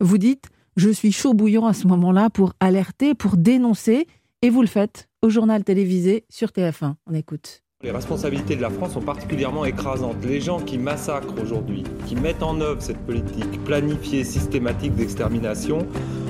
vous 0.00 0.18
dites 0.18 0.48
je 0.76 0.88
suis 0.88 1.12
chaud 1.12 1.34
bouillant 1.34 1.66
à 1.66 1.74
ce 1.74 1.86
moment-là 1.88 2.30
pour 2.30 2.54
alerter, 2.60 3.14
pour 3.14 3.36
dénoncer, 3.36 4.06
et 4.40 4.50
vous 4.50 4.62
le 4.62 4.68
faites 4.68 5.08
au 5.20 5.28
journal 5.28 5.64
télévisé 5.64 6.24
sur 6.30 6.48
TF1. 6.48 6.94
On 7.06 7.14
écoute. 7.14 7.62
Les 7.82 7.92
responsabilités 7.92 8.56
de 8.56 8.60
la 8.60 8.68
France 8.68 8.92
sont 8.92 9.00
particulièrement 9.00 9.64
écrasantes. 9.64 10.16
Les 10.22 10.42
gens 10.42 10.60
qui 10.60 10.76
massacrent 10.76 11.32
aujourd'hui, 11.42 11.82
qui 12.06 12.14
mettent 12.14 12.42
en 12.42 12.60
œuvre 12.60 12.82
cette 12.82 12.98
politique 12.98 13.64
planifiée, 13.64 14.22
systématique 14.22 14.94
d'extermination, 14.96 15.86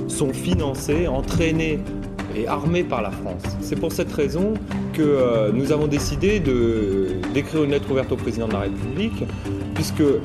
sont 0.06 0.32
financés, 0.32 1.08
entraînés 1.08 1.80
et 2.36 2.46
armés 2.46 2.84
par 2.84 3.02
la 3.02 3.10
France. 3.10 3.42
C'est 3.62 3.74
pour 3.74 3.90
cette 3.90 4.12
raison 4.12 4.54
que 4.92 5.02
euh, 5.02 5.50
nous 5.52 5.72
avons 5.72 5.88
décidé 5.88 6.38
d'écrire 6.38 7.64
une 7.64 7.72
lettre 7.72 7.90
ouverte 7.90 8.12
au 8.12 8.16
président 8.16 8.46
de 8.46 8.52
la 8.52 8.60
République, 8.60 9.24
puisque 9.74 10.02
euh, 10.02 10.20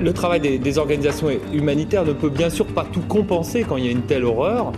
le, 0.00 0.12
travail 0.14 0.58
des 0.58 0.78
organisations 0.78 1.28
humanitaires 1.52 2.06
ne 2.06 2.14
peut 2.14 2.30
bien 2.30 2.48
sûr 2.48 2.64
pas 2.64 2.86
tout 2.90 3.02
compenser 3.02 3.66
quand 3.68 3.76
il 3.76 3.84
y 3.84 3.88
a 3.88 3.92
une 3.92 4.06
telle 4.06 4.24
horreur. 4.24 4.72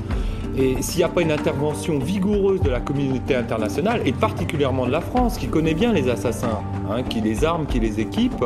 Et 0.57 0.81
s'il 0.83 0.99
n'y 0.99 1.05
a 1.05 1.09
pas 1.09 1.23
une 1.23 1.33
intervention 1.33 1.99
vigoureuse 1.99 2.61
de 2.61 2.71
la 2.71 2.81
communauté 2.81 3.35
internationale, 3.35 4.03
et 4.05 4.13
particulièrement 4.13 4.87
de 4.87 4.93
la 4.93 5.01
France, 5.01 5.37
qui 5.37 5.49
connaît 5.49 5.75
bien 5.75 5.93
les 5.93 6.09
assassins, 6.09 6.61
hein, 6.91 7.03
qui 7.03 7.21
les 7.21 7.45
arme, 7.45 7.67
qui 7.67 7.81
les 7.81 8.01
équipe, 8.01 8.45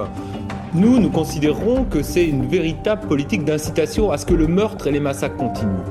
nous, 0.75 0.99
nous 0.99 1.11
considérons 1.11 1.85
que 1.85 2.03
c'est 2.03 2.27
une 2.27 2.47
véritable 2.47 3.07
politique 3.07 3.45
d'incitation 3.45 4.11
à 4.11 4.19
ce 4.19 4.27
que 4.27 4.35
le 4.35 4.47
meurtre 4.47 4.87
et 4.87 4.91
les 4.91 5.01
massacres 5.01 5.37
continuent. 5.37 5.85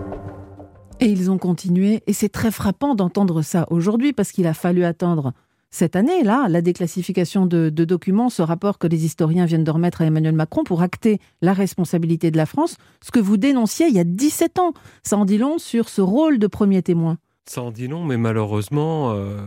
Et 1.00 1.06
ils 1.06 1.30
ont 1.30 1.38
continué, 1.38 2.02
et 2.08 2.14
c'est 2.14 2.30
très 2.30 2.50
frappant 2.50 2.96
d'entendre 2.96 3.44
ça 3.44 3.68
aujourd'hui, 3.70 4.14
parce 4.14 4.32
qu'il 4.32 4.48
a 4.48 4.56
fallu 4.56 4.84
attendre 4.84 5.34
cette 5.70 5.96
année-là, 5.96 6.48
la 6.50 6.62
déclassification 6.62 7.46
de, 7.46 7.70
documents, 7.70 8.30
ce 8.30 8.42
rapport 8.42 8.78
que 8.78 8.88
les 8.88 9.06
historiens 9.06 9.46
viennent 9.46 9.64
de 9.64 9.72
remettre 9.72 10.02
à 10.02 10.06
Emmanuel 10.06 10.34
Macron 10.34 10.64
pour 10.64 10.82
acter 10.82 11.20
la 11.42 11.54
responsabilité 11.54 12.32
de 12.32 12.38
la 12.38 12.46
France, 12.46 12.78
ce 13.02 13.12
que 13.12 13.20
vous 13.20 13.38
dénonciez 13.38 13.88
il 13.88 13.94
y 13.94 14.00
a 14.00 14.06
17 14.06 14.60
ans. 14.60 14.74
Ça 15.04 15.18
en 15.18 15.26
dit 15.26 15.38
long 15.38 15.58
sur 15.58 15.90
ce 15.90 16.02
rôle 16.02 16.40
de 16.40 16.48
premier 16.48 16.82
témoin. 16.82 17.18
Ça 17.46 17.62
en 17.62 17.72
dit 17.72 17.88
long, 17.88 18.04
mais 18.04 18.18
malheureusement, 18.18 19.12
euh, 19.12 19.38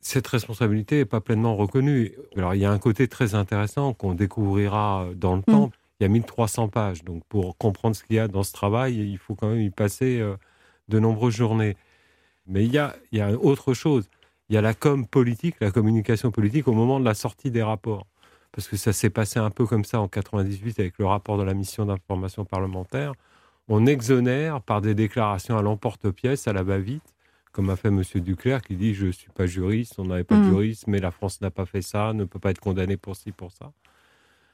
cette 0.00 0.26
responsabilité 0.26 0.98
n'est 0.98 1.04
pas 1.04 1.20
pleinement 1.20 1.56
reconnue. 1.56 2.12
Alors, 2.36 2.54
il 2.54 2.60
y 2.60 2.64
a 2.64 2.70
un 2.70 2.78
côté 2.78 3.08
très 3.08 3.34
intéressant 3.34 3.92
qu'on 3.92 4.14
découvrira 4.14 5.06
dans 5.16 5.34
le 5.34 5.40
mm. 5.40 5.52
temps. 5.52 5.70
Il 5.98 6.04
y 6.04 6.06
a 6.06 6.08
1300 6.08 6.68
pages. 6.68 7.04
Donc, 7.04 7.22
pour 7.28 7.56
comprendre 7.56 7.94
ce 7.94 8.02
qu'il 8.04 8.16
y 8.16 8.18
a 8.18 8.28
dans 8.28 8.42
ce 8.42 8.52
travail, 8.52 8.96
il 8.96 9.18
faut 9.18 9.34
quand 9.34 9.48
même 9.48 9.60
y 9.60 9.70
passer 9.70 10.20
euh, 10.20 10.36
de 10.88 10.98
nombreuses 10.98 11.34
journées. 11.34 11.76
Mais 12.46 12.64
il 12.64 12.72
y 12.72 12.78
a, 12.78 12.96
il 13.12 13.18
y 13.18 13.20
a 13.20 13.32
autre 13.32 13.74
chose 13.74 14.08
il 14.50 14.54
y 14.54 14.56
a 14.56 14.60
la 14.60 14.74
com 14.74 15.06
politique, 15.06 15.54
la 15.60 15.70
communication 15.70 16.32
politique 16.32 16.66
au 16.66 16.72
moment 16.72 16.98
de 16.98 17.04
la 17.04 17.14
sortie 17.14 17.52
des 17.52 17.62
rapports. 17.62 18.08
Parce 18.50 18.66
que 18.66 18.76
ça 18.76 18.92
s'est 18.92 19.08
passé 19.08 19.38
un 19.38 19.50
peu 19.50 19.64
comme 19.64 19.84
ça 19.84 20.00
en 20.00 20.08
98 20.08 20.80
avec 20.80 20.98
le 20.98 21.06
rapport 21.06 21.38
de 21.38 21.44
la 21.44 21.54
mission 21.54 21.86
d'information 21.86 22.44
parlementaire. 22.44 23.12
On 23.68 23.86
exonère 23.86 24.60
par 24.60 24.80
des 24.80 24.96
déclarations 24.96 25.56
à 25.56 25.62
l'emporte-pièce, 25.62 26.48
à 26.48 26.52
la 26.52 26.64
va-vite, 26.64 27.14
comme 27.52 27.70
a 27.70 27.76
fait 27.76 27.88
M. 27.88 28.02
Duclerc 28.16 28.62
qui 28.62 28.74
dit 28.74 28.92
Je 28.92 29.06
ne 29.06 29.12
suis 29.12 29.30
pas 29.30 29.46
juriste, 29.46 29.94
on 29.98 30.06
n'avait 30.06 30.24
pas 30.24 30.34
de 30.34 30.40
mmh. 30.40 30.50
juriste, 30.50 30.88
mais 30.88 30.98
la 30.98 31.12
France 31.12 31.40
n'a 31.40 31.52
pas 31.52 31.64
fait 31.64 31.82
ça, 31.82 32.12
ne 32.12 32.24
peut 32.24 32.40
pas 32.40 32.50
être 32.50 32.58
condamnée 32.58 32.96
pour 32.96 33.14
ci, 33.14 33.30
pour 33.30 33.52
ça. 33.52 33.70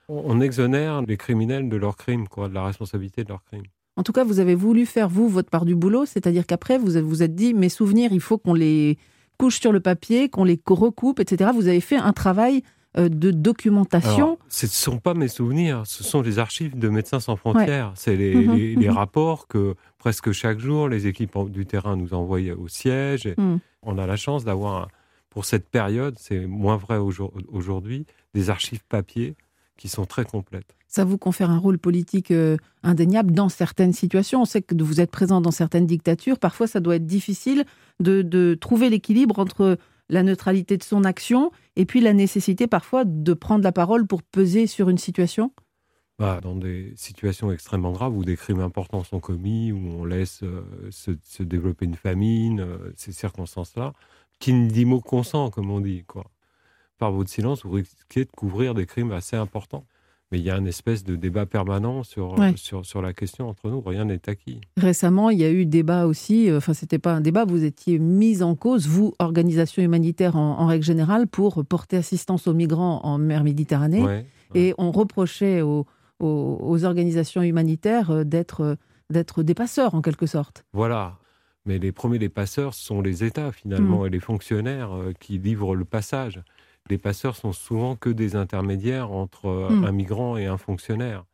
On 0.09 0.43
exonère 0.43 1.01
les 1.03 1.17
criminels 1.17 1.71
de 1.71 1.77
leurs 1.77 1.97
crimes, 1.97 2.29
quoi, 2.29 2.51
de 2.51 2.55
la 2.55 2.65
responsabilité 2.65 3.25
de 3.25 3.31
leurs 3.31 3.45
crimes. 3.45 3.65
En 3.97 4.03
tout 4.03 4.13
cas, 4.13 4.25
vous 4.25 4.41
avez 4.41 4.55
voulu 4.55 4.85
faire, 4.85 5.09
vous, 5.09 5.31
votre 5.31 5.49
part 5.49 5.65
du 5.65 5.75
boulot, 5.75 6.05
c'est-à-dire 6.05 6.45
qu'après, 6.45 6.77
vous 6.77 6.93
vous 7.03 7.23
êtes 7.23 7.35
dit 7.35 7.55
Mes 7.55 7.71
souvenirs, 7.71 8.11
il 8.13 8.21
faut 8.21 8.37
qu'on 8.37 8.53
les 8.53 8.99
couche 9.39 9.61
sur 9.61 9.73
le 9.73 9.81
papier, 9.81 10.29
qu'on 10.29 10.45
les 10.45 10.61
recoupe, 10.67 11.21
etc. 11.21 11.51
Vous 11.55 11.69
avez 11.69 11.81
fait 11.81 11.97
un 11.97 12.13
travail 12.13 12.63
euh, 12.99 13.09
de 13.11 13.31
documentation. 13.31 14.39
ce 14.49 14.65
ne 14.67 14.71
sont 14.71 14.99
pas 14.99 15.13
mes 15.13 15.29
souvenirs, 15.29 15.83
ce 15.85 16.03
sont 16.03 16.23
les 16.23 16.39
archives 16.39 16.79
de 16.79 16.89
Médecins 16.89 17.21
sans 17.21 17.37
frontières. 17.37 17.93
C'est 17.95 18.17
les, 18.17 18.35
mhm, 18.35 18.83
mhm. 18.83 18.91
rapports 18.91 19.49
que 19.49 19.75
presque 19.99 20.33
chaque 20.33 20.59
jour 20.59 20.89
les 20.89 21.07
équipes 21.07 21.37
du 21.51 21.67
terrain 21.67 21.97
nous 21.97 22.15
envoient 22.15 22.41
au 22.57 22.69
siège. 22.69 23.29
Mhm. 23.37 23.59
On 23.83 23.99
a 23.99 24.07
la 24.07 24.17
chance 24.17 24.45
d'avoir, 24.45 24.89
pour 25.29 25.45
cette 25.45 25.69
période, 25.69 26.17
c'est 26.19 26.47
moins 26.47 26.77
vrai 26.77 26.97
aujourd'hui, 26.97 28.07
des 28.33 28.49
archives 28.49 28.85
papier 28.89 29.35
qui 29.77 29.89
sont 29.89 30.05
très 30.05 30.25
complètes. 30.25 30.77
Ça 30.89 31.05
vous 31.05 31.19
confère 31.19 31.51
un 31.51 31.59
rôle 31.59 31.79
politique 31.79 32.31
euh, 32.31 32.57
indéniable 32.83 33.33
dans 33.33 33.49
certaines 33.49 33.93
situations. 33.93 34.43
On 34.43 34.45
sait 34.45 34.63
que 34.63 34.75
vous 34.83 35.01
êtes 35.01 35.11
présent 35.11 35.41
dans 35.41 35.51
certaines 35.51 35.87
dictatures. 35.87 36.39
Parfois, 36.39 36.67
ça 36.67 36.81
doit 36.81 36.97
être 36.97 37.07
difficile 37.07 37.65
de, 38.01 38.55
trouver 38.61 38.89
l'équilibre 38.91 39.39
entre 39.39 39.79
la 40.09 40.23
neutralité 40.23 40.77
de 40.77 40.83
son 40.83 41.05
action 41.05 41.51
et 41.75 41.85
puis 41.85 42.01
la 42.01 42.13
nécessité 42.13 42.67
parfois 42.67 43.05
de 43.05 43.35
prendre 43.35 43.65
la 43.65 43.73
parole 43.73 44.07
pour 44.07 44.23
peser 44.23 44.67
sur 44.67 44.89
une 44.89 44.99
situation 44.99 45.53
bah, 46.19 46.41
Dans 46.41 46.55
des 46.55 46.93
situations 46.97 47.51
extrêmement 47.51 47.93
graves 47.93 48.17
où 48.17 48.25
des 48.25 48.37
crimes 48.37 48.61
importants 48.61 49.03
sont 49.03 49.21
commis, 49.21 49.73
où 49.73 49.79
on 49.79 50.05
laisse 50.05 50.43
euh, 50.45 50.63
se, 50.91 51.43
développer 51.43 51.87
une 51.87 51.97
famine, 51.97 52.61
euh, 52.61 52.93
ces 52.95 53.13
circonstances-là, 53.13 53.95
qui 54.39 54.53
ne 54.53 54.71
dit 54.71 54.85
mot 54.85 55.01
consent, 55.01 55.51
comme 55.51 55.71
on 55.71 55.81
dit. 55.81 56.05
Quoi 56.07 56.25
par 56.99 57.13
votre 57.13 57.31
silence, 57.31 57.65
vous 57.65 57.73
risquez 57.73 58.25
de 58.25 58.31
couvrir 58.31 58.75
des 58.75 58.87
crimes 58.87 59.13
assez 59.13 59.37
importants. 59.37 59.85
Mais 60.33 60.41
il 60.41 60.45
y 60.45 60.51
a 60.51 60.57
une 60.57 60.67
espèce 60.67 61.05
de 61.05 61.15
débat 61.15 61.47
permanent 61.47 62.03
sur, 62.03 62.35
sur, 62.57 62.85
sur 62.85 63.01
la 63.01 63.13
question 63.13 63.49
entre 63.49 63.71
nous. 63.71 63.81
Rien 63.81 64.07
n'est 64.07 64.29
acquis. 64.29 64.61
Récemment, 64.77 65.31
il 65.31 65.39
y 65.39 65.45
a 65.45 65.51
eu 65.53 65.67
débat 65.67 66.07
aussi. 66.07 66.51
Euh, 66.51 66.57
enfin, 66.57 66.75
c'était 66.75 66.99
pas 66.99 67.15
un 67.15 67.21
débat. 67.21 67.45
Vous 67.45 67.63
étiez 67.63 68.01
mis 68.01 68.43
en 68.43 68.57
cause, 68.57 68.89
vous, 68.89 69.15
organisation 69.21 69.85
humanitaire 69.85 70.35
en, 70.35 70.67
règle 70.67 70.85
générale, 70.85 71.29
pour 71.29 71.65
porter 71.65 71.99
assistance 71.99 72.49
aux 72.49 72.55
migrants 72.55 73.01
en 73.05 73.19
mer 73.19 73.45
Méditerranée. 73.45 74.25
Et 74.55 74.75
on 74.79 74.91
reprochait 74.91 75.63
aux, 75.63 75.87
aux, 76.19 76.85
organisations 76.85 77.43
humanitaires 77.43 78.11
euh, 78.11 78.25
d'être 78.25 78.77
euh, 79.13 79.43
des 79.43 79.55
passeurs 79.55 79.95
en 79.95 80.03
quelque 80.03 80.27
sorte. 80.27 80.65
Voilà. 80.73 81.19
Mais 81.67 81.79
les 81.79 81.93
premiers 81.93 82.19
des 82.19 82.29
passeurs 82.29 82.75
sont 82.75 83.01
les 83.01 83.23
États 83.23 83.53
finalement 83.53 84.03
mm. 84.03 84.07
et 84.07 84.11
les 84.11 84.21
fonctionnaires 84.21 84.91
qui 85.21 85.39
livrent 85.39 85.77
le 85.77 85.85
passage 85.85 86.43
les 86.89 86.99
passeurs 86.99 87.37
sont 87.37 87.53
souvent 87.53 87.97
que 87.97 88.11
des 88.11 88.37
intermédiaires 88.37 89.11
entre 89.11 89.47
euh, 89.47 89.71
hmm. 89.71 89.85
un 89.85 89.93
migrant 89.93 90.37
et 90.37 90.47
un 90.47 90.59
fonctionnaire. 90.59 91.25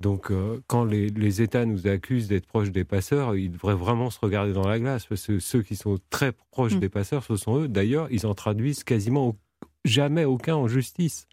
Donc, 0.00 0.30
euh, 0.30 0.60
quand 0.66 0.84
les, 0.84 1.42
États 1.42 1.64
nous 1.64 1.86
accusent 1.86 2.28
d'être 2.28 2.46
proches 2.46 2.70
des 2.70 2.84
passeurs, 2.84 3.34
ils 3.34 3.50
devraient 3.50 3.74
vraiment 3.74 4.10
se 4.10 4.18
regarder 4.20 4.52
dans 4.52 4.66
la 4.66 4.78
glace, 4.78 5.06
parce 5.06 5.26
que 5.26 5.38
ceux 5.38 5.62
qui 5.62 5.74
sont 5.74 5.98
très 6.10 6.32
proches 6.32 6.74
hmm. 6.74 6.80
des 6.80 6.88
passeurs, 6.88 7.24
ce 7.24 7.36
sont 7.36 7.60
eux. 7.60 7.68
D'ailleurs, 7.68 8.08
ils 8.10 8.26
en 8.26 8.34
traduisent 8.34 8.84
quasiment 8.84 9.36
jamais 9.84 10.24
aucun 10.24 10.56
en 10.56 10.68
justice. 10.68 11.28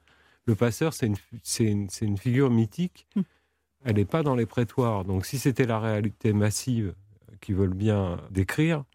Le 0.46 0.56
passeur, 0.56 0.94
c'est 0.94 1.08
une, 1.08 1.88
une, 2.02 2.18
figure 2.18 2.50
mythique. 2.50 3.08
Hmm. 3.16 3.22
Elle 3.86 3.96
n'est 3.98 4.06
pas 4.06 4.24
dans 4.24 4.36
les 4.36 4.46
prétoires. 4.46 5.04
Donc, 5.04 5.26
si 5.26 5.40
c'était 5.40 5.66
la 5.66 5.80
réalité 5.80 6.32
massive 6.32 6.94
qu'ils 7.42 7.56
veulent 7.56 7.74
bien 7.74 8.18
décrire, 8.32 8.86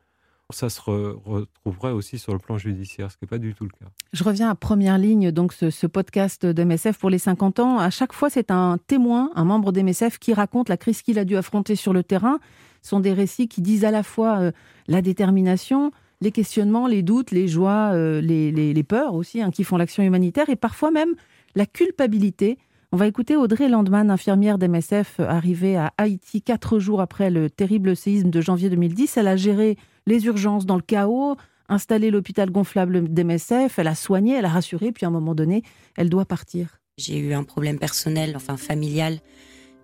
ça 0.51 0.70
se 0.70 0.80
retrouverait 0.80 1.92
aussi 1.92 2.18
sur 2.18 2.32
le 2.32 2.38
plan 2.38 2.57
judiciaire, 2.57 3.11
ce 3.11 3.18
qui 3.18 3.24
n'est 3.24 3.28
pas 3.28 3.38
du 3.38 3.55
tout 3.55 3.64
le 3.64 3.70
cas. 3.70 3.90
Je 4.14 4.24
reviens 4.24 4.49
à 4.49 4.55
première 4.55 4.96
ligne, 4.96 5.30
donc 5.30 5.53
ce, 5.53 5.86
podcast 5.86 6.46
d'MSF 6.46 6.96
pour 6.96 7.11
les 7.11 7.18
50 7.18 7.61
ans. 7.61 7.78
À 7.78 7.90
chaque 7.90 8.14
fois, 8.14 8.30
c'est 8.30 8.51
un 8.51 8.78
témoin, 8.86 9.30
un 9.34 9.44
membre 9.44 9.72
d'MSF 9.72 10.18
qui 10.18 10.32
raconte 10.32 10.70
la 10.70 10.78
crise 10.78 11.03
qu'il 11.03 11.18
a 11.18 11.26
dû 11.26 11.36
affronter 11.36 11.76
sur 11.76 11.92
le 11.92 12.03
terrain. 12.03 12.38
Ce 12.80 12.90
sont 12.90 13.01
des 13.01 13.12
récits 13.12 13.49
qui 13.49 13.61
disent 13.61 13.84
à 13.84 13.90
la 13.90 14.03
fois 14.03 14.38
euh, 14.38 14.53
la 14.86 15.03
détermination, 15.03 15.92
les 16.22 16.32
questionnements, 16.32 16.86
les 16.86 17.03
doutes, 17.03 17.30
les 17.30 17.46
joies, 17.46 17.90
euh, 17.92 18.22
les, 18.22 18.82
peurs 18.84 19.14
aussi, 19.14 19.42
hein, 19.42 19.51
qui 19.51 19.64
font 19.64 19.76
l'action 19.76 20.03
humanitaire, 20.03 20.49
et 20.49 20.57
parfois 20.57 20.90
même 20.90 21.14
la 21.57 21.66
culpabilité. 21.66 22.57
On 22.90 22.96
va 22.96 23.07
écouter 23.07 23.36
Audrey 23.36 23.68
Landman, 23.68 24.11
infirmière 24.11 24.57
d'MSF, 24.57 25.20
arrivée 25.20 25.76
à 25.76 25.92
Haïti 25.99 26.40
quatre 26.40 26.78
jours 26.78 27.03
après 27.03 27.28
le 27.28 27.51
terrible 27.51 27.94
séisme 27.94 28.30
de 28.30 28.40
janvier 28.40 28.70
2010. 28.70 29.18
Elle 29.18 29.28
a 29.28 29.36
géré 29.36 29.76
les 30.09 30.27
urgences 30.27 30.67
dans 30.67 30.77
le 30.77 30.83
chaos, 30.83 31.37
installé 31.69 32.11
l'hôpital 32.11 32.51
gonflable 32.51 33.13
d'MSF, 33.13 33.79
elle 33.79 33.89
a 33.89 33.95
soigné, 33.95 34.35
elle 34.35 34.47
a 34.47 34.49
rassuré, 34.49 34.91
puis 34.91 35.05
à 35.05 35.09
un 35.09 35.13
moment 35.13 35.35
donné, 35.35 35.63
elle 35.97 36.09
doit 36.09 36.25
partir. 36.25 36.81
J'ai 36.97 37.19
eu 37.19 37.35
un 37.35 37.45
problème 37.45 37.79
personnel, 37.79 38.33
enfin 38.35 38.57
familial, 38.57 39.21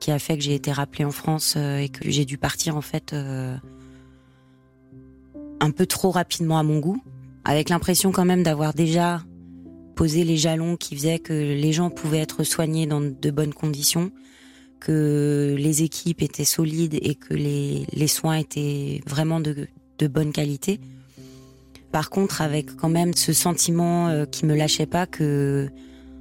qui 0.01 0.11
a 0.11 0.19
fait 0.19 0.37
que 0.37 0.43
j'ai 0.43 0.55
été 0.55 0.73
rappelée 0.73 1.05
en 1.05 1.11
France 1.11 1.55
euh, 1.57 1.79
et 1.79 1.89
que 1.91 2.11
j'ai 2.11 2.25
dû 2.25 2.39
partir 2.39 2.77
en 2.77 2.81
fait 2.81 3.13
euh, 3.13 3.57
un 5.61 5.71
peu 5.71 5.87
trop 5.87 6.11
rapidement 6.11 6.59
à 6.59 6.63
mon 6.63 6.81
goût, 6.81 7.01
avec 7.45 7.69
l'impression 7.69 8.11
quand 8.11 8.25
même 8.25 8.43
d'avoir 8.43 8.75
déjà 8.75 9.23
posé 9.95 10.25
les 10.25 10.37
jalons 10.37 10.77
qui 10.77 10.97
faisaient 10.97 11.21
que 11.21 11.33
les 11.33 11.73
gens 11.73 11.91
pouvaient 11.91 12.19
être 12.19 12.43
soignés 12.43 12.87
dans 12.87 13.01
de 13.01 13.31
bonnes 13.31 13.55
conditions, 13.55 14.11
que 14.81 15.55
les 15.57 15.83
équipes 15.83 16.23
étaient 16.23 16.45
solides 16.45 16.99
et 17.01 17.15
que 17.15 17.35
les, 17.35 17.87
les 17.93 18.09
soins 18.09 18.37
étaient 18.37 19.03
vraiment 19.07 19.39
de, 19.39 19.69
de 19.99 20.07
bonne 20.07 20.33
qualité. 20.33 20.81
Par 21.93 22.11
contre, 22.11 22.43
avec 22.43 22.75
quand 22.77 22.89
même 22.89 23.15
ce 23.15 23.33
sentiment 23.33 24.09
euh, 24.09 24.27
qui 24.27 24.47
me 24.47 24.57
lâchait 24.57 24.87
pas 24.87 25.07
que 25.07 25.71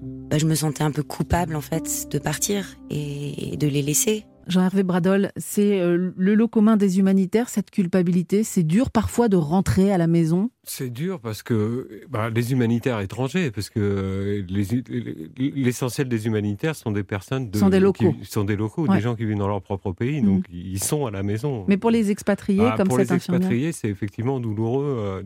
bah, 0.02 0.38
je 0.38 0.46
me 0.46 0.56
sentais 0.56 0.84
un 0.84 0.92
peu 0.92 1.04
coupable 1.04 1.56
en 1.56 1.62
fait 1.62 2.08
de 2.12 2.20
partir 2.20 2.78
et 2.90 3.58
de 3.58 3.68
les 3.68 3.82
laisser. 3.82 4.26
Jean-Hervé 4.48 4.84
Bradol, 4.84 5.32
c'est 5.38 5.80
euh, 5.80 6.12
le 6.16 6.36
lot 6.36 6.48
commun 6.48 6.78
des 6.78 7.00
humanitaires, 7.00 7.50
cette 7.50 7.72
culpabilité. 7.72 8.44
C'est 8.44 8.64
dur 8.64 8.92
parfois 8.92 9.30
de 9.30 9.38
rentrer 9.38 9.92
à 9.92 9.98
la 9.98 10.08
maison? 10.08 10.50
C'est 10.64 10.90
dur 10.90 11.20
parce 11.20 11.44
que 11.44 12.02
bah, 12.10 12.30
les 12.30 12.52
humanitaires 12.52 13.00
étrangers, 13.00 13.52
parce 13.52 13.70
que 13.70 13.80
euh, 13.80 15.24
l'essentiel 15.38 16.10
des 16.10 16.26
humanitaires 16.28 16.76
sont 16.76 16.92
des 16.92 17.04
personnes 17.04 17.50
de, 17.50 17.58
sont 17.58 17.70
des 17.70 17.80
locaux, 17.80 18.14
qui, 18.14 18.26
sont 18.26 18.44
des 18.44 18.56
locaux, 18.56 18.88
des 18.88 19.02
gens 19.02 19.16
qui 19.16 19.26
vivent 19.26 19.38
dans 19.38 19.48
leur 19.48 19.62
propre 19.62 19.92
pays, 19.92 20.22
mhm. 20.22 20.28
donc 20.28 20.46
ils 20.52 20.84
sont 20.84 21.06
à 21.06 21.12
la 21.12 21.24
maison. 21.24 21.66
Mais 21.68 21.78
pour 21.78 21.92
les 21.92 22.12
expatriés, 22.12 22.66
ah, 22.66 22.76
comme 22.78 22.88
pour 22.88 22.98
les 22.98 23.14
expatriés, 23.14 23.72
c'est 23.72 23.90
effectivement 23.90 24.40
douloureux. 24.40 24.98
Euh, 25.00 25.24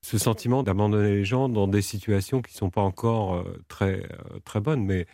ce 0.00 0.16
sentiment 0.16 0.62
d'abandonner 0.62 1.16
les 1.16 1.24
gens 1.24 1.48
dans 1.48 1.66
des 1.66 1.82
situations 1.82 2.40
qui 2.40 2.54
ne 2.54 2.58
sont 2.58 2.70
pas 2.70 2.82
encore 2.82 3.44
très, 3.66 4.04
très 4.44 4.60
bonnes. 4.60 4.84
Mais 4.84 5.08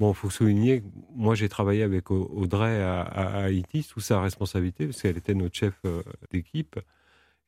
Bon, 0.00 0.12
il 0.12 0.14
faut 0.14 0.30
souligner, 0.30 0.84
moi 1.16 1.34
j'ai 1.34 1.48
travaillé 1.48 1.82
avec 1.82 2.10
Audrey 2.12 2.80
à, 2.80 3.02
Haïti 3.42 3.82
sous 3.82 4.00
sa 4.00 4.20
responsabilité, 4.20 4.86
parce 4.86 5.02
qu'elle 5.02 5.16
était 5.16 5.34
notre 5.34 5.56
chef 5.56 5.74
euh, 5.84 6.02
d'équipe, 6.30 6.78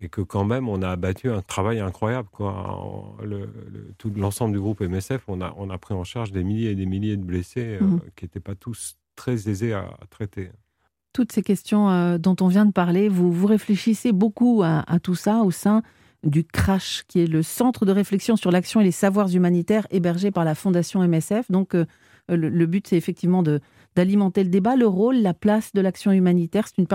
et 0.00 0.08
que 0.08 0.20
quand 0.20 0.44
même 0.44 0.68
on 0.68 0.82
a 0.82 0.88
abattu 0.88 1.30
un 1.30 1.42
travail 1.42 1.78
incroyable. 1.78 2.28
Quoi. 2.32 3.16
Le, 3.22 3.48
tout 3.98 4.10
l'ensemble 4.16 4.54
du 4.54 4.60
groupe 4.60 4.80
MSF, 4.80 5.22
on 5.28 5.40
a, 5.40 5.54
on 5.58 5.70
a 5.70 5.78
pris 5.78 5.94
en 5.94 6.02
charge 6.02 6.32
des 6.32 6.42
milliers 6.42 6.70
et 6.70 6.74
des 6.74 6.86
milliers 6.86 7.16
de 7.16 7.22
blessés 7.22 7.78
euh, 7.80 7.84
mmh. 7.84 8.00
qui 8.16 8.24
n'étaient 8.24 8.40
pas 8.40 8.56
tous 8.56 8.96
très 9.14 9.48
aisés 9.48 9.72
à, 9.72 9.88
traiter. 10.08 10.50
Toutes 11.12 11.30
ces 11.30 11.42
questions 11.42 11.88
euh, 11.90 12.18
dont 12.18 12.36
on 12.40 12.48
vient 12.48 12.66
de 12.66 12.72
parler, 12.72 13.08
vous, 13.08 13.32
vous 13.32 13.46
réfléchissez 13.46 14.10
beaucoup 14.10 14.62
à, 14.64 14.84
à 14.92 14.98
tout 14.98 15.14
ça 15.14 15.42
au 15.42 15.52
sein 15.52 15.82
du 16.24 16.44
CRASH, 16.44 17.04
qui 17.08 17.20
est 17.20 17.26
le 17.26 17.42
Centre 17.42 17.86
de 17.86 17.92
réflexion 17.92 18.36
sur 18.36 18.50
l'action 18.50 18.80
et 18.80 18.84
les 18.84 18.92
savoirs 18.92 19.34
humanitaires 19.34 19.86
hébergé 19.90 20.30
par 20.30 20.44
la 20.44 20.54
Fondation 20.54 21.06
MSF. 21.06 21.50
Donc, 21.50 21.74
euh, 21.74 21.86
le, 22.36 22.66
but, 22.66 22.86
c'est 22.86 22.96
effectivement 22.96 23.42
de, 23.42 23.60
d'alimenter 23.96 24.44
le 24.44 24.50
débat. 24.50 24.76
Le 24.76 24.86
rôle, 24.86 25.16
la 25.16 25.34
place 25.34 25.72
de 25.72 25.80
l'action 25.80 26.12
humanitaire, 26.12 26.68
c'est 26.68 26.78
une 26.78 26.86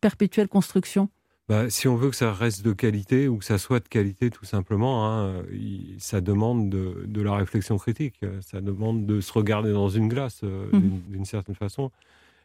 perpétuelle 0.00 0.48
construction 0.48 1.08
bah, 1.50 1.68
si 1.68 1.88
on 1.88 1.96
veut 1.96 2.10
que 2.10 2.16
ça 2.16 2.32
reste 2.32 2.64
de 2.64 2.72
qualité 2.72 3.26
ou 3.26 3.38
que 3.38 3.44
ça 3.44 3.58
soit 3.58 3.80
de 3.80 3.88
qualité 3.88 4.30
tout 4.30 4.44
simplement, 4.44 5.10
hein, 5.10 5.42
ça 5.98 6.20
demande 6.20 6.70
de, 6.70 7.20
la 7.20 7.34
réflexion 7.34 7.76
critique, 7.76 8.20
ça 8.40 8.60
demande 8.60 9.04
de 9.04 9.20
se 9.20 9.32
regarder 9.32 9.72
dans 9.72 9.88
une 9.88 10.06
glace 10.06 10.42
euh, 10.44 10.68
mmh. 10.72 11.00
d'une, 11.08 11.24
certaine 11.24 11.56
façon 11.56 11.90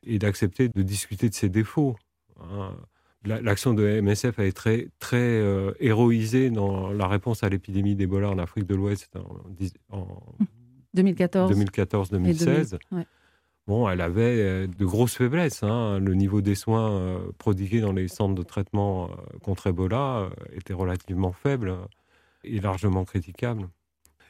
et 0.07 0.17
d'accepter 0.17 0.69
de 0.69 0.81
discuter 0.81 1.29
de 1.29 1.35
ses 1.35 1.49
défauts. 1.49 1.95
Hein. 2.41 2.71
l'action 3.25 3.75
de 3.75 4.01
MSF 4.01 4.39
a 4.39 4.45
été 4.45 4.53
très, 4.53 4.87
très 4.97 5.17
euh, 5.17 5.73
héroïsée 5.79 6.49
dans 6.49 6.91
la 6.91 7.07
réponse 7.07 7.43
à 7.43 7.49
l'épidémie 7.49 7.93
d'Ebola 7.93 8.31
en 8.31 8.39
Afrique 8.39 8.65
de 8.65 8.73
l'Ouest 8.73 9.15
en, 9.91 9.95
en 9.95 10.07
2014. 10.95 11.51
2014-2016. 11.51 12.77
Bon, 13.67 13.89
elle 13.89 14.01
avait 14.01 14.41
euh, 14.41 14.67
de 14.67 14.85
grosses 14.85 15.15
faiblesses. 15.15 15.63
Hein. 15.63 15.99
Le 15.99 16.13
niveau 16.13 16.41
des 16.41 16.55
soins 16.55 16.91
euh, 16.91 17.19
prodigués 17.39 17.81
dans 17.81 17.93
les 17.93 18.07
centres 18.07 18.35
de 18.35 18.43
traitement 18.43 19.09
euh, 19.09 19.37
contre 19.41 19.67
Ebola 19.67 20.29
était 20.53 20.73
relativement 20.73 21.31
faible 21.31 21.75
et 22.43 22.59
largement 22.59 23.05
critiquable. 23.05 23.67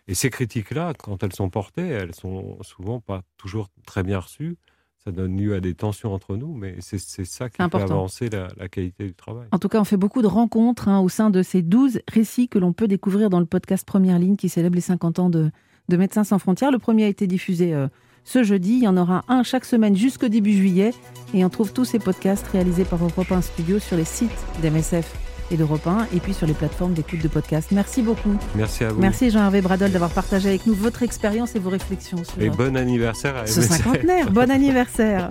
Et 0.07 0.13
ces 0.13 0.29
critiques-là, 0.29 0.93
quand 0.93 1.23
elles 1.23 1.33
sont 1.33 1.49
portées, 1.49 1.87
elles 1.87 2.15
sont 2.15 2.57
souvent 2.61 3.01
pas 3.01 3.23
toujours 3.37 3.69
très 3.85 4.03
bien 4.03 4.19
reçues. 4.19 4.55
Ça 5.03 5.11
donne 5.11 5.37
lieu 5.37 5.53
à 5.53 5.59
des 5.59 5.75
tensions 5.75 6.13
entre 6.13 6.35
nous, 6.37 6.53
mais 6.55 6.77
c'est 6.79 6.97
ça 6.97 7.49
qui 7.49 7.57
fait 7.57 7.75
avancer 7.75 8.29
la, 8.29 8.47
qualité 8.69 9.05
du 9.05 9.13
travail. 9.13 9.47
En 9.51 9.59
tout 9.59 9.67
cas, 9.67 9.79
on 9.79 9.83
fait 9.83 9.97
beaucoup 9.97 10.21
de 10.21 10.27
rencontres 10.27 10.87
hein, 10.87 10.99
au 10.99 11.09
sein 11.09 11.29
de 11.29 11.43
ces 11.43 11.61
12 11.61 12.01
récits 12.07 12.47
que 12.47 12.57
l'on 12.57 12.73
peut 12.73 12.87
découvrir 12.87 13.29
dans 13.29 13.39
le 13.39 13.45
podcast 13.45 13.85
Première 13.85 14.17
Ligne 14.17 14.35
qui 14.35 14.49
célèbre 14.49 14.75
les 14.75 14.81
50 14.81 15.19
ans 15.19 15.29
de, 15.29 15.51
de 15.89 15.97
Médecins 15.97 16.23
sans 16.23 16.39
frontières. 16.39 16.71
Le 16.71 16.79
premier 16.79 17.05
a 17.05 17.07
été 17.07 17.27
diffusé 17.27 17.73
euh, 17.73 17.87
ce 18.23 18.43
jeudi. 18.43 18.73
Il 18.73 18.83
y 18.83 18.87
en 18.87 18.97
aura 18.97 19.23
un 19.27 19.43
chaque 19.43 19.65
semaine 19.65 19.95
jusqu'au 19.95 20.27
début 20.27 20.53
juillet. 20.53 20.93
Et 21.33 21.45
on 21.45 21.49
trouve 21.49 21.73
tous 21.73 21.85
ces 21.85 21.99
podcasts 21.99 22.47
réalisés 22.47 22.85
par 22.85 23.03
Europe 23.03 23.31
1 23.31 23.41
Studio 23.41 23.79
sur 23.79 23.97
les 23.97 24.05
sites 24.05 24.31
d'MSF 24.61 25.13
et 25.51 25.57
d'Europe 25.57 25.85
1 25.85 26.07
et 26.15 26.19
puis 26.19 26.33
sur 26.33 26.47
les 26.47 26.53
plateformes 26.53 26.93
d'écoute 26.93 27.21
de 27.21 27.27
podcasts. 27.27 27.71
Merci 27.71 28.01
beaucoup. 28.01 28.35
Merci 28.55 28.83
à 28.83 28.89
vous. 28.89 28.99
Merci 28.99 29.29
Jean-Hervé 29.29 29.61
Bradol 29.61 29.91
d'avoir 29.91 30.09
partagé 30.09 30.49
avec 30.49 30.65
nous 30.65 30.73
votre 30.73 31.03
expérience 31.03 31.55
et 31.55 31.59
vos 31.59 31.69
réflexions. 31.69 32.23
Sur 32.23 32.41
et 32.41 32.49
bon 32.49 32.75
anniversaire 32.75 33.35
à 33.35 33.45
Ce 33.45 33.61
cinquantenaire, 33.61 34.31
bon 34.31 34.49
anniversaire. 34.51 35.29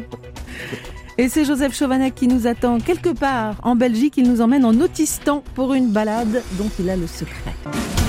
Et 1.17 1.29
c'est 1.29 1.45
Joseph 1.45 1.77
Chauvanec 1.77 2.15
qui 2.15 2.27
nous 2.27 2.47
attend 2.47 2.79
quelque 2.81 3.11
part 3.11 3.57
en 3.63 3.77
Belgique. 3.77 4.15
Il 4.17 4.29
nous 4.29 4.41
emmène 4.41 4.65
en 4.65 4.75
Autistan 4.81 5.45
pour 5.55 5.75
une 5.75 5.91
balade 5.91 6.43
dont 6.59 6.71
il 6.81 6.91
a 6.91 6.97
le 6.97 7.07
secret. 7.07 7.55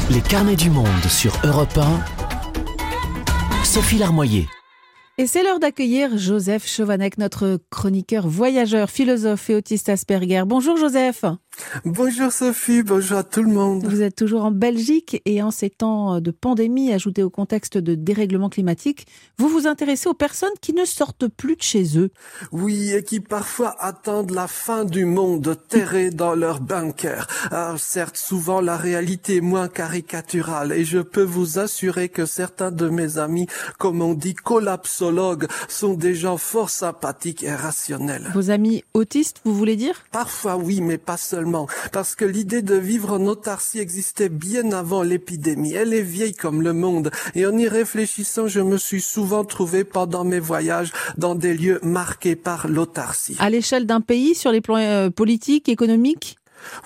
Les 0.10 0.22
carnets 0.22 0.56
du 0.56 0.70
monde 0.70 0.88
sur 1.08 1.34
Europe 1.44 1.78
1 1.78 2.35
Sophie 3.76 3.98
Larmoyer. 3.98 4.48
Et 5.18 5.28
c'est 5.28 5.44
l'heure 5.44 5.60
d'accueillir 5.60 6.18
Joseph 6.18 6.66
Chauvanec, 6.66 7.18
notre 7.18 7.60
chroniqueur 7.70 8.26
voyageur, 8.26 8.90
philosophe 8.90 9.50
et 9.50 9.56
autiste 9.56 9.90
Asperger. 9.90 10.44
Bonjour 10.46 10.78
Joseph. 10.78 11.26
Bonjour 11.84 12.32
Sophie, 12.32 12.84
bonjour 12.84 13.18
à 13.18 13.24
tout 13.24 13.44
le 13.44 13.52
monde. 13.52 13.86
Vous 13.86 14.02
êtes 14.02 14.16
toujours 14.16 14.46
en 14.46 14.52
Belgique 14.52 15.22
et 15.26 15.42
en 15.42 15.52
ces 15.52 15.70
temps 15.70 16.20
de 16.20 16.32
pandémie 16.32 16.92
ajoutés 16.92 17.24
au 17.24 17.30
contexte 17.30 17.78
de 17.78 17.96
dérèglement 17.96 18.50
climatique, 18.50 19.08
vous 19.38 19.48
vous 19.48 19.68
intéressez 19.68 20.10
aux 20.10 20.14
personnes 20.14 20.50
qui 20.62 20.74
ne 20.74 20.86
sortent 20.86 21.28
plus 21.28 21.56
de 21.56 21.62
chez 21.62 21.98
eux. 21.98 22.12
Oui, 22.52 22.92
et 22.92 23.04
qui 23.04 23.20
parfois 23.20 23.76
attendent 23.80 24.32
la 24.32 24.48
fin 24.48 24.86
du 24.86 25.06
monde 25.06 25.58
terrés 25.68 26.10
dans 26.10 26.36
leur 26.36 26.60
bunker. 26.60 27.28
Alors 27.52 27.80
certes, 27.80 28.18
souvent 28.18 28.62
la 28.62 28.78
réalité 28.78 29.38
est 29.38 29.42
moins 29.42 29.68
caricaturale 29.68 30.72
et 30.72 30.86
je 30.86 31.00
peux 31.00 31.24
vous 31.24 31.60
assurer 31.60 32.10
que 32.10 32.26
certains 32.26 32.72
de 32.72 32.90
mes 32.90 33.18
amis, 33.18 33.48
comme 33.78 34.02
on 34.02 34.14
dit 34.14 34.34
collapsologues, 34.34 35.48
sont 35.68 35.94
des 35.94 36.16
gens 36.16 36.38
fort 36.38 36.70
sympathiques 36.70 37.44
et 37.44 37.54
rationnels. 37.54 38.32
Vos 38.34 38.50
amis 38.50 38.84
autistes, 38.94 39.42
vous 39.46 39.54
voulez 39.54 39.76
dire? 39.76 40.04
Parfois 40.12 40.58
oui, 40.58 40.82
mais 40.82 40.98
pas 40.98 41.18
seulement 41.18 41.45
parce 41.92 42.16
que 42.16 42.26
l'idée 42.26 42.62
de 42.62 42.76
vivre 42.76 43.14
en 43.14 43.26
autarcie 43.26 43.80
existait 43.80 44.30
bien 44.30 44.72
avant 44.72 45.04
l'épidémie. 45.04 45.74
Elle 45.74 45.94
est 45.94 46.02
vieille 46.02 46.34
comme 46.34 46.62
le 46.62 46.74
monde, 46.74 47.12
et 47.34 47.46
en 47.46 47.58
y 47.58 47.68
réfléchissant, 47.68 48.48
je 48.48 48.62
me 48.62 48.78
suis 48.78 49.02
souvent 49.02 49.44
trouvé 49.44 49.84
pendant 49.84 50.24
mes 50.24 50.40
voyages 50.40 50.92
dans 51.18 51.36
des 51.36 51.54
lieux 51.54 51.80
marqués 51.84 52.36
par 52.36 52.68
l'autarcie. 52.68 53.36
À 53.40 53.50
l'échelle 53.50 53.86
d'un 53.86 54.02
pays, 54.02 54.36
sur 54.36 54.52
les 54.52 54.62
plans 54.62 54.78
euh, 54.78 55.10
politiques, 55.10 55.70
économiques? 55.70 56.38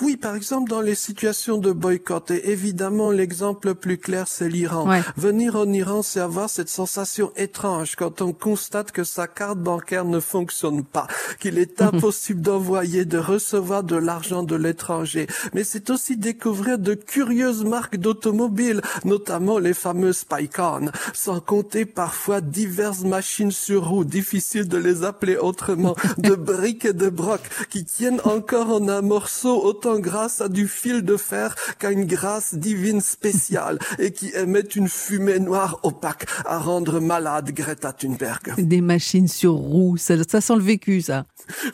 Oui, 0.01 0.17
par 0.17 0.35
exemple, 0.35 0.69
dans 0.69 0.81
les 0.81 0.95
situations 0.95 1.57
de 1.57 1.71
boycott, 1.71 2.31
et 2.31 2.51
évidemment, 2.51 3.11
l'exemple 3.11 3.69
le 3.69 3.75
plus 3.75 3.97
clair, 3.97 4.27
c'est 4.27 4.49
l'Iran. 4.49 4.87
Venir 5.17 5.55
en 5.55 5.71
Iran, 5.71 6.01
c'est 6.01 6.19
avoir 6.19 6.49
cette 6.49 6.69
sensation 6.69 7.31
étrange 7.35 7.95
quand 7.95 8.21
on 8.21 8.33
constate 8.33 8.91
que 8.91 9.03
sa 9.03 9.27
carte 9.27 9.59
bancaire 9.59 10.05
ne 10.05 10.19
fonctionne 10.19 10.83
pas, 10.83 11.07
qu'il 11.39 11.57
est 11.57 11.81
impossible 11.81 12.41
d'envoyer, 12.41 13.05
de 13.05 13.17
recevoir 13.17 13.83
de 13.83 13.95
l'argent 13.95 14.43
de 14.43 14.55
l'étranger. 14.55 15.27
Mais 15.53 15.63
c'est 15.63 15.89
aussi 15.89 16.17
découvrir 16.17 16.79
de 16.79 16.93
curieuses 16.93 17.63
marques 17.63 17.97
d'automobiles, 17.97 18.81
notamment 19.05 19.59
les 19.59 19.73
fameuses 19.73 20.23
Pycon, 20.23 20.91
sans 21.13 21.39
compter 21.39 21.85
parfois 21.85 22.41
diverses 22.41 23.03
machines 23.03 23.51
sur 23.51 23.87
roue, 23.87 24.05
difficile 24.05 24.67
de 24.67 24.77
les 24.77 25.03
appeler 25.03 25.37
autrement, 25.37 25.95
de 26.17 26.35
briques 26.49 26.85
et 26.85 26.93
de 26.93 27.09
brocs, 27.09 27.49
qui 27.69 27.85
tiennent 27.85 28.21
encore 28.23 28.69
en 28.69 28.87
un 28.87 29.01
morceau 29.01 29.61
autant 29.69 29.99
grâce 29.99 30.41
à 30.41 30.49
du 30.49 30.67
fil 30.67 31.03
de 31.03 31.15
fer 31.15 31.55
qu'à 31.77 31.91
une 31.91 32.05
grâce 32.05 32.55
divine 32.55 33.01
spéciale 33.01 33.77
et 33.99 34.11
qui 34.11 34.31
émet 34.35 34.61
une 34.61 34.89
fumée 34.89 35.39
noire 35.39 35.79
opaque 35.83 36.25
à 36.45 36.57
rendre 36.57 36.99
malade 36.99 37.51
Greta 37.51 37.93
Thunberg. 37.93 38.55
Des 38.57 38.81
machines 38.81 39.27
sur 39.27 39.53
roues, 39.53 39.97
ça, 39.97 40.15
ça 40.27 40.41
sent 40.41 40.55
le 40.55 40.63
vécu, 40.63 41.01
ça. 41.01 41.25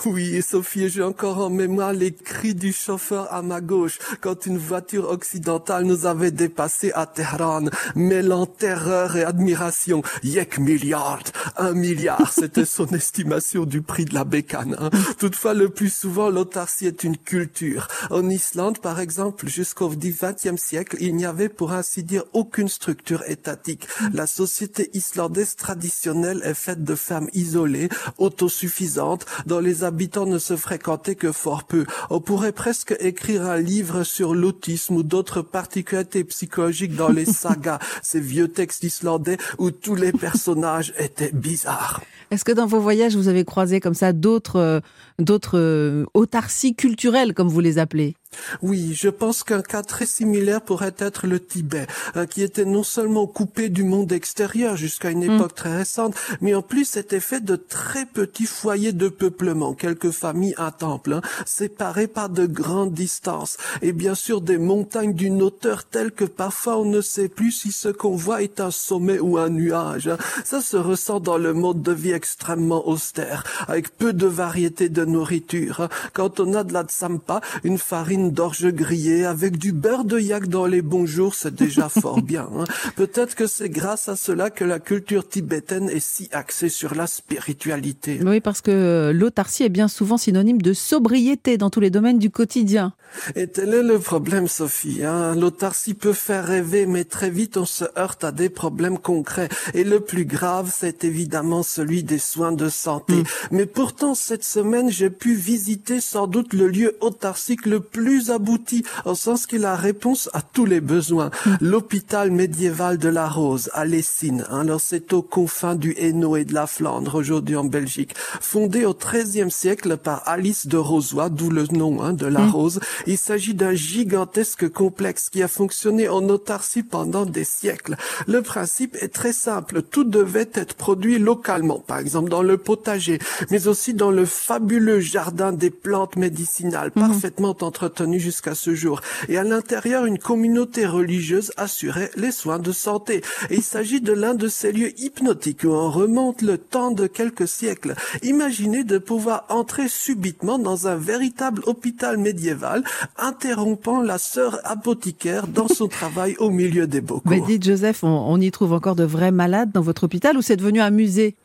Oui, 0.06 0.42
Sophie, 0.42 0.90
j'ai 0.90 1.04
encore 1.04 1.40
en 1.40 1.50
mémoire 1.50 1.94
les 1.94 2.14
cris 2.14 2.56
du 2.56 2.74
chauffeur 2.74 3.32
à 3.34 3.42
ma 3.42 3.62
gauche 3.62 4.00
quand 4.22 4.46
une 4.46 4.58
voiture 4.58 5.10
occidentale 5.10 5.84
nous 5.84 6.06
avait 6.06 6.32
dépassé 6.32 6.92
à 6.94 7.06
Téhéran, 7.06 7.66
mêlant 7.96 8.46
terreur 8.46 9.16
et 9.16 9.24
admiration. 9.24 10.02
Yek 10.24 10.60
milliard, 10.60 11.24
un 11.58 11.74
milliard, 11.74 12.32
c'était 12.34 12.66
son 12.66 12.88
estimation 12.88 13.66
du 13.66 13.82
prix 13.82 14.06
de 14.06 14.14
la 14.14 14.24
bécane. 14.24 14.76
Hein. 14.80 14.90
Toutefois, 15.18 15.54
le 15.54 15.70
plus 15.70 15.94
souvent, 15.94 16.30
l'autarcie 16.30 16.88
est 16.88 17.04
une 17.04 17.18
culture. 17.18 17.85
En 18.10 18.30
Islande, 18.30 18.80
par 18.80 19.00
exemple, 19.00 19.48
jusqu'au 19.48 19.90
XXe 19.90 20.62
siècle, 20.62 20.98
il 21.00 21.16
n'y 21.16 21.26
avait 21.26 21.50
pour 21.50 21.72
ainsi 21.72 22.04
dire 22.04 22.24
aucune 22.34 22.68
structure 22.68 23.24
étatique. 23.28 23.88
La 24.14 24.28
société 24.28 24.90
islandaise 24.94 25.56
traditionnelle 25.56 26.42
est 26.44 26.54
faite 26.54 26.84
de 26.84 26.96
femmes 26.96 27.30
isolées, 27.34 27.90
autosuffisantes, 28.18 29.26
dont 29.46 29.60
les 29.60 29.84
habitants 29.84 30.26
ne 30.26 30.40
se 30.40 30.56
fréquentaient 30.56 31.16
que 31.16 31.32
fort 31.32 31.66
peu. 31.66 31.86
On 32.10 32.22
pourrait 32.22 32.52
presque 32.52 32.96
écrire 33.00 33.44
un 33.46 33.58
livre 33.58 34.04
sur 34.04 34.36
l'autisme 34.36 34.96
ou 34.96 35.04
d'autres 35.04 35.42
particularités 35.42 36.24
psychologiques 36.24 36.96
dans 36.96 37.10
les 37.10 37.26
sagas, 37.42 37.80
ces 38.02 38.20
vieux 38.20 38.48
textes 38.48 38.84
islandais 38.84 39.38
où 39.58 39.72
tous 39.72 39.96
les 39.96 40.12
personnages 40.12 40.94
étaient 40.98 41.32
bizarres. 41.34 42.02
Est-ce 42.36 42.44
que 42.44 42.52
dans 42.52 42.66
vos 42.66 42.82
voyages, 42.82 43.16
vous 43.16 43.30
avez 43.30 43.46
croisé 43.46 43.80
comme 43.80 43.94
ça 43.94 44.12
d'autres 44.12 44.58
euh, 44.60 44.82
d'autres 45.20 45.58
euh, 45.58 46.04
autarcies 46.14 46.76
culturelles, 46.76 47.34
comme 47.34 47.48
vous 47.48 47.62
les 47.62 47.78
appelez? 47.78 48.14
Oui, 48.62 48.94
je 48.94 49.10
pense 49.10 49.44
qu'un 49.44 49.62
cas 49.62 49.84
très 49.84 50.06
similaire 50.06 50.62
pourrait 50.62 50.96
être 50.98 51.28
le 51.28 51.40
Tibet, 51.40 51.88
hein, 52.16 52.26
qui 52.26 52.42
était 52.42 52.66
non 52.66 52.84
seulement 52.84 53.28
coupé 53.28 53.70
du 53.70 53.84
monde 53.84 54.12
extérieur 54.12 54.76
jusqu'à 54.76 55.12
une 55.12 55.26
mm. 55.26 55.36
époque 55.36 55.56
très 55.56 55.76
récente, 55.78 56.16
mais 56.42 56.54
en 56.54 56.62
plus 56.62 56.98
était 56.98 57.20
fait 57.20 57.44
de 57.44 57.56
très 57.56 58.06
petits 58.06 58.46
foyers 58.46 58.94
de 58.94 59.10
peuplement, 59.10 59.74
quelques 59.74 60.12
familles, 60.12 60.56
un 60.58 60.72
temple, 60.72 61.14
hein, 61.14 61.22
séparés 61.46 62.08
par 62.08 62.30
de 62.30 62.46
grandes 62.46 62.94
distances, 62.94 63.58
et 63.82 63.92
bien 63.92 64.16
sûr 64.16 64.42
des 64.42 64.58
montagnes 64.58 65.14
d'une 65.14 65.42
hauteur 65.42 65.84
telle 65.84 66.12
que 66.12 66.26
parfois 66.26 66.78
on 66.78 66.86
ne 66.86 67.02
sait 67.02 67.30
plus 67.30 67.52
si 67.52 67.72
ce 67.72 67.90
qu'on 67.90 68.16
voit 68.16 68.42
est 68.42 68.60
un 68.60 68.72
sommet 68.72 69.20
ou 69.20 69.38
un 69.38 69.50
nuage. 69.50 70.08
Hein. 70.08 70.18
Ça 70.44 70.62
se 70.62 70.78
ressent 70.78 71.20
dans 71.20 71.38
le 71.38 71.54
mode 71.54 71.82
de 71.82 71.92
vie 71.92 72.12
extrêmement 72.12 72.88
austère, 72.88 73.44
avec 73.68 73.96
peu 73.98 74.14
de 74.14 74.28
variété 74.28 74.90
de 74.90 75.06
nourriture. 75.06 75.88
Quand 76.14 76.40
on 76.40 76.54
a 76.54 76.64
de 76.64 76.74
la 76.74 76.84
tsampa, 76.84 77.42
une 77.64 77.78
farine 77.78 78.25
d'orge 78.32 78.68
grillée 78.68 79.26
avec 79.26 79.58
du 79.58 79.72
beurre 79.72 80.06
de 80.06 80.20
yak 80.20 80.48
dans 80.48 80.66
les 80.66 80.82
bons 80.82 81.06
jours, 81.06 81.36
c'est 81.36 81.54
déjà 81.54 81.90
fort 82.02 82.22
bien. 82.22 82.50
Hein. 82.56 82.64
Peut-être 82.96 83.36
que 83.36 83.48
c'est 83.48 83.70
grâce 83.70 84.10
à 84.10 84.16
cela 84.16 84.50
que 84.50 84.64
la 84.64 84.80
culture 84.80 85.28
tibétaine 85.28 85.90
est 85.90 86.00
si 86.00 86.30
axée 86.32 86.70
sur 86.70 86.96
la 86.96 87.08
spiritualité. 87.08 88.20
Oui, 88.26 88.40
parce 88.40 88.62
que 88.62 89.12
l'autarcie 89.14 89.64
est 89.64 89.70
bien 89.70 89.88
souvent 89.88 90.18
synonyme 90.18 90.62
de 90.62 90.74
sobriété 90.74 91.58
dans 91.58 91.70
tous 91.70 91.80
les 91.80 91.90
domaines 91.90 92.20
du 92.20 92.30
quotidien. 92.30 92.94
Et 93.36 93.48
tel 93.48 93.74
est 93.74 93.84
le 93.84 94.00
problème, 94.00 94.48
Sophie. 94.48 95.04
Hein. 95.04 95.36
L'autarcie 95.36 95.94
peut 95.94 96.14
faire 96.14 96.46
rêver, 96.46 96.86
mais 96.86 97.06
très 97.06 97.30
vite 97.30 97.58
on 97.58 97.66
se 97.66 97.86
heurte 97.98 98.24
à 98.24 98.32
des 98.32 98.50
problèmes 98.50 98.98
concrets. 98.98 99.50
Et 99.74 99.84
le 99.84 100.00
plus 100.00 100.26
grave, 100.26 100.72
c'est 100.74 101.04
évidemment 101.04 101.64
celui 101.64 102.04
des 102.04 102.20
soins 102.20 102.52
de 102.52 102.70
santé. 102.70 103.14
Hmm. 103.16 103.24
Mais 103.52 103.66
pourtant, 103.66 104.16
cette 104.16 104.44
semaine, 104.44 104.90
j'ai 104.90 105.10
pu 105.10 105.34
visiter 105.36 106.02
sans 106.02 106.28
doute 106.28 106.54
le 106.54 106.68
lieu 106.68 106.98
autarcique 107.02 107.66
le 107.66 107.80
plus 107.80 108.15
abouti, 108.30 108.84
au 109.06 109.16
sens 109.16 109.46
qu'il 109.46 109.66
a 109.66 109.76
réponse 109.76 110.30
à 110.34 110.42
tous 110.42 110.66
les 110.66 110.82
besoins. 110.82 111.32
Hmm. 111.46 111.56
L'hôpital 111.62 112.32
médiéval 112.32 112.98
de 112.98 113.10
la 113.10 113.28
Rose, 113.28 113.70
à 113.74 113.86
Lessines, 113.86 114.46
hein, 114.50 114.62
alors 114.62 114.82
c'est 114.82 115.14
aux 115.14 115.22
confins 115.22 115.76
du 115.76 115.96
Hainaut 115.98 116.36
et 116.36 116.46
de 116.46 116.54
la 116.54 116.68
Flandre, 116.68 117.16
aujourd'hui 117.16 117.56
en 117.56 117.64
Belgique. 117.64 118.16
Fondé 118.42 118.86
au 118.86 118.94
XIIIe 118.94 119.52
siècle 119.52 119.98
par 119.98 120.24
Alice 120.28 120.68
de 120.68 120.78
Rosoy, 120.78 121.30
d'où 121.30 121.50
le 121.50 121.66
nom 121.72 122.02
hein, 122.04 122.14
de 122.14 122.26
la 122.26 122.42
hmm. 122.42 122.52
Rose, 122.52 122.80
il 123.08 123.18
s'agit 123.18 123.54
d'un 123.54 123.74
gigantesque 123.74 124.70
complexe 124.70 125.30
qui 125.30 125.42
a 125.42 125.48
fonctionné 125.48 126.08
en 126.10 126.28
autarcie 126.30 126.84
pendant 126.84 127.26
des 127.26 127.44
siècles. 127.44 127.96
Le 128.28 128.42
principe 128.42 128.96
est 129.02 129.14
très 129.14 129.34
simple, 129.34 129.82
tout 129.82 130.04
devait 130.04 130.50
être 130.54 130.76
produit 130.76 131.20
localement, 131.20 131.80
par 131.80 132.00
exemple 132.00 132.30
dans 132.30 132.44
le 132.44 132.58
potager, 132.58 133.20
mais 133.52 133.68
aussi 133.68 133.94
dans 133.94 134.12
le 134.12 134.26
fabuleux 134.26 135.00
jardin 135.00 135.52
des 135.52 135.70
plantes 135.70 136.16
médicinales, 136.16 136.92
hmm. 136.96 137.00
parfaitement 137.00 137.56
entretenu 137.62 137.95
jusqu'à 138.18 138.56
ce 138.56 138.76
jour. 138.76 139.02
Et 139.30 139.38
à 139.38 139.44
l'intérieur, 139.44 140.06
une 140.06 140.20
communauté 140.20 140.86
religieuse 140.86 141.52
assurait 141.58 142.12
les 142.16 142.32
soins 142.32 142.60
de 142.60 142.72
santé. 142.72 143.22
Et 143.50 143.56
il 143.56 143.64
s'agit 143.64 144.02
de 144.02 144.14
l'un 144.14 144.34
de 144.34 144.48
ces 144.48 144.72
lieux 144.72 145.00
hypnotiques 145.00 145.64
où 145.64 145.70
on 145.70 145.90
remonte 145.90 146.42
le 146.42 146.58
temps 146.58 146.92
de 146.92 147.08
quelques 147.08 147.48
siècles. 147.48 147.96
Imaginez 148.24 148.84
de 148.84 148.98
pouvoir 148.98 149.46
entrer 149.50 149.88
subitement 149.88 150.60
dans 150.60 150.88
un 150.88 150.96
véritable 150.96 151.62
hôpital 151.66 152.18
médiéval, 152.18 152.84
interrompant 153.18 154.02
la 154.02 154.18
sœur 154.18 154.60
apothicaire 154.64 155.48
dans 155.48 155.68
son 155.68 155.88
travail 155.88 156.36
au 156.40 156.50
milieu 156.50 156.88
des 156.88 157.02
bocaux. 157.02 157.30
Mais 157.30 157.42
dites 157.42 157.64
Joseph, 157.64 158.04
on, 158.04 158.08
on 158.08 158.40
y 158.40 158.52
trouve 158.52 158.74
encore 158.74 158.96
de 158.96 159.04
vrais 159.04 159.32
malades 159.32 159.72
dans 159.72 159.82
votre 159.82 160.06
hôpital 160.06 160.38
ou 160.38 160.42
c'est 160.42 160.58
devenu 160.58 160.82
un 160.82 160.92
musée? 160.92 161.36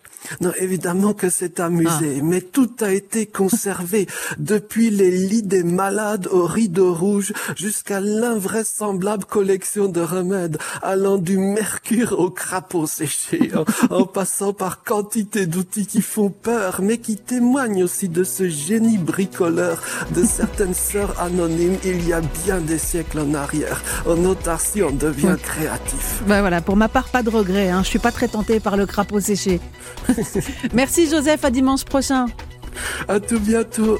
Non, 0.40 0.52
évidemment 0.58 1.12
que 1.12 1.28
c'est 1.28 1.60
un 1.60 1.70
musée, 1.70 2.18
ah. 2.20 2.22
mais 2.22 2.40
tout 2.40 2.70
a 2.80 2.92
été 2.92 3.26
conservé, 3.26 4.06
depuis 4.38 4.90
les 4.90 5.10
lits 5.10 5.42
des 5.42 5.62
malades 5.62 6.28
aux 6.30 6.46
rideaux 6.46 6.94
rouges 6.94 7.32
jusqu'à 7.56 8.00
l'invraisemblable 8.00 9.24
collection 9.24 9.88
de 9.88 10.00
remèdes, 10.00 10.58
allant 10.82 11.18
du 11.18 11.38
mercure 11.38 12.18
au 12.18 12.30
crapaud 12.30 12.86
séché, 12.86 13.50
en, 13.90 14.04
passant 14.04 14.52
par 14.52 14.82
quantité 14.82 15.46
d'outils 15.46 15.86
qui 15.86 16.02
font 16.02 16.30
peur, 16.30 16.80
mais 16.82 16.98
qui 16.98 17.16
témoignent 17.16 17.84
aussi 17.84 18.08
de 18.08 18.24
ce 18.24 18.48
génie 18.48 18.98
bricoleur 18.98 19.82
de 20.14 20.24
certaines 20.24 20.74
sœurs 20.90 21.20
anonymes 21.20 21.76
il 21.84 22.06
y 22.06 22.12
a 22.12 22.20
bien 22.44 22.60
des 22.60 22.78
siècles 22.78 23.20
en 23.20 23.34
arrière. 23.34 23.82
En 24.06 24.24
autarcie, 24.24 24.82
on 24.82 24.90
devient 24.90 25.36
créatif. 25.42 26.22
Ben 26.26 26.40
voilà, 26.40 26.60
pour 26.60 26.76
ma 26.76 26.88
part, 26.88 27.08
pas 27.08 27.22
de 27.22 27.30
regret, 27.30 27.70
hein. 27.70 27.82
je 27.82 27.88
suis 27.88 27.98
pas 27.98 28.12
très 28.12 28.28
tenté 28.28 28.60
par 28.60 28.76
le 28.76 28.86
crapaud 28.86 29.20
séché. 29.20 29.60
Merci 30.74 31.08
Joseph, 31.08 31.44
à 31.44 31.50
dimanche 31.50 31.84
prochain. 31.84 32.26
À 33.08 33.20
tout 33.20 33.40
bientôt. 33.40 33.98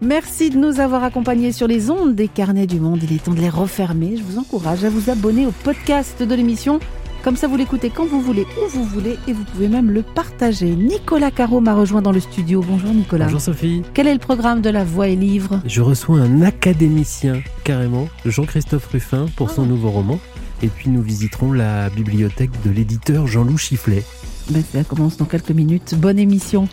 Merci 0.00 0.50
de 0.50 0.58
nous 0.58 0.80
avoir 0.80 1.04
accompagnés 1.04 1.52
sur 1.52 1.66
les 1.66 1.90
ondes 1.90 2.14
des 2.14 2.28
carnets 2.28 2.66
du 2.66 2.80
monde. 2.80 3.00
Il 3.02 3.14
est 3.14 3.24
temps 3.24 3.32
de 3.32 3.40
les 3.40 3.48
refermer. 3.48 4.16
Je 4.16 4.22
vous 4.22 4.38
encourage 4.38 4.84
à 4.84 4.90
vous 4.90 5.10
abonner 5.10 5.46
au 5.46 5.52
podcast 5.52 6.22
de 6.22 6.34
l'émission. 6.34 6.80
Comme 7.24 7.36
ça, 7.36 7.48
vous 7.48 7.56
l'écoutez 7.56 7.90
quand 7.90 8.06
vous 8.06 8.20
voulez, 8.20 8.46
où 8.62 8.68
vous 8.68 8.84
voulez, 8.84 9.18
et 9.26 9.32
vous 9.32 9.42
pouvez 9.42 9.66
même 9.66 9.90
le 9.90 10.02
partager. 10.02 10.76
Nicolas 10.76 11.32
Caro 11.32 11.60
m'a 11.60 11.74
rejoint 11.74 12.00
dans 12.00 12.12
le 12.12 12.20
studio. 12.20 12.62
Bonjour 12.64 12.90
Nicolas. 12.90 13.24
Bonjour 13.24 13.40
Sophie. 13.40 13.82
Quel 13.94 14.06
est 14.06 14.12
le 14.12 14.20
programme 14.20 14.60
de 14.60 14.70
La 14.70 14.84
Voix 14.84 15.08
et 15.08 15.16
Livre? 15.16 15.60
Je 15.66 15.80
reçois 15.80 16.20
un 16.20 16.42
académicien, 16.42 17.40
carrément, 17.64 18.08
Jean-Christophe 18.26 18.86
Ruffin, 18.86 19.26
pour 19.34 19.50
son 19.50 19.64
ah. 19.64 19.66
nouveau 19.66 19.90
roman. 19.90 20.20
Et 20.62 20.68
puis 20.68 20.88
nous 20.88 21.02
visiterons 21.02 21.52
la 21.52 21.90
bibliothèque 21.90 22.52
de 22.64 22.70
l'éditeur 22.70 23.26
Jean-Loup 23.26 23.58
Chifflet. 23.58 24.04
Ben, 24.50 24.62
ça 24.62 24.84
commence 24.84 25.16
dans 25.16 25.24
quelques 25.24 25.50
minutes. 25.50 25.94
Bonne 25.96 26.18
émission. 26.18 26.68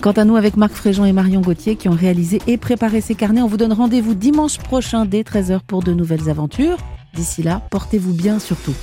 Quant 0.00 0.12
à 0.12 0.24
nous, 0.24 0.36
avec 0.36 0.56
Marc 0.56 0.72
Fréjean 0.72 1.04
et 1.04 1.12
Marion 1.12 1.40
Gauthier 1.40 1.76
qui 1.76 1.88
ont 1.88 1.92
réalisé 1.92 2.40
et 2.46 2.56
préparé 2.56 3.00
ces 3.00 3.14
carnets, 3.14 3.42
on 3.42 3.46
vous 3.46 3.56
donne 3.56 3.72
rendez-vous 3.72 4.14
dimanche 4.14 4.58
prochain 4.58 5.04
dès 5.04 5.22
13h 5.22 5.60
pour 5.66 5.82
de 5.82 5.92
nouvelles 5.92 6.28
aventures. 6.28 6.78
D'ici 7.14 7.42
là, 7.42 7.62
portez-vous 7.70 8.12
bien 8.12 8.38
surtout. 8.38 8.74